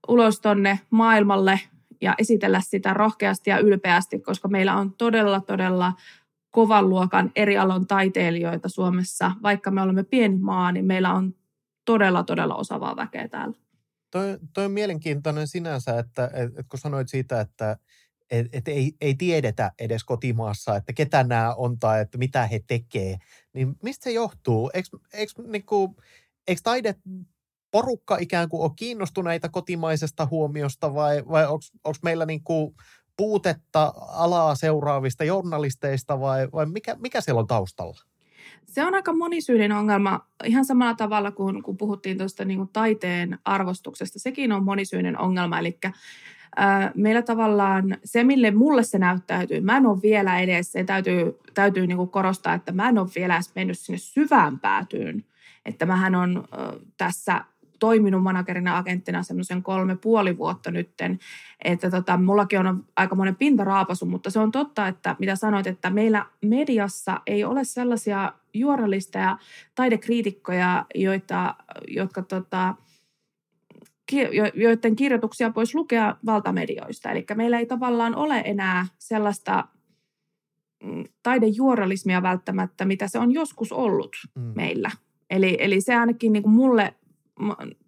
ulos 0.07 0.39
tonne 0.39 0.79
maailmalle 0.89 1.59
ja 2.01 2.15
esitellä 2.17 2.61
sitä 2.61 2.93
rohkeasti 2.93 3.49
ja 3.49 3.59
ylpeästi, 3.59 4.19
koska 4.19 4.47
meillä 4.47 4.75
on 4.75 4.93
todella, 4.93 5.39
todella 5.39 5.93
kovan 6.51 6.89
luokan 6.89 7.31
eri 7.35 7.57
alon 7.57 7.87
taiteilijoita 7.87 8.69
Suomessa. 8.69 9.31
Vaikka 9.43 9.71
me 9.71 9.81
olemme 9.81 10.03
pieni 10.03 10.37
maa, 10.37 10.71
niin 10.71 10.85
meillä 10.85 11.13
on 11.13 11.35
todella, 11.85 12.23
todella 12.23 12.55
osaavaa 12.55 12.95
väkeä 12.95 13.27
täällä. 13.27 13.55
Toi, 14.11 14.37
toi 14.53 14.65
on 14.65 14.71
mielenkiintoinen 14.71 15.47
sinänsä, 15.47 15.99
että, 15.99 16.31
että, 16.33 16.63
kun 16.69 16.79
sanoit 16.79 17.09
siitä, 17.09 17.41
että 17.41 17.77
et, 18.31 18.47
et 18.53 18.67
ei, 18.67 18.93
ei 19.01 19.15
tiedetä 19.15 19.71
edes 19.79 20.03
kotimaassa, 20.03 20.75
että 20.75 20.93
ketä 20.93 21.23
nämä 21.23 21.53
on 21.53 21.79
tai 21.79 22.01
että 22.01 22.17
mitä 22.17 22.47
he 22.47 22.59
tekee, 22.67 23.17
niin 23.53 23.75
mistä 23.83 24.03
se 24.03 24.11
johtuu? 24.11 24.71
Eikö, 24.73 24.89
eikö, 25.13 25.33
niin 25.47 25.65
kuin, 25.65 25.95
eikö 26.47 26.61
taide 26.63 26.95
porukka 27.71 28.17
ikään 28.17 28.49
kuin 28.49 28.61
ole 28.61 28.71
kiinnostuneita 28.75 29.49
kotimaisesta 29.49 30.27
huomiosta 30.31 30.93
vai, 30.93 31.23
vai 31.29 31.47
onko 31.47 31.99
meillä 32.03 32.25
niin 32.25 32.43
kuin 32.43 32.75
puutetta 33.17 33.93
alaa 33.97 34.55
seuraavista 34.55 35.23
journalisteista 35.23 36.19
vai, 36.19 36.47
vai 36.53 36.65
mikä, 36.65 36.95
mikä 36.95 37.21
siellä 37.21 37.39
on 37.39 37.47
taustalla? 37.47 38.01
Se 38.67 38.85
on 38.85 38.95
aika 38.95 39.13
monisyinen 39.13 39.71
ongelma 39.71 40.27
ihan 40.43 40.65
samalla 40.65 40.93
tavalla 40.93 41.31
kuin 41.31 41.63
kun 41.63 41.77
puhuttiin 41.77 42.17
tuosta 42.17 42.45
niin 42.45 42.69
taiteen 42.73 43.39
arvostuksesta. 43.45 44.19
Sekin 44.19 44.51
on 44.51 44.65
monisyinen 44.65 45.19
ongelma, 45.19 45.59
eli 45.59 45.79
meillä 46.95 47.21
tavallaan 47.21 47.97
se, 48.03 48.23
mille 48.23 48.51
mulle 48.51 48.83
se 48.83 48.99
näyttäytyy, 48.99 49.61
mä 49.61 49.77
en 49.77 49.85
ole 49.85 50.01
vielä 50.01 50.39
edes, 50.39 50.71
se 50.71 50.83
täytyy, 50.83 51.39
täytyy 51.53 51.87
niin 51.87 52.09
korostaa, 52.09 52.53
että 52.53 52.71
mä 52.71 52.89
en 52.89 52.97
ole 52.97 53.09
vielä 53.15 53.35
edes 53.35 53.55
mennyt 53.55 53.79
sinne 53.79 53.97
syvään 53.97 54.59
päätyyn. 54.59 55.25
Että 55.65 55.85
mähän 55.85 56.15
on 56.15 56.47
tässä 56.97 57.45
toiminut 57.81 58.23
managerina 58.23 58.77
agenttina 58.77 59.23
semmoisen 59.23 59.63
kolme 59.63 59.95
puoli 59.95 60.37
vuotta 60.37 60.71
nytten, 60.71 61.19
että 61.63 61.91
tota, 61.91 62.17
mullakin 62.17 62.59
on 62.59 62.85
aika 62.95 63.15
monen 63.15 63.35
pintaraapasu, 63.35 64.05
mutta 64.05 64.29
se 64.29 64.39
on 64.39 64.51
totta, 64.51 64.87
että 64.87 65.15
mitä 65.19 65.35
sanoit, 65.35 65.67
että 65.67 65.89
meillä 65.89 66.25
mediassa 66.41 67.21
ei 67.27 67.43
ole 67.43 67.63
sellaisia 67.63 68.33
juoralisteja, 68.53 69.37
taidekriitikkoja, 69.75 70.85
joita, 70.95 71.55
jotka 71.87 72.21
tota, 72.21 72.75
joiden 74.53 74.95
kirjoituksia 74.95 75.51
voisi 75.55 75.75
lukea 75.75 76.15
valtamedioista. 76.25 77.11
Eli 77.11 77.25
meillä 77.35 77.59
ei 77.59 77.65
tavallaan 77.65 78.15
ole 78.15 78.41
enää 78.45 78.85
sellaista 78.99 79.67
mm, 80.83 81.03
taidejuoralismia 81.23 82.21
välttämättä, 82.21 82.85
mitä 82.85 83.07
se 83.07 83.19
on 83.19 83.31
joskus 83.31 83.71
ollut 83.71 84.15
mm. 84.35 84.51
meillä. 84.55 84.91
Eli, 85.29 85.57
eli 85.59 85.81
se 85.81 85.95
ainakin 85.95 86.33
niin 86.33 86.43
kuin 86.43 86.53
mulle 86.53 86.93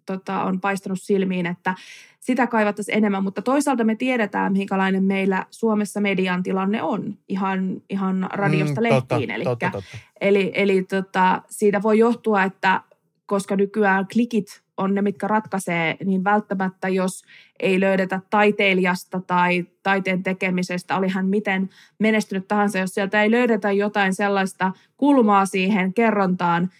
tota, 0.06 0.42
on 0.42 0.60
paistanut 0.60 0.98
silmiin, 1.02 1.46
että 1.46 1.74
sitä 2.20 2.46
kaivattaisiin 2.46 2.98
enemmän, 2.98 3.22
mutta 3.22 3.42
toisaalta 3.42 3.84
me 3.84 3.94
tiedetään, 3.94 4.52
minkälainen 4.52 5.04
meillä 5.04 5.46
Suomessa 5.50 6.00
median 6.00 6.42
tilanne 6.42 6.82
on 6.82 7.18
ihan, 7.28 7.82
ihan 7.90 8.28
radiosta 8.32 8.80
mm, 8.80 8.82
lehtiin. 8.82 9.28
Totta, 9.28 9.44
totta, 9.44 9.70
totta. 9.70 9.98
Eli, 10.20 10.52
eli 10.54 10.82
tota, 10.82 11.42
siitä 11.50 11.82
voi 11.82 11.98
johtua, 11.98 12.42
että 12.42 12.80
koska 13.26 13.56
nykyään 13.56 14.06
klikit 14.12 14.63
on 14.76 14.94
ne, 14.94 15.02
mitkä 15.02 15.28
ratkaisee, 15.28 15.96
niin 16.04 16.24
välttämättä 16.24 16.88
jos 16.88 17.24
ei 17.60 17.80
löydetä 17.80 18.20
taiteilijasta 18.30 19.20
tai 19.20 19.66
taiteen 19.82 20.22
tekemisestä, 20.22 20.96
oli 20.96 21.08
hän 21.08 21.26
miten 21.26 21.70
menestynyt 21.98 22.48
tahansa, 22.48 22.78
jos 22.78 22.94
sieltä 22.94 23.22
ei 23.22 23.30
löydetä 23.30 23.72
jotain 23.72 24.14
sellaista 24.14 24.72
kulmaa 24.96 25.46
siihen 25.46 25.94
kerrontaan, 25.94 26.70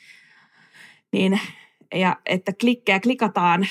niin 1.13 1.41
ja 1.95 2.17
että 2.27 2.53
klikkejä 2.61 3.01
klikataan, 3.01 3.67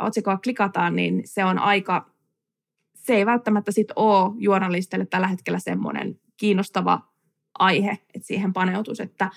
otsikkoa 0.00 0.38
klikataan, 0.38 0.96
niin 0.96 1.22
se 1.24 1.44
on 1.44 1.58
aika, 1.58 2.10
se 2.94 3.14
ei 3.14 3.26
välttämättä 3.26 3.72
sitten 3.72 3.98
ole 3.98 4.32
journalistille 4.38 5.06
tällä 5.06 5.28
hetkellä 5.28 5.58
semmoinen 5.58 6.20
kiinnostava 6.36 7.00
aihe, 7.58 7.98
että 8.14 8.26
siihen 8.26 8.52
paneutuisi, 8.52 9.02
että 9.02 9.30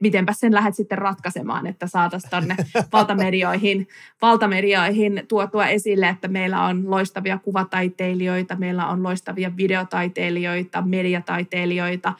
mitenpä 0.00 0.32
sen 0.32 0.54
lähdet 0.54 0.74
sitten 0.74 0.98
ratkaisemaan, 0.98 1.66
että 1.66 1.86
saataisiin 1.86 2.30
tuonne 2.30 2.56
valtamedioihin, 2.92 3.88
valtamedioihin 4.22 5.22
tuotua 5.28 5.66
esille, 5.66 6.08
että 6.08 6.28
meillä 6.28 6.64
on 6.64 6.90
loistavia 6.90 7.38
kuvataiteilijoita, 7.38 8.56
meillä 8.56 8.86
on 8.86 9.02
loistavia 9.02 9.56
videotaiteilijoita, 9.56 10.82
mediataiteilijoita, 10.82 12.12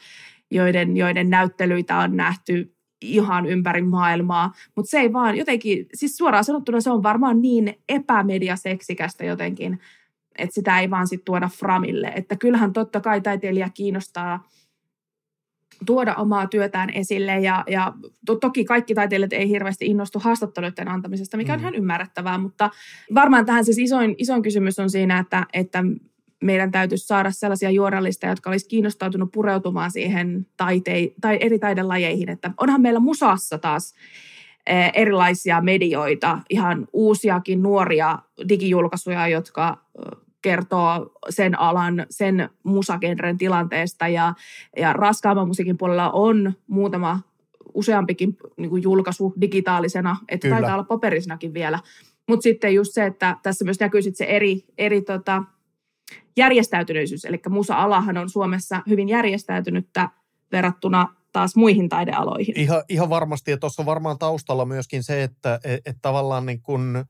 joiden, 0.51 0.97
joiden 0.97 1.29
näyttelyitä 1.29 1.97
on 1.97 2.17
nähty 2.17 2.75
ihan 3.01 3.45
ympäri 3.45 3.81
maailmaa, 3.81 4.53
mutta 4.75 4.89
se 4.89 4.99
ei 4.99 5.13
vaan 5.13 5.37
jotenkin, 5.37 5.85
siis 5.93 6.17
suoraan 6.17 6.43
sanottuna 6.43 6.81
se 6.81 6.91
on 6.91 7.03
varmaan 7.03 7.41
niin 7.41 7.75
epämediaseksikästä 7.89 9.25
jotenkin, 9.25 9.79
että 10.37 10.53
sitä 10.53 10.79
ei 10.79 10.89
vaan 10.89 11.07
sitten 11.07 11.25
tuoda 11.25 11.47
framille. 11.47 12.11
Että 12.15 12.35
kyllähän 12.35 12.73
totta 12.73 13.01
kai 13.01 13.21
taiteilija 13.21 13.69
kiinnostaa 13.69 14.43
tuoda 15.85 16.15
omaa 16.15 16.47
työtään 16.47 16.89
esille 16.89 17.39
ja, 17.39 17.63
ja 17.67 17.93
to, 18.25 18.35
toki 18.35 18.65
kaikki 18.65 18.95
taiteilijat 18.95 19.33
ei 19.33 19.49
hirveästi 19.49 19.85
innostu 19.85 20.19
haastatteluiden 20.19 20.87
antamisesta, 20.87 21.37
mikä 21.37 21.53
on 21.53 21.59
mm. 21.59 21.63
ihan 21.63 21.75
ymmärrettävää, 21.75 22.37
mutta 22.37 22.69
varmaan 23.13 23.45
tähän 23.45 23.65
siis 23.65 23.77
isoin, 23.77 24.15
isoin 24.17 24.41
kysymys 24.41 24.79
on 24.79 24.89
siinä, 24.89 25.19
että, 25.19 25.45
että 25.53 25.83
meidän 26.43 26.71
täytyisi 26.71 27.07
saada 27.07 27.31
sellaisia 27.31 27.71
juorallista, 27.71 28.27
jotka 28.27 28.49
olisi 28.49 28.67
kiinnostautunut 28.67 29.31
pureutumaan 29.31 29.91
siihen 29.91 30.47
taitei, 30.57 31.15
tai 31.21 31.37
eri 31.41 31.59
taidelajeihin. 31.59 32.29
Että 32.29 32.51
onhan 32.57 32.81
meillä 32.81 32.99
musassa 32.99 33.57
taas 33.57 33.93
eh, 34.67 34.91
erilaisia 34.93 35.61
medioita, 35.61 36.39
ihan 36.49 36.87
uusiakin 36.93 37.63
nuoria 37.63 38.19
digijulkaisuja, 38.49 39.27
jotka 39.27 39.77
kertoo 40.41 41.11
sen 41.29 41.59
alan, 41.59 42.05
sen 42.09 42.49
musagenren 42.63 43.37
tilanteesta 43.37 44.07
ja, 44.07 44.33
ja 44.77 44.93
raskaamman 44.93 45.47
musiikin 45.47 45.77
puolella 45.77 46.11
on 46.11 46.53
muutama 46.67 47.19
useampikin 47.73 48.37
niin 48.57 48.69
kuin 48.69 48.83
julkaisu 48.83 49.33
digitaalisena, 49.41 50.17
että 50.29 50.47
Kyllä. 50.47 50.59
taitaa 50.59 50.75
olla 50.75 50.83
paperisnakin 50.83 51.53
vielä. 51.53 51.79
Mutta 52.27 52.43
sitten 52.43 52.73
just 52.73 52.93
se, 52.93 53.05
että 53.05 53.37
tässä 53.43 53.65
myös 53.65 53.79
näkyy 53.79 54.01
se 54.01 54.25
eri, 54.25 54.65
eri 54.77 55.01
tota, 55.01 55.43
järjestäytyneisyys, 56.37 57.25
eli 57.25 57.39
musa-alahan 57.49 58.17
on 58.17 58.29
Suomessa 58.29 58.81
hyvin 58.89 59.09
järjestäytynyttä 59.09 60.09
verrattuna 60.51 61.15
taas 61.31 61.55
muihin 61.55 61.89
taidealoihin. 61.89 62.59
Ihan, 62.59 62.83
ihan 62.89 63.09
varmasti, 63.09 63.51
ja 63.51 63.57
tuossa 63.57 63.81
on 63.81 63.85
varmaan 63.85 64.19
taustalla 64.19 64.65
myöskin 64.65 65.03
se, 65.03 65.23
että 65.23 65.59
et, 65.63 65.81
et 65.85 65.97
tavallaan 66.01 66.45
niin 66.45 66.61
kun, 66.61 67.05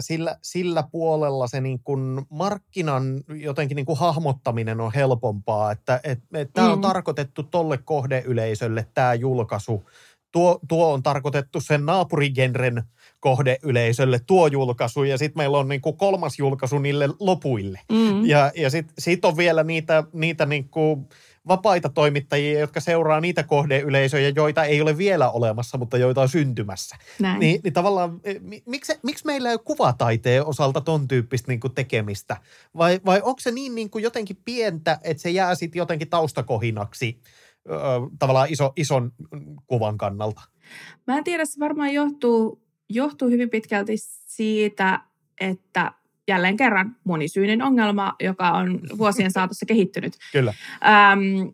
sillä, 0.00 0.36
sillä 0.42 0.84
puolella 0.92 1.46
se 1.46 1.60
niin 1.60 1.80
kun 1.84 2.26
markkinan 2.30 3.20
jotenkin 3.28 3.76
niin 3.76 3.86
kun 3.86 3.98
hahmottaminen 3.98 4.80
on 4.80 4.92
helpompaa, 4.94 5.72
että 5.72 6.00
et, 6.04 6.18
et 6.34 6.50
tämä 6.52 6.72
on 6.72 6.78
mm. 6.78 6.82
tarkoitettu 6.82 7.42
tolle 7.42 7.78
kohdeyleisölle 7.78 8.86
tämä 8.94 9.14
julkaisu, 9.14 9.88
tuo, 10.32 10.60
tuo 10.68 10.92
on 10.92 11.02
tarkoitettu 11.02 11.60
sen 11.60 11.86
naapurigenren 11.86 12.82
kohdeyleisölle 13.20 14.20
tuo 14.26 14.46
julkaisu 14.46 15.04
ja 15.04 15.18
sitten 15.18 15.40
meillä 15.40 15.58
on 15.58 15.68
niinku 15.68 15.92
kolmas 15.92 16.38
julkaisu 16.38 16.78
niille 16.78 17.08
lopuille. 17.20 17.80
Mm. 17.92 18.26
Ja, 18.26 18.52
ja 18.56 18.70
sitten 18.70 18.94
sit 18.98 19.24
on 19.24 19.36
vielä 19.36 19.64
niitä, 19.64 20.04
niitä 20.12 20.46
niinku 20.46 21.08
vapaita 21.48 21.88
toimittajia, 21.88 22.60
jotka 22.60 22.80
seuraa 22.80 23.20
niitä 23.20 23.42
kohdeyleisöjä, 23.42 24.32
joita 24.36 24.64
ei 24.64 24.80
ole 24.80 24.98
vielä 24.98 25.30
olemassa, 25.30 25.78
mutta 25.78 25.98
joita 25.98 26.20
on 26.22 26.28
syntymässä. 26.28 26.96
Näin. 27.20 27.40
Niin, 27.40 27.60
niin 27.64 27.72
tavallaan, 27.72 28.20
e, 28.24 28.34
miksi, 28.66 28.98
miksi 29.02 29.26
meillä 29.26 29.48
ei 29.48 29.54
ole 29.54 29.62
kuvataiteen 29.64 30.46
osalta 30.46 30.80
ton 30.80 31.08
tyyppistä 31.08 31.52
niin 31.52 31.60
tekemistä? 31.74 32.36
Vai, 32.76 33.00
vai 33.04 33.20
onko 33.24 33.40
se 33.40 33.50
niin, 33.50 33.74
niin 33.74 33.90
kuin 33.90 34.04
jotenkin 34.04 34.36
pientä, 34.44 34.98
että 35.02 35.22
se 35.22 35.30
jää 35.30 35.54
sitten 35.54 35.78
jotenkin 35.78 36.10
taustakohinaksi 36.10 37.20
ö, 37.70 37.74
tavallaan 38.18 38.48
iso, 38.50 38.72
ison 38.76 39.12
kuvan 39.66 39.98
kannalta? 39.98 40.40
Mä 41.06 41.18
en 41.18 41.24
tiedä, 41.24 41.44
se 41.44 41.60
varmaan 41.60 41.92
johtuu 41.92 42.66
johtuu 42.88 43.28
hyvin 43.28 43.50
pitkälti 43.50 43.94
siitä, 44.26 45.00
että 45.40 45.92
jälleen 46.28 46.56
kerran 46.56 46.96
monisyinen 47.04 47.62
ongelma, 47.62 48.14
joka 48.20 48.50
on 48.50 48.80
vuosien 48.98 49.30
saatossa 49.30 49.66
kehittynyt. 49.72 50.12
Kyllä. 50.32 50.54
Ähm, 50.84 51.48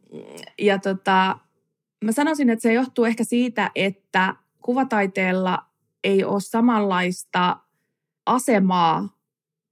ja 0.58 0.78
tota, 0.78 1.38
mä 2.04 2.12
sanoisin, 2.12 2.50
että 2.50 2.62
se 2.62 2.72
johtuu 2.72 3.04
ehkä 3.04 3.24
siitä, 3.24 3.70
että 3.74 4.34
kuvataiteella 4.60 5.64
ei 6.04 6.24
ole 6.24 6.40
samanlaista 6.40 7.56
asemaa 8.26 9.08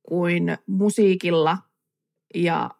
kuin 0.02 0.58
musiikilla 0.66 1.58
ja 2.34 2.70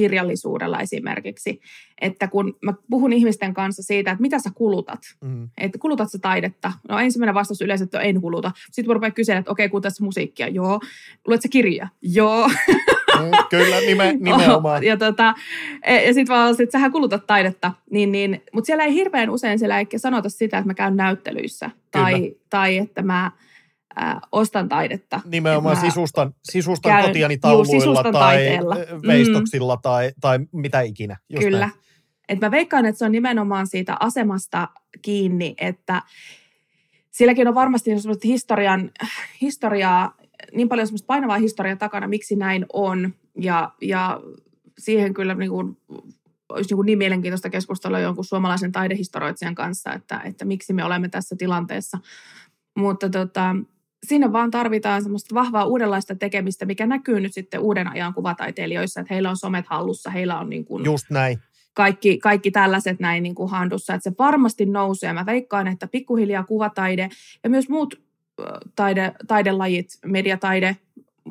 kirjallisuudella 0.00 0.80
esimerkiksi. 0.80 1.60
Että 2.00 2.28
kun 2.28 2.56
mä 2.62 2.74
puhun 2.90 3.12
ihmisten 3.12 3.54
kanssa 3.54 3.82
siitä, 3.82 4.10
että 4.10 4.22
mitä 4.22 4.38
sä 4.38 4.50
kulutat, 4.54 5.00
mm. 5.20 5.48
että 5.58 5.78
kulutat 5.78 6.10
sä 6.10 6.18
taidetta. 6.18 6.72
No 6.88 6.98
ensimmäinen 6.98 7.34
vastaus 7.34 7.60
yleensä, 7.60 7.84
että 7.84 8.00
en 8.00 8.20
kuluta. 8.20 8.52
Sitten 8.70 8.86
mä 8.86 8.94
rupean 8.94 9.12
kysyä, 9.12 9.36
että 9.36 9.50
okei, 9.50 9.66
okay, 9.66 9.70
kulutat 9.70 10.00
musiikkia? 10.00 10.48
Joo. 10.48 10.80
Luet 11.26 11.42
sä 11.42 11.48
kirja? 11.48 11.88
Joo. 12.02 12.48
Mm, 13.18 13.30
kyllä, 13.50 13.80
nime, 13.80 14.12
nimenomaan. 14.20 14.84
ja, 14.84 14.96
tota, 14.96 15.34
e, 15.82 15.94
ja 15.94 16.14
sitten 16.14 16.34
vaan, 16.34 16.50
että 16.50 16.72
sähän 16.72 16.92
kulutat 16.92 17.26
taidetta. 17.26 17.72
Niin, 17.90 18.12
niin, 18.12 18.42
mutta 18.52 18.66
siellä 18.66 18.84
ei 18.84 18.94
hirveän 18.94 19.30
usein 19.30 19.58
siellä 19.58 19.78
ei 19.78 19.86
sanota 19.96 20.28
sitä, 20.28 20.58
että 20.58 20.66
mä 20.66 20.74
käyn 20.74 20.96
näyttelyissä. 20.96 21.70
Tai, 21.90 22.36
tai 22.50 22.78
että 22.78 23.02
mä 23.02 23.30
ää, 23.96 24.20
ostan 24.32 24.68
taidetta. 24.68 25.20
Nimenomaan 25.24 25.76
Mä 25.76 25.80
sisustan, 25.82 26.34
sisustan 26.44 26.92
käyn- 26.92 27.06
kotiani 27.06 27.34
juu, 27.34 27.40
tauluilla 27.40 27.80
sisustan 27.80 28.12
tai 28.12 28.36
taiteella. 28.36 28.74
Mm. 28.74 29.08
veistoksilla 29.08 29.76
tai, 29.76 30.12
tai 30.20 30.38
mitä 30.52 30.80
ikinä. 30.80 31.16
Just 31.28 31.44
Kyllä. 31.44 31.58
näin. 31.58 31.72
Et 32.28 32.40
mä 32.40 32.50
veikkaan, 32.50 32.86
että 32.86 32.98
se 32.98 33.04
on 33.04 33.12
nimenomaan 33.12 33.66
siitä 33.66 33.96
asemasta 34.00 34.68
kiinni, 35.02 35.54
että 35.58 36.02
silläkin 37.10 37.48
on 37.48 37.54
varmasti 37.54 37.90
historian, 38.24 38.90
historiaa, 39.40 40.16
niin 40.54 40.68
paljon 40.68 40.86
semmoista 40.86 41.06
painavaa 41.06 41.38
historiaa 41.38 41.76
takana, 41.76 42.08
miksi 42.08 42.36
näin 42.36 42.66
on. 42.72 43.14
Ja, 43.38 43.72
ja 43.80 44.20
siihen 44.78 45.14
kyllä 45.14 45.34
niin 45.34 45.50
kuin, 45.50 45.76
olisi 46.48 46.68
niin, 46.70 46.76
kuin 46.76 46.86
niin 46.86 46.98
mielenkiintoista 46.98 47.50
keskustella 47.50 47.98
jonkun 47.98 48.24
suomalaisen 48.24 48.72
taidehistorioitsijan 48.72 49.54
kanssa, 49.54 49.92
että, 49.92 50.20
että 50.24 50.44
miksi 50.44 50.72
me 50.72 50.84
olemme 50.84 51.08
tässä 51.08 51.36
tilanteessa. 51.38 51.98
Mutta 52.76 53.10
tota, 53.10 53.56
sinne 54.06 54.32
vaan 54.32 54.50
tarvitaan 54.50 55.02
semmoista 55.02 55.34
vahvaa 55.34 55.64
uudenlaista 55.64 56.14
tekemistä, 56.14 56.66
mikä 56.66 56.86
näkyy 56.86 57.20
nyt 57.20 57.34
sitten 57.34 57.60
uuden 57.60 57.88
ajan 57.88 58.14
kuvataiteilijoissa, 58.14 59.00
että 59.00 59.14
heillä 59.14 59.30
on 59.30 59.36
somet 59.36 59.66
hallussa, 59.66 60.10
heillä 60.10 60.38
on 60.38 60.50
niin 60.50 60.64
kuin 60.64 60.84
Just 60.84 61.10
näin. 61.10 61.38
kaikki, 61.74 62.18
kaikki 62.18 62.50
tällaiset 62.50 63.00
näin 63.00 63.22
niin 63.22 63.34
kuin 63.34 63.50
handussa, 63.50 63.94
että 63.94 64.10
se 64.10 64.16
varmasti 64.18 64.66
nousee. 64.66 65.12
Mä 65.12 65.26
veikkaan, 65.26 65.68
että 65.68 65.86
pikkuhiljaa 65.86 66.44
kuvataide 66.44 67.08
ja 67.44 67.50
myös 67.50 67.68
muut 67.68 68.00
taide, 68.76 69.12
taidelajit, 69.26 69.88
mediataide 70.06 70.76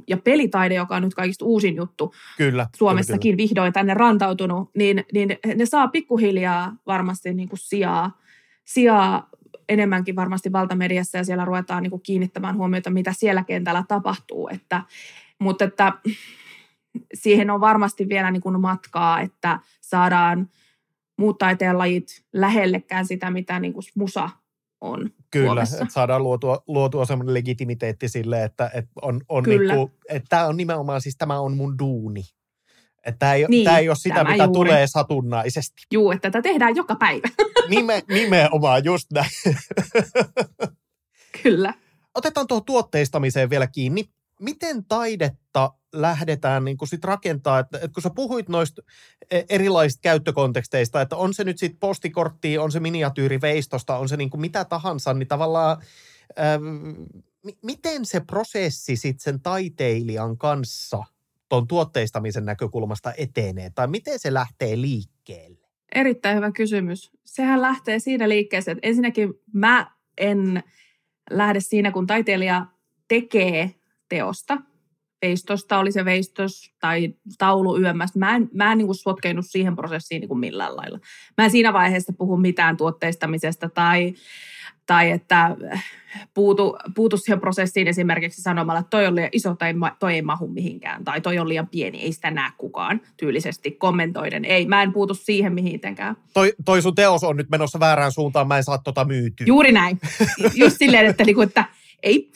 ja 0.07 0.17
pelitaide, 0.17 0.75
joka 0.75 0.95
on 0.95 1.01
nyt 1.01 1.13
kaikista 1.13 1.45
uusin 1.45 1.75
juttu 1.75 2.13
Kyllä. 2.37 2.67
Suomessakin 2.75 3.37
vihdoin 3.37 3.73
tänne 3.73 3.93
rantautunut, 3.93 4.69
niin, 4.75 5.05
niin 5.13 5.37
ne 5.55 5.65
saa 5.65 5.87
pikkuhiljaa 5.87 6.75
varmasti 6.87 7.33
niin 7.33 7.49
kuin 7.49 7.59
sijaa, 7.59 8.17
sijaa 8.65 9.29
enemmänkin 9.69 10.15
varmasti 10.15 10.51
valtamediassa 10.51 11.17
ja 11.17 11.23
siellä 11.23 11.45
ruvetaan 11.45 11.83
niin 11.83 11.91
kuin 11.91 12.01
kiinnittämään 12.01 12.57
huomiota, 12.57 12.89
mitä 12.89 13.13
siellä 13.13 13.43
kentällä 13.43 13.83
tapahtuu. 13.87 14.49
Että, 14.51 14.81
mutta 15.39 15.65
että 15.65 15.93
siihen 17.13 17.49
on 17.49 17.61
varmasti 17.61 18.09
vielä 18.09 18.31
niin 18.31 18.41
kuin 18.41 18.61
matkaa, 18.61 19.21
että 19.21 19.59
saadaan 19.81 20.49
muut 21.17 21.37
taiteenlajit 21.37 22.23
lähellekään 22.33 23.05
sitä, 23.05 23.31
mitä 23.31 23.59
niin 23.59 23.73
kuin 23.73 23.83
musa 23.95 24.29
on 24.81 25.09
Kyllä, 25.31 25.47
Suomessa. 25.47 25.81
että 25.81 25.93
saadaan 25.93 26.23
luotua, 26.23 26.63
luotua 26.67 27.05
semmoinen 27.05 27.33
legitimiteetti 27.33 28.09
sille, 28.09 28.43
että, 28.43 28.71
että 28.73 28.91
on, 29.01 29.21
on 29.29 29.43
Kyllä. 29.43 29.73
niinku, 29.73 29.97
että 30.09 30.27
tämä 30.29 30.45
on 30.45 30.57
nimenomaan 30.57 31.01
siis 31.01 31.17
tämä 31.17 31.39
on 31.39 31.57
mun 31.57 31.79
duuni. 31.79 32.23
Että 33.05 33.19
tämä 33.19 33.33
ei, 33.33 33.45
Niin, 33.49 33.65
tämä 33.65 33.77
ei 33.77 33.89
ole 33.89 33.95
sitä, 33.95 34.23
mitä 34.23 34.43
juuri. 34.43 34.53
tulee 34.53 34.87
satunnaisesti. 34.87 35.81
Juu, 35.91 36.11
että 36.11 36.31
tätä 36.31 36.41
tehdään 36.41 36.75
joka 36.75 36.95
päivä. 36.95 37.27
Nime, 37.69 38.03
nimenomaan 38.09 38.83
just 38.83 39.07
näin. 39.13 39.29
Kyllä. 41.43 41.73
Otetaan 42.15 42.47
tuohon 42.47 42.65
tuotteistamiseen 42.65 43.49
vielä 43.49 43.67
kiinni. 43.67 44.09
Miten 44.39 44.85
taidetta 44.85 45.73
lähdetään 45.93 46.65
niin 46.65 46.77
sit 46.85 47.03
rakentaa, 47.03 47.59
että, 47.59 47.77
että 47.77 47.89
kun 47.93 48.03
sä 48.03 48.09
puhuit 48.15 48.49
noista 48.49 48.81
e- 49.31 49.43
erilaisista 49.49 50.01
käyttökonteksteista, 50.01 51.01
että 51.01 51.15
on 51.15 51.33
se 51.33 51.43
nyt 51.43 51.57
sitten 51.57 51.79
postikorttia, 51.79 52.63
on 52.63 52.71
se 52.71 52.79
miniatyyriveistosta, 52.79 53.97
on 53.97 54.09
se 54.09 54.17
niin 54.17 54.29
kuin 54.29 54.41
mitä 54.41 54.65
tahansa, 54.65 55.13
niin 55.13 55.27
tavallaan 55.27 55.77
ähm, 56.39 56.63
mi- 57.43 57.57
miten 57.63 58.05
se 58.05 58.19
prosessi 58.19 58.95
sitten 58.95 59.23
sen 59.23 59.41
taiteilijan 59.41 60.37
kanssa 60.37 61.03
tuon 61.49 61.67
tuotteistamisen 61.67 62.45
näkökulmasta 62.45 63.13
etenee, 63.17 63.69
tai 63.69 63.87
miten 63.87 64.19
se 64.19 64.33
lähtee 64.33 64.81
liikkeelle? 64.81 65.67
Erittäin 65.95 66.37
hyvä 66.37 66.51
kysymys. 66.51 67.11
Sehän 67.25 67.61
lähtee 67.61 67.99
siinä 67.99 68.29
liikkeeseen, 68.29 68.77
että 68.77 68.87
ensinnäkin 68.87 69.33
mä 69.53 69.91
en 70.17 70.63
lähde 71.29 71.59
siinä, 71.59 71.91
kun 71.91 72.07
taiteilija 72.07 72.65
tekee 73.07 73.75
teosta. 74.09 74.57
Veistosta 75.21 75.79
oli 75.79 75.91
se 75.91 76.05
veistos 76.05 76.71
tai 76.79 77.13
taulu 77.37 77.79
yömmästä. 77.79 78.19
Mä 78.19 78.35
en, 78.35 78.49
mä 78.53 78.71
en 78.71 78.77
niin 78.77 78.85
kuin 78.85 78.95
sotkeinut 78.95 79.45
siihen 79.47 79.75
prosessiin 79.75 80.19
niin 80.19 80.27
kuin 80.27 80.39
millään 80.39 80.75
lailla. 80.75 80.99
Mä 81.37 81.43
en 81.43 81.51
siinä 81.51 81.73
vaiheessa 81.73 82.13
puhu 82.17 82.37
mitään 82.37 82.77
tuotteistamisesta 82.77 83.69
tai, 83.69 84.13
tai 84.89 85.11
että 85.11 85.55
puutu, 86.33 86.77
puutu 86.95 87.17
siihen 87.17 87.39
prosessiin 87.39 87.87
esimerkiksi 87.87 88.41
sanomalla, 88.41 88.79
että 88.79 88.89
toi 88.89 89.05
on 89.05 89.15
liian 89.15 89.29
iso 89.31 89.55
tai 89.55 89.73
ma- 89.73 89.95
toi 89.99 90.13
ei 90.13 90.21
mahu 90.21 90.47
mihinkään 90.47 91.03
tai 91.03 91.21
toi 91.21 91.39
on 91.39 91.49
liian 91.49 91.67
pieni, 91.67 92.01
ei 92.01 92.13
sitä 92.13 92.31
näe 92.31 92.51
kukaan 92.57 93.01
tyylisesti 93.17 93.71
kommentoiden. 93.71 94.45
Ei, 94.45 94.65
mä 94.65 94.83
en 94.83 94.93
puutu 94.93 95.13
siihen 95.13 95.53
mihinkään. 95.53 96.15
Toi, 96.33 96.53
toi 96.65 96.81
sun 96.81 96.95
teos 96.95 97.23
on 97.23 97.37
nyt 97.37 97.49
menossa 97.49 97.79
väärään 97.79 98.11
suuntaan, 98.11 98.47
mä 98.47 98.57
en 98.57 98.63
saa 98.63 98.77
tota 98.77 99.05
myytyä. 99.05 99.45
Juuri 99.47 99.71
näin. 99.71 99.99
Just 100.61 100.77
silleen, 100.77 101.05
että, 101.05 101.23
niinku, 101.23 101.41
että 101.41 101.65
ei. 102.03 102.31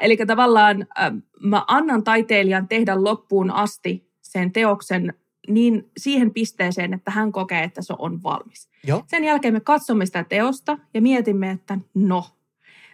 Eli 0.00 0.16
tavallaan 0.26 0.86
äh, 1.00 1.12
mä 1.40 1.64
annan 1.66 2.04
taiteilijan 2.04 2.68
tehdä 2.68 3.04
loppuun 3.04 3.50
asti 3.50 4.08
sen 4.22 4.52
teoksen 4.52 5.14
niin 5.48 5.90
siihen 5.96 6.30
pisteeseen, 6.30 6.94
että 6.94 7.10
hän 7.10 7.32
kokee, 7.32 7.64
että 7.64 7.82
se 7.82 7.94
on 7.98 8.22
valmis. 8.22 8.68
Joo. 8.86 9.04
Sen 9.06 9.24
jälkeen 9.24 9.54
me 9.54 9.60
katsomme 9.60 10.06
sitä 10.06 10.24
teosta 10.24 10.78
ja 10.94 11.02
mietimme, 11.02 11.50
että 11.50 11.78
no, 11.94 12.24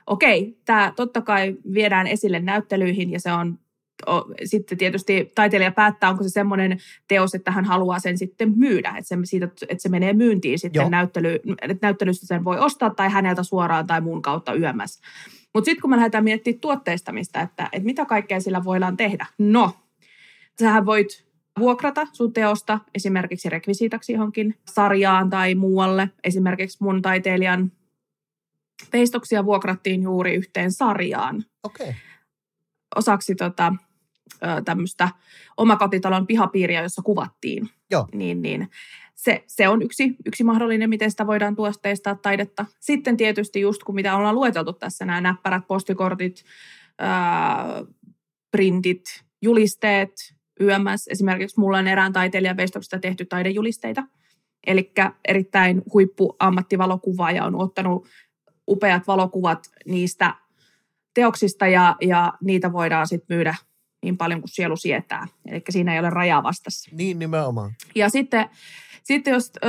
okei, 0.06 0.58
tämä 0.64 0.92
totta 0.96 1.20
kai 1.20 1.56
viedään 1.74 2.06
esille 2.06 2.40
näyttelyihin 2.40 3.12
ja 3.12 3.20
se 3.20 3.32
on 3.32 3.58
o, 4.06 4.24
sitten 4.44 4.78
tietysti 4.78 5.32
taiteilija 5.34 5.70
päättää, 5.70 6.10
onko 6.10 6.22
se 6.22 6.28
semmoinen 6.28 6.78
teos, 7.08 7.34
että 7.34 7.50
hän 7.50 7.64
haluaa 7.64 7.98
sen 7.98 8.18
sitten 8.18 8.52
myydä, 8.56 8.88
että 8.88 9.08
se, 9.08 9.16
siitä, 9.24 9.48
että 9.68 9.82
se 9.82 9.88
menee 9.88 10.12
myyntiin 10.12 10.58
sitten 10.58 10.80
Joo. 10.80 10.90
näyttely, 10.90 11.38
että 11.62 11.86
näyttelystä 11.86 12.26
sen 12.26 12.44
voi 12.44 12.58
ostaa 12.58 12.90
tai 12.90 13.08
häneltä 13.08 13.42
suoraan 13.42 13.86
tai 13.86 14.00
muun 14.00 14.22
kautta 14.22 14.54
yömässä. 14.54 15.00
Mutta 15.54 15.64
sitten 15.64 15.80
kun 15.80 15.90
me 15.90 15.96
lähdetään 15.96 16.24
miettimään 16.24 16.60
tuotteistamista, 16.60 17.40
että, 17.40 17.68
että 17.72 17.86
mitä 17.86 18.04
kaikkea 18.04 18.40
sillä 18.40 18.64
voidaan 18.64 18.96
tehdä. 18.96 19.26
No, 19.38 19.72
sähän 20.60 20.86
voit 20.86 21.29
vuokrata 21.58 22.06
sun 22.12 22.32
teosta 22.32 22.78
esimerkiksi 22.94 23.48
rekvisiitaksi 23.48 24.12
johonkin 24.12 24.58
sarjaan 24.70 25.30
tai 25.30 25.54
muualle. 25.54 26.10
Esimerkiksi 26.24 26.78
mun 26.80 27.02
taiteilijan 27.02 27.72
veistoksia 28.92 29.44
vuokrattiin 29.44 30.02
juuri 30.02 30.34
yhteen 30.34 30.72
sarjaan 30.72 31.44
Okei. 31.62 31.88
Okay. 31.88 32.00
osaksi 32.96 33.34
tota, 33.34 33.72
tämmöistä 34.64 35.08
omakotitalon 35.56 36.26
pihapiiriä, 36.26 36.82
jossa 36.82 37.02
kuvattiin. 37.02 37.70
Joo. 37.90 38.08
Niin, 38.14 38.42
niin 38.42 38.68
se, 39.14 39.44
se 39.46 39.68
on 39.68 39.82
yksi, 39.82 40.16
yksi 40.26 40.44
mahdollinen, 40.44 40.90
miten 40.90 41.10
sitä 41.10 41.26
voidaan 41.26 41.56
tuosteistaa 41.56 42.14
taidetta. 42.14 42.66
Sitten 42.80 43.16
tietysti 43.16 43.60
just 43.60 43.82
kun 43.82 43.94
mitä 43.94 44.16
ollaan 44.16 44.34
lueteltu 44.34 44.72
tässä, 44.72 45.04
nämä 45.04 45.20
näppärät, 45.20 45.66
postikortit, 45.66 46.44
ää, 46.98 47.84
printit, 48.50 49.02
julisteet, 49.42 50.10
YMS. 50.60 51.08
Esimerkiksi 51.08 51.60
mulla 51.60 51.78
on 51.78 51.88
erään 51.88 52.12
taiteilijan 52.12 52.56
veistoksesta 52.56 52.98
tehty 52.98 53.24
taidejulisteita. 53.24 54.02
Eli 54.66 54.92
erittäin 55.28 55.82
huippu 55.92 56.36
ammattivalokuvaaja 56.38 57.44
on 57.44 57.54
ottanut 57.54 58.06
upeat 58.68 59.06
valokuvat 59.06 59.70
niistä 59.86 60.34
teoksista 61.14 61.66
ja, 61.66 61.96
ja 62.00 62.32
niitä 62.40 62.72
voidaan 62.72 63.08
sitten 63.08 63.36
myydä 63.36 63.54
niin 64.02 64.16
paljon 64.16 64.40
kuin 64.40 64.48
sielu 64.48 64.76
sietää. 64.76 65.26
Eli 65.46 65.62
siinä 65.70 65.94
ei 65.94 66.00
ole 66.00 66.10
rajaa 66.10 66.42
vastassa. 66.42 66.90
Niin 66.96 67.18
nimenomaan. 67.18 67.72
Ja 67.94 68.08
sitten, 68.08 68.48
sitten 69.02 69.32
jos 69.32 69.52
ö, 69.64 69.68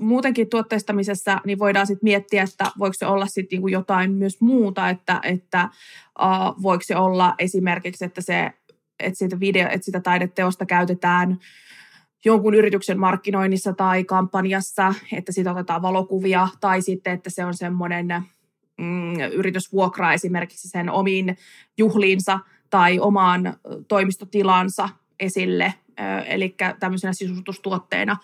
muutenkin 0.00 0.48
tuotteistamisessa, 0.50 1.40
niin 1.46 1.58
voidaan 1.58 1.86
sitten 1.86 2.06
miettiä, 2.06 2.42
että 2.42 2.70
voiko 2.78 2.94
se 2.94 3.06
olla 3.06 3.26
sitten 3.26 3.56
niinku 3.56 3.68
jotain 3.68 4.12
myös 4.12 4.40
muuta, 4.40 4.88
että, 4.88 5.20
että 5.22 5.68
ö, 6.20 6.24
voiko 6.62 6.84
se 6.86 6.96
olla 6.96 7.34
esimerkiksi, 7.38 8.04
että, 8.04 8.20
se, 8.20 8.52
että, 9.00 9.18
sitä 9.18 9.40
video, 9.40 9.68
että 9.68 9.84
sitä 9.84 10.00
taideteosta 10.00 10.66
käytetään 10.66 11.38
jonkun 12.24 12.54
yrityksen 12.54 13.00
markkinoinnissa 13.00 13.72
tai 13.72 14.04
kampanjassa, 14.04 14.94
että 15.12 15.32
siitä 15.32 15.52
otetaan 15.52 15.82
valokuvia, 15.82 16.48
tai 16.60 16.82
sitten, 16.82 17.12
että 17.12 17.30
se 17.30 17.44
on 17.44 17.54
semmoinen 17.54 18.06
mm, 18.78 19.20
yritys 19.32 19.72
vuokraa 19.72 20.12
esimerkiksi 20.12 20.68
sen 20.68 20.90
omiin 20.90 21.36
juhliinsa 21.78 22.38
tai 22.70 22.98
omaan 22.98 23.56
toimistotilansa 23.88 24.88
esille, 25.20 25.74
eli 26.26 26.54
tämmöisenä 26.80 27.12
sisustustuotteena. 27.12 28.16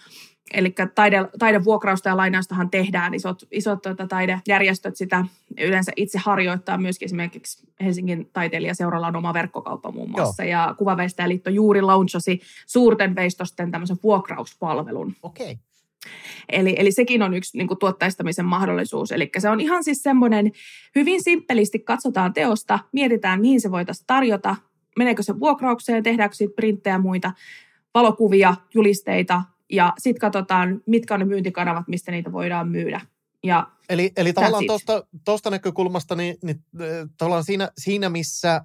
Eli 0.55 0.75
taide, 0.95 1.29
taidevuokrausta 1.39 2.09
ja 2.09 2.17
lainaustahan 2.17 2.71
tehdään, 2.71 3.15
isot, 3.15 3.43
isot 3.51 3.83
tuota, 3.83 4.07
taidejärjestöt 4.07 4.97
sitä 4.97 5.25
yleensä 5.61 5.93
itse 5.97 6.19
harjoittaa 6.19 6.79
myöskin 6.79 7.07
esimerkiksi 7.07 7.69
Helsingin 7.81 8.31
taiteilijaseuralla 8.33 9.07
on 9.07 9.17
oma 9.17 9.35
verkkokauppa 9.35 9.93
muun 9.93 10.11
muassa, 10.11 10.45
Joo. 10.45 10.51
ja 10.51 10.75
Kuvaveistäjäliitto 10.79 11.51
juuri 11.51 11.83
launchasi 11.83 12.41
suurten 12.67 13.15
veistosten 13.15 13.71
tämmöisen 13.71 13.97
vuokrauspalvelun. 14.03 15.15
Okei. 15.23 15.53
Okay. 15.53 15.57
Eli, 16.49 16.75
eli 16.79 16.93
sekin 16.93 17.23
on 17.23 17.35
yksi 17.35 17.59
niin 17.59 17.69
kuin, 17.69 17.79
tuottaistamisen 17.79 18.45
mahdollisuus. 18.45 19.13
Eli 19.13 19.31
se 19.39 19.49
on 19.49 19.61
ihan 19.61 19.85
siis 19.85 20.03
semmoinen, 20.03 20.53
hyvin 20.95 21.23
simppelisti 21.23 21.79
katsotaan 21.79 22.33
teosta, 22.33 22.79
mietitään 22.93 23.41
mihin 23.41 23.61
se 23.61 23.71
voitaisiin 23.71 24.07
tarjota, 24.07 24.57
meneekö 24.97 25.23
se 25.23 25.41
vuokraukseen, 25.41 26.03
tehdäänkö 26.03 26.37
siitä 26.37 26.55
printtejä 26.57 26.95
ja 26.95 26.99
muita, 26.99 27.33
valokuvia, 27.95 28.55
julisteita, 28.75 29.43
ja 29.73 29.93
sitten 29.99 30.21
katsotaan, 30.21 30.81
mitkä 30.87 31.15
on 31.15 31.21
ne 31.21 31.27
myyntikanavat, 31.27 31.89
mistä 31.89 32.13
niitä 32.13 32.33
voidaan 32.33 32.69
myydä. 32.69 33.01
Ja 33.43 33.67
Eli, 33.89 34.13
eli 34.17 34.33
tavallaan 34.33 34.65
tuosta, 35.25 35.51
näkökulmasta, 35.51 36.15
niin, 36.15 36.37
niin 36.43 36.65
äh, 36.81 37.09
tavallaan 37.19 37.45
siinä, 37.45 37.71
siinä 37.79 38.09
missä 38.09 38.65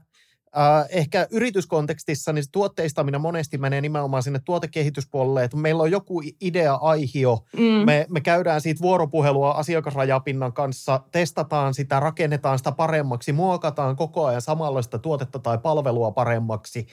äh, 0.58 0.86
ehkä 0.90 1.28
yrityskontekstissa, 1.32 2.34
niin 2.34 2.44
tuotteistaminen 2.52 3.22
monesti 3.22 3.58
menee 3.58 3.82
nimenomaan 3.82 4.24
sinne 4.24 4.40
tuotekehityspuolelle, 4.46 5.44
että 5.44 5.58
meillä 5.58 5.84
on 5.84 5.92
joku 5.92 6.22
idea, 6.42 6.74
aihio, 6.74 7.40
mm, 7.58 7.86
me, 7.86 8.06
me 8.10 8.22
käydään 8.22 8.62
siitä 8.62 8.82
vuoropuhelua 8.82 9.52
asiakasrajapinnan 9.52 10.54
kanssa, 10.54 11.02
testataan 11.12 11.74
sitä, 11.74 12.00
rakennetaan 12.00 12.58
sitä 12.58 12.72
paremmaksi, 12.72 13.34
muokataan 13.34 13.96
koko 13.96 14.26
ajan 14.26 14.42
samanlaista 14.42 15.00
tuotetta 15.00 15.40
tai 15.40 15.58
palvelua 15.58 16.12
paremmaksi, 16.12 16.88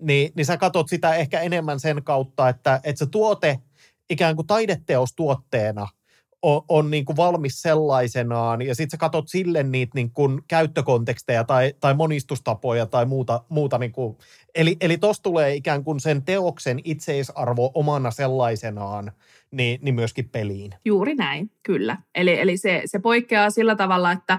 niin, 0.00 0.32
niin 0.36 0.46
sä 0.46 0.56
katot 0.56 0.88
sitä 0.88 1.14
ehkä 1.14 1.40
enemmän 1.40 1.80
sen 1.80 2.04
kautta, 2.04 2.48
että, 2.48 2.80
että 2.84 2.98
se 2.98 3.06
tuote 3.06 3.58
ikään 4.10 4.36
kuin 4.36 4.46
taideteos 4.46 5.12
tuotteena 5.16 5.88
on, 6.44 6.62
on 6.68 6.90
niin 6.90 7.04
kuin 7.04 7.16
valmis 7.16 7.62
sellaisenaan, 7.62 8.62
ja 8.62 8.74
sitten 8.74 8.90
sä 8.90 8.96
katot 8.96 9.28
sille 9.28 9.62
niitä 9.62 9.92
niin 9.94 10.10
kuin 10.10 10.40
käyttökonteksteja 10.48 11.44
tai, 11.44 11.74
tai 11.80 11.94
monistustapoja 11.94 12.86
tai 12.86 13.06
muuta. 13.06 13.44
muuta 13.48 13.78
niin 13.78 13.92
kuin. 13.92 14.16
Eli, 14.54 14.76
eli 14.80 14.98
tuossa 14.98 15.22
tulee 15.22 15.54
ikään 15.54 15.84
kuin 15.84 16.00
sen 16.00 16.22
teoksen 16.22 16.80
itseisarvo 16.84 17.70
omana 17.74 18.10
sellaisenaan 18.10 19.12
niin, 19.50 19.78
niin 19.82 19.94
myöskin 19.94 20.28
peliin. 20.28 20.74
juuri 20.84 21.14
näin, 21.14 21.50
kyllä. 21.62 21.96
Eli, 22.14 22.40
eli 22.40 22.56
se, 22.56 22.82
se 22.84 22.98
poikkeaa 22.98 23.50
sillä 23.50 23.76
tavalla, 23.76 24.12
että 24.12 24.38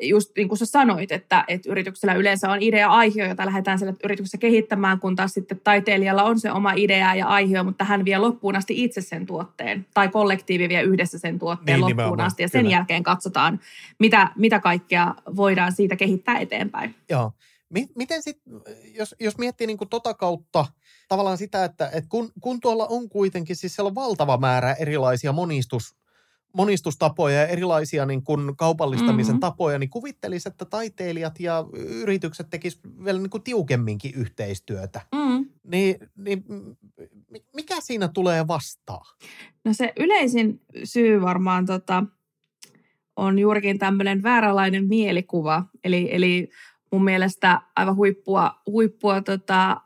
just 0.00 0.30
niin 0.36 0.48
kuin 0.48 0.58
sä 0.58 0.66
sanoit, 0.66 1.12
että, 1.12 1.44
että 1.48 1.70
yrityksellä 1.72 2.14
yleensä 2.14 2.50
on 2.50 2.62
idea 2.62 2.88
aihio, 2.88 3.26
jota 3.26 3.46
lähdetään 3.46 3.78
sillä 3.78 3.94
yrityksessä 4.04 4.38
kehittämään, 4.38 5.00
kun 5.00 5.16
taas 5.16 5.32
sitten 5.34 5.60
taiteilijalla 5.64 6.22
on 6.22 6.40
se 6.40 6.52
oma 6.52 6.72
idea 6.76 7.14
ja 7.14 7.26
aihio, 7.26 7.64
mutta 7.64 7.84
hän 7.84 8.04
vie 8.04 8.18
loppuun 8.18 8.56
asti 8.56 8.84
itse 8.84 9.00
sen 9.00 9.26
tuotteen, 9.26 9.86
tai 9.94 10.08
kollektiivi 10.08 10.68
vie 10.68 10.82
yhdessä 10.82 11.18
sen 11.18 11.38
tuotteen 11.38 11.66
Niin, 11.66 11.80
loppuun 11.80 11.96
nimenomaan, 11.96 12.26
asti, 12.26 12.42
ja 12.42 12.48
sen 12.48 12.62
kyllä. 12.62 12.76
jälkeen 12.76 13.02
katsotaan, 13.02 13.60
mitä, 13.98 14.28
mitä 14.36 14.60
kaikkea 14.60 15.14
voidaan 15.36 15.72
siitä 15.72 15.96
kehittää 15.96 16.38
eteenpäin. 16.38 16.94
Joo. 17.10 17.32
Mi- 17.68 17.88
Miten 17.96 18.22
sitten, 18.22 18.52
jos, 18.94 19.14
jos 19.20 19.38
miettii 19.38 19.66
niin 19.66 19.78
kuin 19.78 19.88
tota 19.88 20.14
kautta 20.14 20.66
tavallaan 21.08 21.38
sitä, 21.38 21.64
että, 21.64 21.86
että 21.86 22.08
kun, 22.08 22.32
kun 22.40 22.60
tuolla 22.60 22.86
on 22.86 23.08
kuitenkin, 23.08 23.56
siis 23.56 23.74
siellä 23.74 23.88
on 23.88 23.94
valtava 23.94 24.36
määrä 24.36 24.72
erilaisia 24.72 25.32
monistus, 25.32 25.94
monistustapoja 26.52 27.36
ja 27.36 27.46
erilaisia 27.46 28.06
niin 28.06 28.22
kuin 28.24 28.56
kaupallistamisen 28.56 29.34
Mhm. 29.34 29.40
tapoja, 29.40 29.78
niin 29.78 29.90
kuvittelisi, 29.90 30.48
että 30.48 30.64
taiteilijat 30.64 31.40
ja 31.40 31.64
yritykset 31.74 32.50
tekisivät 32.50 33.04
vielä 33.04 33.18
niin 33.18 33.30
kuin 33.30 33.42
tiukemminkin 33.42 34.12
yhteistyötä. 34.14 35.00
Mm. 35.14 35.46
Niin, 35.64 35.96
niin 36.16 36.44
mi- 37.30 37.44
mikä 37.56 37.80
siinä 37.80 38.08
tulee 38.08 38.46
vastaan? 38.48 39.06
No 39.64 39.72
se 39.72 39.92
yleisin 39.98 40.60
syy 40.84 41.20
varmaan 41.20 41.66
tota, 41.66 42.04
on 43.16 43.38
juurikin 43.38 43.78
tämmöinen 43.78 44.22
vääränlainen 44.22 44.88
mielikuva. 44.88 45.64
Eli, 45.84 46.08
eli 46.14 46.48
mun 46.92 47.04
mielestä 47.04 47.60
aivan 47.76 47.96
huippua, 47.96 48.60
huippua 48.66 49.20
tota, 49.20 49.80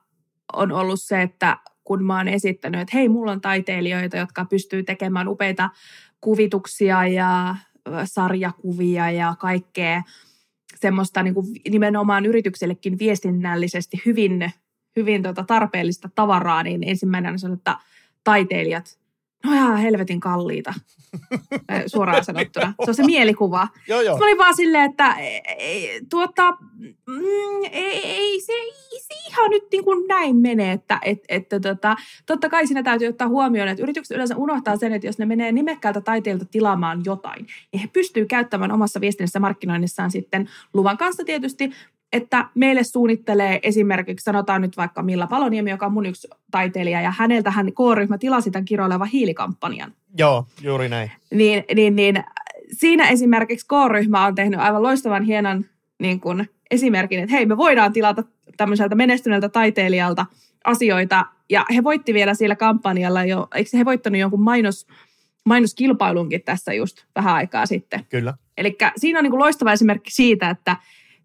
on 0.52 0.72
ollut 0.72 1.02
se, 1.02 1.22
että 1.22 1.58
kun 1.84 2.04
mä 2.04 2.16
oon 2.16 2.28
esittänyt, 2.28 2.80
että 2.80 2.96
hei, 2.96 3.08
mulla 3.08 3.32
on 3.32 3.40
taiteilijoita, 3.40 4.16
jotka 4.16 4.44
pystyy 4.44 4.82
tekemään 4.82 5.28
upeita 5.28 5.70
kuvituksia 6.26 7.08
ja 7.08 7.56
sarjakuvia 8.04 9.10
ja 9.10 9.34
kaikkea 9.38 10.02
semmoista 10.74 11.22
niin 11.22 11.34
kuin 11.34 11.46
nimenomaan 11.70 12.26
yrityksellekin 12.26 12.98
viestinnällisesti 12.98 14.02
hyvin, 14.06 14.52
hyvin 14.96 15.22
tota 15.22 15.44
tarpeellista 15.44 16.10
tavaraa, 16.14 16.62
niin 16.62 16.88
ensimmäinen 16.88 17.32
on 17.32 17.38
se, 17.38 17.48
että 17.52 17.78
taiteilijat, 18.24 18.98
no 19.46 19.52
ihan 19.52 19.76
helvetin 19.76 20.20
kalliita, 20.20 20.74
Ö, 21.72 21.82
suoraan 21.92 22.24
sanottuna. 22.24 22.74
Se 22.84 22.90
on 22.90 22.94
se 22.94 23.02
mielikuva. 23.02 23.68
Joo, 23.88 24.00
joo. 24.00 24.18
Mä 24.18 24.24
olin 24.24 24.38
vaan 24.38 24.56
silleen, 24.56 24.90
että 24.90 25.12
ei, 25.12 25.40
ei, 25.58 26.00
tuota, 26.10 26.50
mm, 27.06 27.64
ei, 27.72 28.06
ei, 28.06 28.40
se, 28.40 28.52
ei 28.52 29.00
se 29.00 29.14
ihan 29.28 29.50
nyt 29.50 29.64
niin 29.72 29.84
kuin 29.84 30.08
näin 30.08 30.36
mene, 30.36 30.72
että 30.72 30.98
et, 31.04 31.18
että 31.28 31.60
tota, 31.60 31.96
totta 32.26 32.48
kai 32.48 32.66
siinä 32.66 32.82
täytyy 32.82 33.08
ottaa 33.08 33.28
huomioon, 33.28 33.68
että 33.68 33.82
yritykset 33.82 34.14
yleensä 34.14 34.36
unohtaa 34.36 34.76
sen, 34.76 34.92
että 34.92 35.06
jos 35.06 35.18
ne 35.18 35.26
menee 35.26 35.52
nimekkäältä 35.52 36.00
taiteilta 36.00 36.44
tilaamaan 36.44 37.02
jotain, 37.04 37.46
niin 37.72 37.80
he 37.80 37.86
pystyy 37.92 38.26
käyttämään 38.26 38.72
omassa 38.72 39.00
viestinnässä 39.00 39.40
markkinoinnissaan 39.40 40.10
sitten 40.10 40.48
luvan 40.74 40.96
kanssa 40.96 41.24
tietysti, 41.24 41.70
että 42.16 42.48
meille 42.54 42.84
suunnittelee 42.84 43.60
esimerkiksi, 43.62 44.24
sanotaan 44.24 44.62
nyt 44.62 44.76
vaikka 44.76 45.02
Milla 45.02 45.26
Paloniemi, 45.26 45.70
joka 45.70 45.86
on 45.86 45.92
mun 45.92 46.06
yksi 46.06 46.28
taiteilija, 46.50 47.00
ja 47.00 47.14
häneltä 47.18 47.50
hän 47.50 47.72
K-ryhmä 47.72 48.18
tilasi 48.18 48.50
tämän 48.50 48.64
kiroileva 48.64 49.04
hiilikampanjan 49.04 49.92
Joo, 50.18 50.46
juuri 50.62 50.88
näin. 50.88 51.12
niin, 51.30 51.64
niin, 51.74 51.96
niin 51.96 52.24
siinä 52.72 53.08
esimerkiksi 53.08 53.66
K-ryhmä 53.66 54.26
on 54.26 54.34
tehnyt 54.34 54.60
aivan 54.60 54.82
loistavan 54.82 55.22
hienon 55.22 55.64
niin 55.98 56.20
kuin 56.20 56.50
esimerkin, 56.70 57.18
että 57.18 57.36
hei, 57.36 57.46
me 57.46 57.56
voidaan 57.56 57.92
tilata 57.92 58.24
tämmöiseltä 58.56 58.94
menestyneeltä 58.94 59.48
taiteilijalta 59.48 60.26
asioita, 60.64 61.26
ja 61.50 61.66
he 61.74 61.84
voitti 61.84 62.14
vielä 62.14 62.34
siellä 62.34 62.56
kampanjalla 62.56 63.24
jo, 63.24 63.48
eikö 63.54 63.70
he 63.78 63.84
voittanut 63.84 64.20
jonkun 64.20 64.42
mainos, 64.42 64.86
mainoskilpailunkin 65.44 66.42
tässä 66.42 66.72
just 66.72 67.04
vähän 67.14 67.34
aikaa 67.34 67.66
sitten. 67.66 68.06
Kyllä. 68.08 68.34
Eli 68.58 68.76
siinä 68.96 69.18
on 69.18 69.22
niin 69.22 69.30
kuin 69.30 69.40
loistava 69.40 69.72
esimerkki 69.72 70.10
siitä, 70.10 70.50
että 70.50 70.76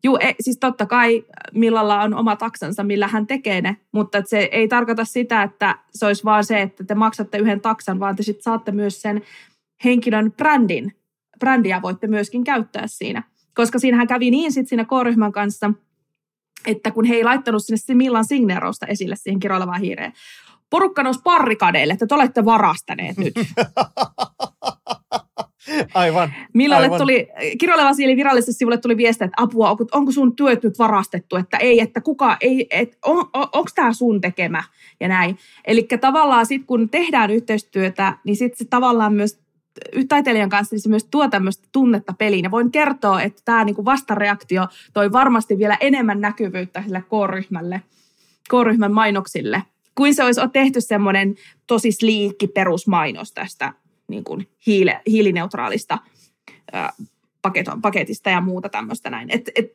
Juu, 0.04 0.18
e, 0.22 0.36
siis 0.40 0.58
totta 0.58 0.86
kai 0.86 1.26
Millalla 1.54 2.02
on 2.02 2.14
oma 2.14 2.36
taksansa, 2.36 2.84
millä 2.84 3.08
hän 3.08 3.28
tekee 3.28 3.62
ne, 3.62 3.78
mutta 3.92 4.22
se 4.26 4.50
ei 4.52 4.68
tarkoita 4.68 5.06
sitä, 5.06 5.44
että 5.44 5.76
se 5.94 6.06
olisi 6.06 6.24
vaan 6.24 6.46
se, 6.46 6.62
että 6.62 6.84
te 6.84 6.96
maksatte 6.96 7.38
yhden 7.38 7.62
taksan, 7.62 8.00
vaan 8.00 8.16
te 8.16 8.24
sitten 8.24 8.44
saatte 8.44 8.72
myös 8.72 9.02
sen 9.02 9.22
henkilön 9.84 10.32
brändin. 10.32 10.96
Brändiä 11.40 11.82
voitte 11.82 12.08
myöskin 12.08 12.44
käyttää 12.44 12.84
siinä. 12.88 13.24
Koska 13.56 13.80
siinähän 13.80 14.08
kävi 14.08 14.32
niin 14.32 14.52
sitten 14.52 14.70
siinä 14.70 14.86
K-ryhmän 14.86 15.32
kanssa, 15.32 15.74
että 16.66 16.92
kun 16.92 17.06
he 17.06 17.16
ei 17.16 17.24
laittanut 17.24 17.64
sinne 17.66 17.96
Millan 17.96 18.26
signeerausta 18.26 18.86
esille 18.86 19.16
siihen 19.16 19.40
kiroilevaan 19.40 19.82
hiireen, 19.82 20.14
porukka 20.70 21.04
nousi 21.04 21.20
parrikadeille, 21.24 21.94
että 21.94 22.08
te 22.08 22.16
olette 22.16 22.46
varastaneet 22.46 23.18
nyt. 23.18 23.34
Aivan. 25.94 26.34
Millalle 26.54 26.86
Aivan. 26.86 27.00
tuli, 27.00 27.28
Kiroleva 27.60 27.94
Siili 27.94 28.16
viralliselle 28.16 28.58
sivulle 28.58 28.78
tuli 28.78 28.98
viesti, 28.98 29.24
että 29.24 29.44
apua, 29.44 29.70
onko, 29.70 29.86
onko 29.92 30.12
sun 30.12 30.36
työt 30.36 30.64
nyt 30.64 30.80
varastettu, 30.80 31.36
että 31.36 31.58
ei, 31.58 31.80
että 31.80 32.02
kuka, 32.02 32.38
ei, 32.42 32.68
et, 32.72 32.98
on, 33.06 33.18
on, 33.18 33.48
onko 33.54 33.70
tämä 33.76 33.94
sun 33.94 34.22
tekemä 34.22 34.64
ja 35.00 35.08
näin. 35.08 35.38
Eli 35.66 35.88
tavallaan 36.02 36.46
sitten 36.46 36.68
kun 36.68 36.90
tehdään 36.90 37.32
yhteistyötä, 37.32 38.18
niin 38.24 38.36
sitten 38.36 38.58
se 38.58 38.66
tavallaan 38.66 39.14
myös 39.14 39.40
taiteilijan 40.08 40.50
kanssa 40.50 40.76
niin 40.76 40.82
se 40.82 40.90
myös 40.90 41.08
tuo 41.12 41.28
tämmöistä 41.28 41.68
tunnetta 41.72 42.14
peliin. 42.18 42.44
Ja 42.44 42.52
voin 42.52 42.72
kertoa, 42.72 43.22
että 43.22 43.42
tämä 43.46 43.64
niinku 43.64 43.86
vastareaktio 43.86 44.68
toi 44.94 45.12
varmasti 45.12 45.58
vielä 45.58 45.78
enemmän 45.80 46.22
näkyvyyttä 46.22 46.84
sille 46.84 47.02
K-ryhmälle, 47.02 47.82
K-ryhmän 48.50 48.94
mainoksille, 48.94 49.64
kuin 49.96 50.16
se 50.16 50.24
olisi 50.24 50.42
tehty 50.54 50.82
semmoinen 50.82 51.36
tosi 51.68 51.92
sliikki 51.92 52.48
perusmainos 52.48 53.32
tästä 53.32 53.74
niin 54.12 54.24
kuin 54.24 54.48
hiile, 54.68 55.02
hiilineutraalista 55.08 55.98
ää, 56.72 56.94
paketo, 57.42 57.78
paketista 57.82 58.30
ja 58.30 58.42
muuta 58.42 58.70
tämmöistä 58.70 59.10
näin. 59.10 59.30
Et, 59.32 59.50
et, 59.56 59.72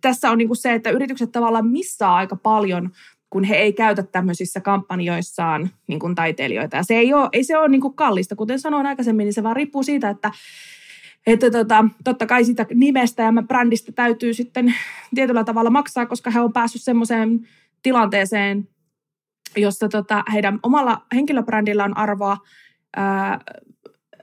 tässä 0.00 0.30
on 0.30 0.38
niin 0.38 0.48
kuin 0.48 0.56
se, 0.56 0.74
että 0.74 0.90
yritykset 0.90 1.32
tavallaan 1.32 1.66
missaa 1.66 2.16
aika 2.16 2.36
paljon, 2.36 2.90
kun 3.30 3.44
he 3.44 3.56
ei 3.56 3.72
käytä 3.72 4.02
tämmöisissä 4.02 4.60
kampanjoissaan 4.60 5.70
niin 5.86 6.00
kuin 6.00 6.14
taiteilijoita. 6.14 6.76
Ja 6.76 6.82
se 6.82 6.94
ei 6.94 7.14
ole, 7.14 7.28
ei 7.32 7.44
se 7.44 7.58
ole 7.58 7.68
niin 7.68 7.80
kuin 7.80 7.94
kallista. 7.94 8.36
Kuten 8.36 8.60
sanoin 8.60 8.86
aikaisemmin, 8.86 9.24
niin 9.24 9.34
se 9.34 9.42
vaan 9.42 9.56
riippuu 9.56 9.82
siitä, 9.82 10.10
että 10.10 10.30
että 11.26 11.50
tota, 11.50 11.84
totta 12.04 12.26
kai 12.26 12.44
sitä 12.44 12.66
nimestä 12.74 13.22
ja 13.22 13.32
brändistä 13.48 13.92
täytyy 13.92 14.34
sitten 14.34 14.74
tietyllä 15.14 15.44
tavalla 15.44 15.70
maksaa, 15.70 16.06
koska 16.06 16.30
he 16.30 16.40
on 16.40 16.52
päässyt 16.52 16.82
semmoiseen 16.82 17.48
tilanteeseen, 17.82 18.68
jossa 19.56 19.88
tota, 19.88 20.24
heidän 20.32 20.58
omalla 20.62 21.06
henkilöbrändillä 21.14 21.84
on 21.84 21.96
arvoa 21.96 22.36
ää, 22.96 23.40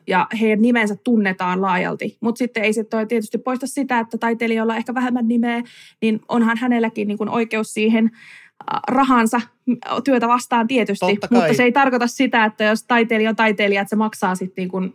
ja 0.07 0.27
heidän 0.41 0.61
nimensä 0.61 0.95
tunnetaan 1.03 1.61
laajalti. 1.61 2.17
Mutta 2.21 2.39
sitten 2.39 2.63
ei 2.63 2.73
se 2.73 2.83
toi 2.83 3.05
tietysti 3.05 3.37
poista 3.37 3.67
sitä, 3.67 3.99
että 3.99 4.17
taiteilijalla 4.17 4.73
on 4.73 4.77
ehkä 4.77 4.93
vähemmän 4.93 5.27
nimeä, 5.27 5.63
niin 6.01 6.19
onhan 6.29 6.57
hänelläkin 6.57 7.07
niin 7.07 7.17
kuin 7.17 7.29
oikeus 7.29 7.73
siihen 7.73 8.11
ä, 8.73 8.79
rahansa 8.87 9.41
työtä 10.03 10.27
vastaan 10.27 10.67
tietysti. 10.67 11.05
Mutta 11.31 11.53
se 11.53 11.63
ei 11.63 11.71
tarkoita 11.71 12.07
sitä, 12.07 12.45
että 12.45 12.63
jos 12.63 12.83
taiteilija 12.83 13.29
on 13.29 13.35
taiteilija, 13.35 13.81
että 13.81 13.89
se 13.89 13.95
maksaa 13.95 14.35
sitten 14.35 14.61
niin 14.61 14.69
kuin 14.69 14.93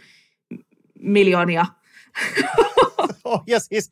miljoonia. 1.01 1.67
Oh, 3.31 3.43
ja 3.53 3.61
siis 3.61 3.91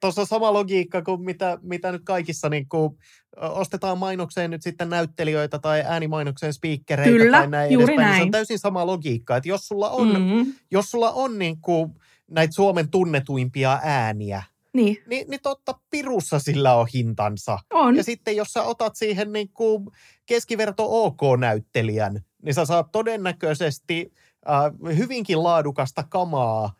tuossa 0.00 0.20
on 0.20 0.26
sama 0.26 0.52
logiikka 0.52 1.02
kuin 1.02 1.22
mitä, 1.22 1.58
mitä 1.62 1.92
nyt 1.92 2.02
kaikissa 2.04 2.48
niin 2.48 2.68
kuin, 2.68 2.98
ostetaan 3.36 3.98
mainokseen 3.98 4.50
nyt 4.50 4.62
sitten 4.62 4.90
näyttelijöitä 4.90 5.58
tai 5.58 5.82
äänimainokseen 5.86 6.52
speakereitä 6.52 7.10
Kyllä, 7.10 7.38
tai 7.38 7.48
näin 7.48 7.72
juuri 7.72 7.94
edespäin. 7.94 8.06
Niin 8.06 8.14
se 8.14 8.18
näin. 8.18 8.22
on 8.22 8.30
täysin 8.30 8.58
sama 8.58 8.86
logiikka, 8.86 9.36
että 9.36 9.48
jos 9.48 9.68
sulla 9.68 9.90
on, 9.90 10.08
mm. 10.08 10.34
Mm, 10.34 10.54
jos 10.70 10.90
sulla 10.90 11.10
on 11.10 11.38
niin 11.38 11.60
kuin 11.60 11.94
näitä 12.30 12.54
Suomen 12.54 12.90
tunnetuimpia 12.90 13.80
ääniä, 13.82 14.42
niin, 14.72 15.02
niin, 15.06 15.30
niin 15.30 15.40
totta 15.42 15.74
pirussa 15.90 16.38
sillä 16.38 16.74
on 16.74 16.86
hintansa. 16.94 17.58
on. 17.72 17.96
Ja 17.96 18.04
sitten 18.04 18.36
jos 18.36 18.52
sä 18.52 18.62
otat 18.62 18.96
siihen 18.96 19.32
niin 19.32 19.48
kuin 19.48 19.86
keskiverto 20.26 20.86
OK-näyttelijän, 20.88 22.20
niin 22.42 22.54
sä 22.54 22.64
saat 22.64 22.92
todennäköisesti 22.92 24.12
äh, 24.50 24.96
hyvinkin 24.96 25.42
laadukasta 25.42 26.02
kamaa 26.02 26.72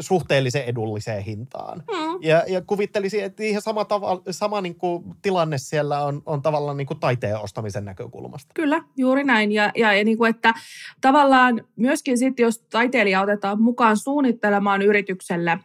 suhteellisen 0.00 0.64
edulliseen 0.64 1.22
hintaan. 1.22 1.78
Mm. 1.78 2.18
Ja, 2.22 2.42
ja 2.48 2.62
kuvittelisin, 2.62 3.24
että 3.24 3.42
ihan 3.42 3.62
sama, 3.62 3.84
tava, 3.84 4.22
sama 4.30 4.60
niin 4.60 4.74
kuin 4.74 5.04
tilanne 5.22 5.58
siellä 5.58 6.04
on, 6.04 6.22
on 6.26 6.42
tavallaan 6.42 6.76
niin 6.76 6.86
kuin 6.86 7.00
taiteen 7.00 7.40
ostamisen 7.40 7.84
näkökulmasta. 7.84 8.50
Kyllä, 8.54 8.82
juuri 8.96 9.24
näin. 9.24 9.52
Ja, 9.52 9.70
ja, 9.76 9.94
ja 9.94 10.04
niin 10.04 10.18
kuin, 10.18 10.30
että 10.30 10.54
tavallaan 11.00 11.64
myöskin 11.76 12.18
sitten, 12.18 12.44
jos 12.44 12.58
taiteilija 12.58 13.22
otetaan 13.22 13.62
mukaan 13.62 13.96
suunnittelemaan 13.96 14.82
yritykselle 14.82 15.58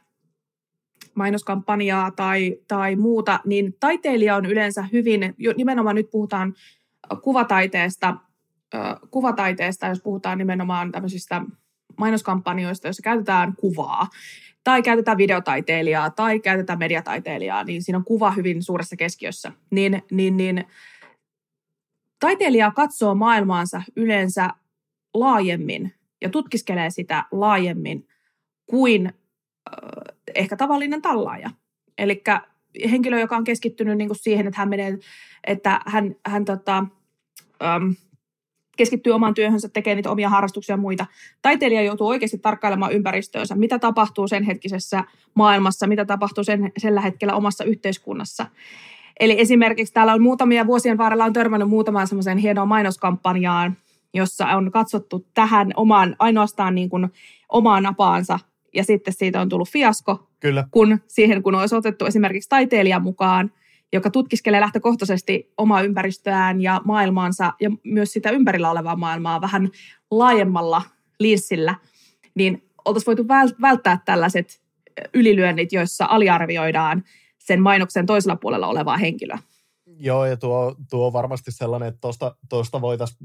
mainoskampanjaa 1.16 2.12
tai, 2.12 2.58
tai 2.68 2.96
muuta, 2.96 3.40
niin 3.46 3.76
taiteilija 3.80 4.36
on 4.36 4.46
yleensä 4.46 4.86
hyvin, 4.92 5.36
nimenomaan 5.58 5.96
nyt 5.96 6.10
puhutaan 6.12 6.54
kuvataiteesta, 7.22 8.16
kuvataiteesta, 9.12 9.88
jos 9.88 10.02
puhutaan 10.02 10.38
nimenomaan 10.38 10.92
tämmöisistä 10.92 11.42
mainoskampanjoista, 11.98 12.88
joissa 12.88 13.04
käytetään 13.04 13.54
kuvaa, 13.56 14.08
tai 14.64 14.82
käytetään 14.82 15.18
videotaiteilijaa, 15.18 16.10
tai 16.10 16.40
käytetään 16.40 16.80
mediataiteilijaa, 16.80 17.64
niin 17.64 17.84
siinä 17.84 17.98
on 17.98 18.06
kuva 18.06 18.32
hyvin 18.32 18.64
suuressa 18.64 18.96
keskiössä. 18.96 19.52
Niin, 19.72 20.04
niin, 20.12 20.38
niin 20.38 20.66
taiteilija 22.20 22.72
katsoo 22.72 23.16
maailmaansa 23.16 23.82
yleensä 23.96 24.50
laajemmin 25.14 25.94
ja 26.22 26.30
tutkiskelee 26.30 26.90
sitä 26.90 27.26
laajemmin 27.32 28.08
kuin 28.66 29.06
äh, 29.06 29.14
ehkä 30.36 30.58
tavallinen 30.58 31.02
tallaaja. 31.02 31.50
Eli 31.98 32.24
henkilö, 32.92 33.20
joka 33.20 33.38
on 33.38 33.44
keskittynyt 33.44 33.98
niin 33.98 34.10
kuin 34.10 34.20
siihen, 34.20 34.48
että 34.48 34.60
hän 34.60 34.70
menee, 34.70 34.98
että 35.48 35.82
hän, 35.86 36.16
hän 36.26 36.46
tota, 36.46 36.86
ähm, 37.64 37.92
keskittyy 38.80 39.14
omaan 39.14 39.34
työhönsä, 39.34 39.70
tekee 39.70 39.96
niitä 39.96 40.12
omia 40.12 40.30
harrastuksia 40.30 40.74
ja 40.74 40.78
muita. 40.78 41.06
Taiteilija 41.42 41.82
joutuu 41.82 42.08
oikeasti 42.08 42.38
tarkkailemaan 42.38 42.94
ympäristöönsä, 42.94 43.56
mitä 43.56 43.80
tapahtuu 43.80 44.28
sen 44.28 44.44
hetkisessä 44.44 45.04
maailmassa, 45.34 45.88
mitä 45.88 46.06
tapahtuu 46.06 46.44
sen, 46.44 46.72
sellä 46.78 47.02
hetkellä 47.02 47.34
omassa 47.34 47.64
yhteiskunnassa. 47.64 48.46
Eli 49.20 49.40
esimerkiksi 49.40 49.94
täällä 49.94 50.14
on 50.14 50.22
muutamia 50.22 50.68
vuosien 50.68 50.98
varrella 50.98 51.26
on 51.26 51.34
törmännyt 51.34 51.70
muutamaan 51.70 52.08
semmoiseen 52.08 52.38
hienoon 52.38 52.68
mainoskampanjaan, 52.68 53.78
jossa 54.14 54.46
on 54.46 54.72
katsottu 54.72 55.26
tähän 55.34 55.72
omaan, 55.76 56.16
ainoastaan 56.20 56.76
niin 56.76 56.90
kuin 56.90 57.08
omaan 57.50 57.84
napaansa 57.84 58.40
ja 58.74 58.84
sitten 58.84 59.14
siitä 59.14 59.42
on 59.42 59.50
tullut 59.50 59.70
fiasko, 59.70 60.28
Kyllä. 60.40 60.68
kun 60.72 61.00
siihen 61.08 61.44
kun 61.44 61.56
olisi 61.56 61.76
otettu 61.76 62.06
esimerkiksi 62.06 62.50
taiteilija 62.50 63.00
mukaan, 63.00 63.52
joka 63.94 64.10
tutkiskelee 64.10 64.62
lähtökohtaisesti 64.62 65.54
omaa 65.58 65.82
ympäristöään 65.82 66.62
ja 66.62 66.82
maailmaansa 66.86 67.54
ja 67.62 67.70
myös 67.84 68.14
sitä 68.14 68.30
ympärillä 68.30 68.72
olevaa 68.72 68.96
maailmaa 68.96 69.42
vähän 69.42 69.70
laajemmalla 70.12 70.82
linssillä, 71.20 71.76
niin 72.36 72.70
oltaisiin 72.86 73.06
voitu 73.06 73.28
välttää 73.62 74.00
tällaiset 74.06 74.62
ylilyönnit, 75.14 75.74
joissa 75.74 76.06
aliarvioidaan 76.10 77.04
sen 77.38 77.62
mainoksen 77.62 78.06
toisella 78.06 78.36
puolella 78.36 78.68
olevaa 78.68 78.98
henkilöä. 78.98 79.40
Joo, 80.00 80.26
ja 80.26 80.38
tuo, 80.38 80.76
tuo 80.90 81.08
on 81.08 81.14
varmasti 81.14 81.52
sellainen, 81.52 81.90
että 81.90 82.02
tuosta, 82.02 82.36
tuosta 82.50 82.82
voitaisiin 82.82 83.20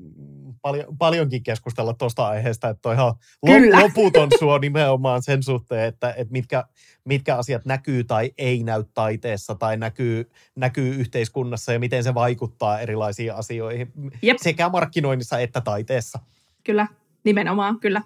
paljon, 0.65 0.99
paljonkin 0.99 1.43
keskustella 1.43 1.95
tuosta 1.95 2.29
aiheesta, 2.29 2.69
että 2.69 2.89
on 2.89 2.95
ihan 2.95 3.15
Kyllä. 3.47 3.81
loputon 3.81 4.29
suo 4.39 4.59
nimenomaan 4.59 5.23
sen 5.23 5.43
suhteen, 5.43 5.89
että, 5.89 6.11
että 6.17 6.33
mitkä, 6.33 6.65
mitkä 7.05 7.37
asiat 7.37 7.65
näkyy 7.65 8.05
tai 8.05 8.33
ei 8.39 8.63
näy 8.63 8.85
taiteessa 8.95 9.55
tai 9.55 9.77
näkyy, 9.77 10.31
näkyy 10.57 10.95
yhteiskunnassa 10.95 11.73
ja 11.73 11.79
miten 11.79 12.05
se 12.05 12.15
vaikuttaa 12.15 12.81
erilaisiin 12.81 13.35
asioihin 13.35 13.93
Jep. 14.23 14.37
sekä 14.41 14.69
markkinoinnissa 14.69 15.39
että 15.39 15.61
taiteessa. 15.61 16.19
Kyllä, 16.65 16.87
nimenomaan, 17.25 17.81
kyllä. 17.81 18.03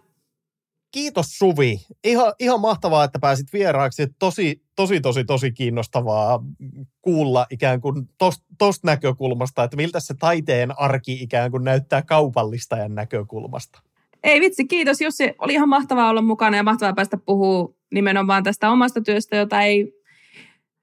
Kiitos 0.90 1.38
Suvi. 1.38 1.80
Ihan, 2.04 2.32
ihan 2.38 2.60
mahtavaa, 2.60 3.04
että 3.04 3.18
pääsit 3.18 3.52
vieraaksi. 3.52 4.06
Tosi, 4.18 4.62
tosi, 4.76 5.00
tosi, 5.00 5.24
tosi 5.24 5.52
kiinnostavaa 5.52 6.44
kuulla 7.02 7.46
ikään 7.50 7.80
kuin 7.80 8.08
tuosta 8.58 8.86
näkökulmasta, 8.86 9.64
että 9.64 9.76
miltä 9.76 10.00
se 10.00 10.14
taiteen 10.14 10.78
arki 10.78 11.22
ikään 11.22 11.50
kuin 11.50 11.64
näyttää 11.64 12.02
kaupallistajan 12.02 12.94
näkökulmasta. 12.94 13.82
Ei 14.24 14.40
vitsi, 14.40 14.64
kiitos 14.64 15.00
Jussi. 15.00 15.34
Oli 15.38 15.52
ihan 15.52 15.68
mahtavaa 15.68 16.10
olla 16.10 16.22
mukana 16.22 16.56
ja 16.56 16.62
mahtavaa 16.62 16.94
päästä 16.94 17.16
puhua 17.16 17.74
nimenomaan 17.94 18.42
tästä 18.42 18.70
omasta 18.70 19.00
työstä, 19.00 19.36
jota 19.36 19.62
ei 19.62 19.92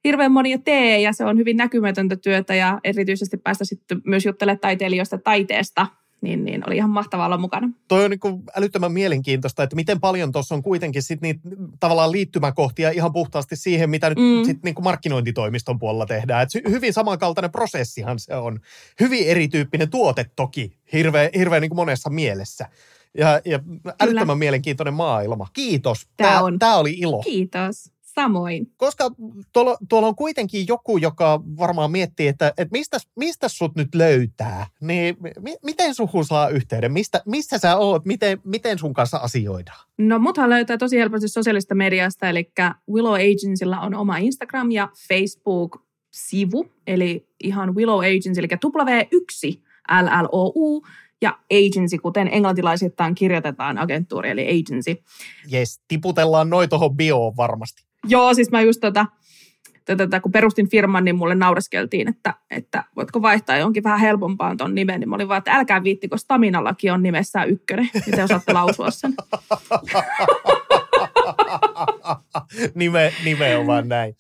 hirveän 0.03 0.32
monia 0.32 0.58
tee 0.58 1.01
ja 1.01 1.14
se 1.14 1.26
on 1.26 1.38
hyvin 1.38 1.58
näkymätöntä 1.58 2.16
työtä 2.16 2.56
ja 2.56 2.80
erityisesti 2.84 3.38
päästä 3.38 3.66
sitten 3.66 4.01
myös 4.06 4.26
juttelemaan 4.26 4.60
taiteilijoista 4.60 5.18
taiteesta– 5.18 5.88
niin, 6.26 6.45
niin 6.45 6.67
oli 6.67 6.76
ihan 6.76 6.89
mahtavaa 6.89 7.26
olla 7.26 7.38
mukana. 7.38 7.69
Toi 7.88 8.05
on 8.05 8.11
niin 8.11 8.43
älyttömän 8.55 8.91
mielenkiintoista, 8.91 9.63
että 9.63 9.76
miten 9.76 9.99
paljon 9.99 10.32
tuossa 10.32 10.55
on 10.55 10.63
kuitenkin 10.63 11.03
sit 11.03 11.21
niitä 11.21 11.39
tavallaan 11.80 12.11
liittymäkohtia 12.11 12.89
ihan 12.89 13.13
puhtaasti 13.13 13.55
siihen, 13.55 13.89
mitä 13.89 14.09
nyt 14.09 14.17
mm. 14.17 14.45
sit 14.45 14.63
niin 14.63 14.76
markkinointitoimiston 14.84 15.80
puolella 15.80 16.05
tehdään. 16.05 16.43
Et 16.43 16.69
hyvin 16.69 16.93
samankaltainen 16.93 17.51
prosessihan 17.51 18.19
se 18.19 18.36
on. 18.36 18.59
Hyvin 18.99 19.28
erityyppinen 19.28 19.89
tuote 19.89 20.26
toki, 20.36 20.78
hirveän 20.93 21.30
hirveä 21.38 21.59
niin 21.59 21.76
monessa 21.76 22.09
mielessä. 22.09 22.69
Ja, 23.17 23.41
ja 23.45 23.59
älyttömän 24.01 24.38
mielenkiintoinen 24.38 24.93
maailma. 24.93 25.47
Kiitos. 25.53 26.07
Tämä, 26.17 26.30
Tämä, 26.30 26.41
on. 26.41 26.59
Tämä 26.59 26.78
oli 26.78 26.93
ilo. 26.97 27.21
Kiitos. 27.21 27.94
Samoin. 28.16 28.72
Koska 28.78 29.11
tuolla, 29.53 29.78
tuolla 29.89 30.07
on 30.07 30.16
kuitenkin 30.16 30.68
joku, 30.68 30.97
joka 30.97 31.41
varmaan 31.57 31.91
miettii, 31.91 32.28
että, 32.28 32.47
että 32.47 32.72
mistä, 32.72 32.97
mistä 33.16 33.47
sut 33.47 33.76
nyt 33.76 33.95
löytää, 33.95 34.68
niin 34.82 35.18
mi, 35.39 35.55
miten 35.63 35.95
suhun 35.95 36.26
saa 36.26 36.49
yhteyden? 36.49 36.93
Mistä, 36.93 37.22
missä 37.26 37.57
sä 37.57 37.78
oot? 37.78 38.05
Miten, 38.05 38.41
miten 38.43 38.80
sun 38.80 38.93
kanssa 38.93 39.18
asioidaan? 39.18 39.80
No 39.97 40.20
muthan 40.20 40.49
löytää 40.49 40.78
tosi 40.78 40.97
helposti 40.97 41.28
sosiaalista 41.28 41.76
mediasta, 41.76 42.30
eli 42.30 42.51
Willow 42.91 43.13
Agencylla 43.13 43.80
on 43.80 43.95
oma 43.95 44.18
Instagram 44.18 44.72
ja 44.72 44.89
Facebook-sivu, 45.07 46.72
eli 46.88 47.28
ihan 47.43 47.76
Willow 47.76 47.99
Agency, 47.99 48.39
eli 48.39 48.47
W1 48.47 49.59
LLOU, 50.01 50.82
ja 51.22 51.39
agency, 51.51 51.97
kuten 51.97 52.30
englantilaisittain 52.32 53.16
kirjoitetaan 53.16 53.78
agenttuuri, 53.78 54.30
eli 54.30 54.59
agency. 54.59 55.03
Jes, 55.47 55.82
tiputellaan 55.88 56.49
noin 56.49 56.70
tuohon 56.70 56.95
bioon 56.95 57.38
varmasti. 57.38 57.84
Joo, 58.08 58.34
siis 58.34 58.51
mä 58.51 58.62
just 58.62 58.82
tota, 58.82 59.06
tätä, 59.86 60.20
kun 60.20 60.32
perustin 60.32 60.70
firman, 60.70 61.06
niin 61.06 61.16
mulle 61.16 61.36
naureskeltiin, 61.36 62.08
että, 62.08 62.34
että 62.51 62.84
voitko 62.95 63.22
vaihtaa 63.22 63.58
jonkin 63.58 63.84
vähän 63.84 63.99
helpompaan 63.99 64.58
ton 64.58 64.76
nimen. 64.76 64.99
Niin 64.99 65.10
mä 65.10 65.16
olin 65.16 65.28
vaan, 65.28 65.38
että 65.38 65.53
älkää 65.53 65.84
viitti, 65.84 66.10
kun 66.10 66.20
Staminallakin 66.20 66.93
on 66.93 67.03
nimessään 67.03 67.49
ykkönen. 67.49 67.89
Miten 68.06 68.24
osaatte 68.24 68.53
lausua 68.53 68.91
sen? 68.91 69.14
Nime, 72.76 73.14
nimenomaan 73.24 73.88
näin. 73.89 74.16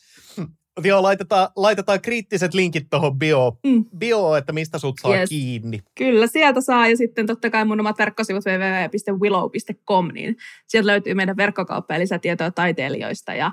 Joo, 0.83 1.03
laitetaan, 1.03 1.49
laitetaan 1.55 2.01
kriittiset 2.01 2.53
linkit 2.53 2.89
tuohon 2.89 3.19
bio, 3.19 3.57
mm. 3.63 3.85
bio, 3.97 4.35
että 4.35 4.53
mistä 4.53 4.79
sut 4.79 4.95
saa 5.01 5.15
yes. 5.15 5.29
kiinni. 5.29 5.79
Kyllä, 5.95 6.27
sieltä 6.27 6.61
saa. 6.61 6.87
Ja 6.87 6.97
sitten 6.97 7.27
totta 7.27 7.49
kai 7.49 7.65
mun 7.65 7.79
omat 7.79 7.97
verkkosivut 7.97 8.43
www.willow.com, 8.45 10.07
niin 10.13 10.37
sieltä 10.67 10.87
löytyy 10.87 11.13
meidän 11.13 11.37
verkkokauppa 11.37 11.93
ja 11.93 11.99
lisätietoa 11.99 12.51
taiteilijoista. 12.51 13.33
Ja 13.33 13.51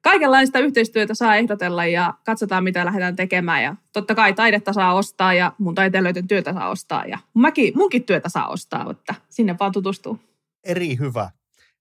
kaikenlaista 0.00 0.58
yhteistyötä 0.58 1.14
saa 1.14 1.36
ehdotella 1.36 1.86
ja 1.86 2.14
katsotaan, 2.24 2.64
mitä 2.64 2.84
lähdetään 2.84 3.16
tekemään. 3.16 3.62
Ja 3.62 3.76
totta 3.92 4.14
kai 4.14 4.32
taidetta 4.32 4.72
saa 4.72 4.94
ostaa 4.94 5.34
ja 5.34 5.52
mun 5.58 5.74
taiteilijoiden 5.74 6.28
työtä 6.28 6.52
saa 6.52 6.70
ostaa 6.70 7.06
ja 7.06 7.18
mäkin, 7.34 7.72
munkin 7.76 8.04
työtä 8.04 8.28
saa 8.28 8.48
ostaa, 8.48 8.90
että 8.90 9.14
sinne 9.28 9.56
vaan 9.60 9.72
tutustuu. 9.72 10.18
Eri 10.64 10.98
hyvä. 10.98 11.30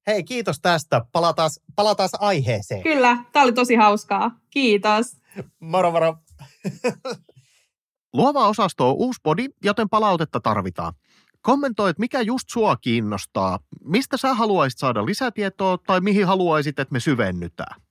Hei, 0.07 0.23
kiitos 0.23 0.59
tästä. 0.59 1.05
Palataan, 1.11 1.49
palataan 1.75 2.09
aiheeseen. 2.19 2.83
Kyllä, 2.83 3.17
tämä 3.31 3.43
oli 3.43 3.53
tosi 3.53 3.75
hauskaa. 3.75 4.39
Kiitos. 4.49 5.17
Moro, 5.59 5.91
moro. 5.91 6.15
Luova 8.13 8.47
osasto 8.47 8.89
on 8.89 8.95
uusi 8.95 9.19
podi, 9.23 9.45
joten 9.63 9.89
palautetta 9.89 10.39
tarvitaan. 10.39 10.93
Kommentoit, 11.41 11.99
mikä 11.99 12.21
just 12.21 12.49
sua 12.51 12.75
kiinnostaa, 12.75 13.59
mistä 13.83 14.17
sä 14.17 14.33
haluaisit 14.33 14.79
saada 14.79 15.05
lisätietoa 15.05 15.77
tai 15.77 16.01
mihin 16.01 16.27
haluaisit, 16.27 16.79
että 16.79 16.93
me 16.93 16.99
syvennytään. 16.99 17.81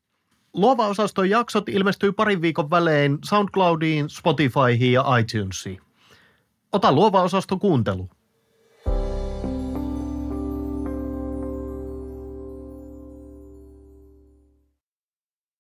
Luova 0.55 0.87
osaston 0.87 1.31
jaksot 1.31 1.69
ilmestyy 1.69 2.13
parin 2.13 2.43
viikon 2.43 2.71
välein 2.71 3.19
SoundCloudiin, 3.25 4.11
Spotifyhin 4.11 4.93
ja 4.93 5.05
iTunesiin. 5.19 5.81
Ota 6.73 6.93
luova 6.93 7.23
osasto 7.23 7.57
kuuntelu. 7.57 8.09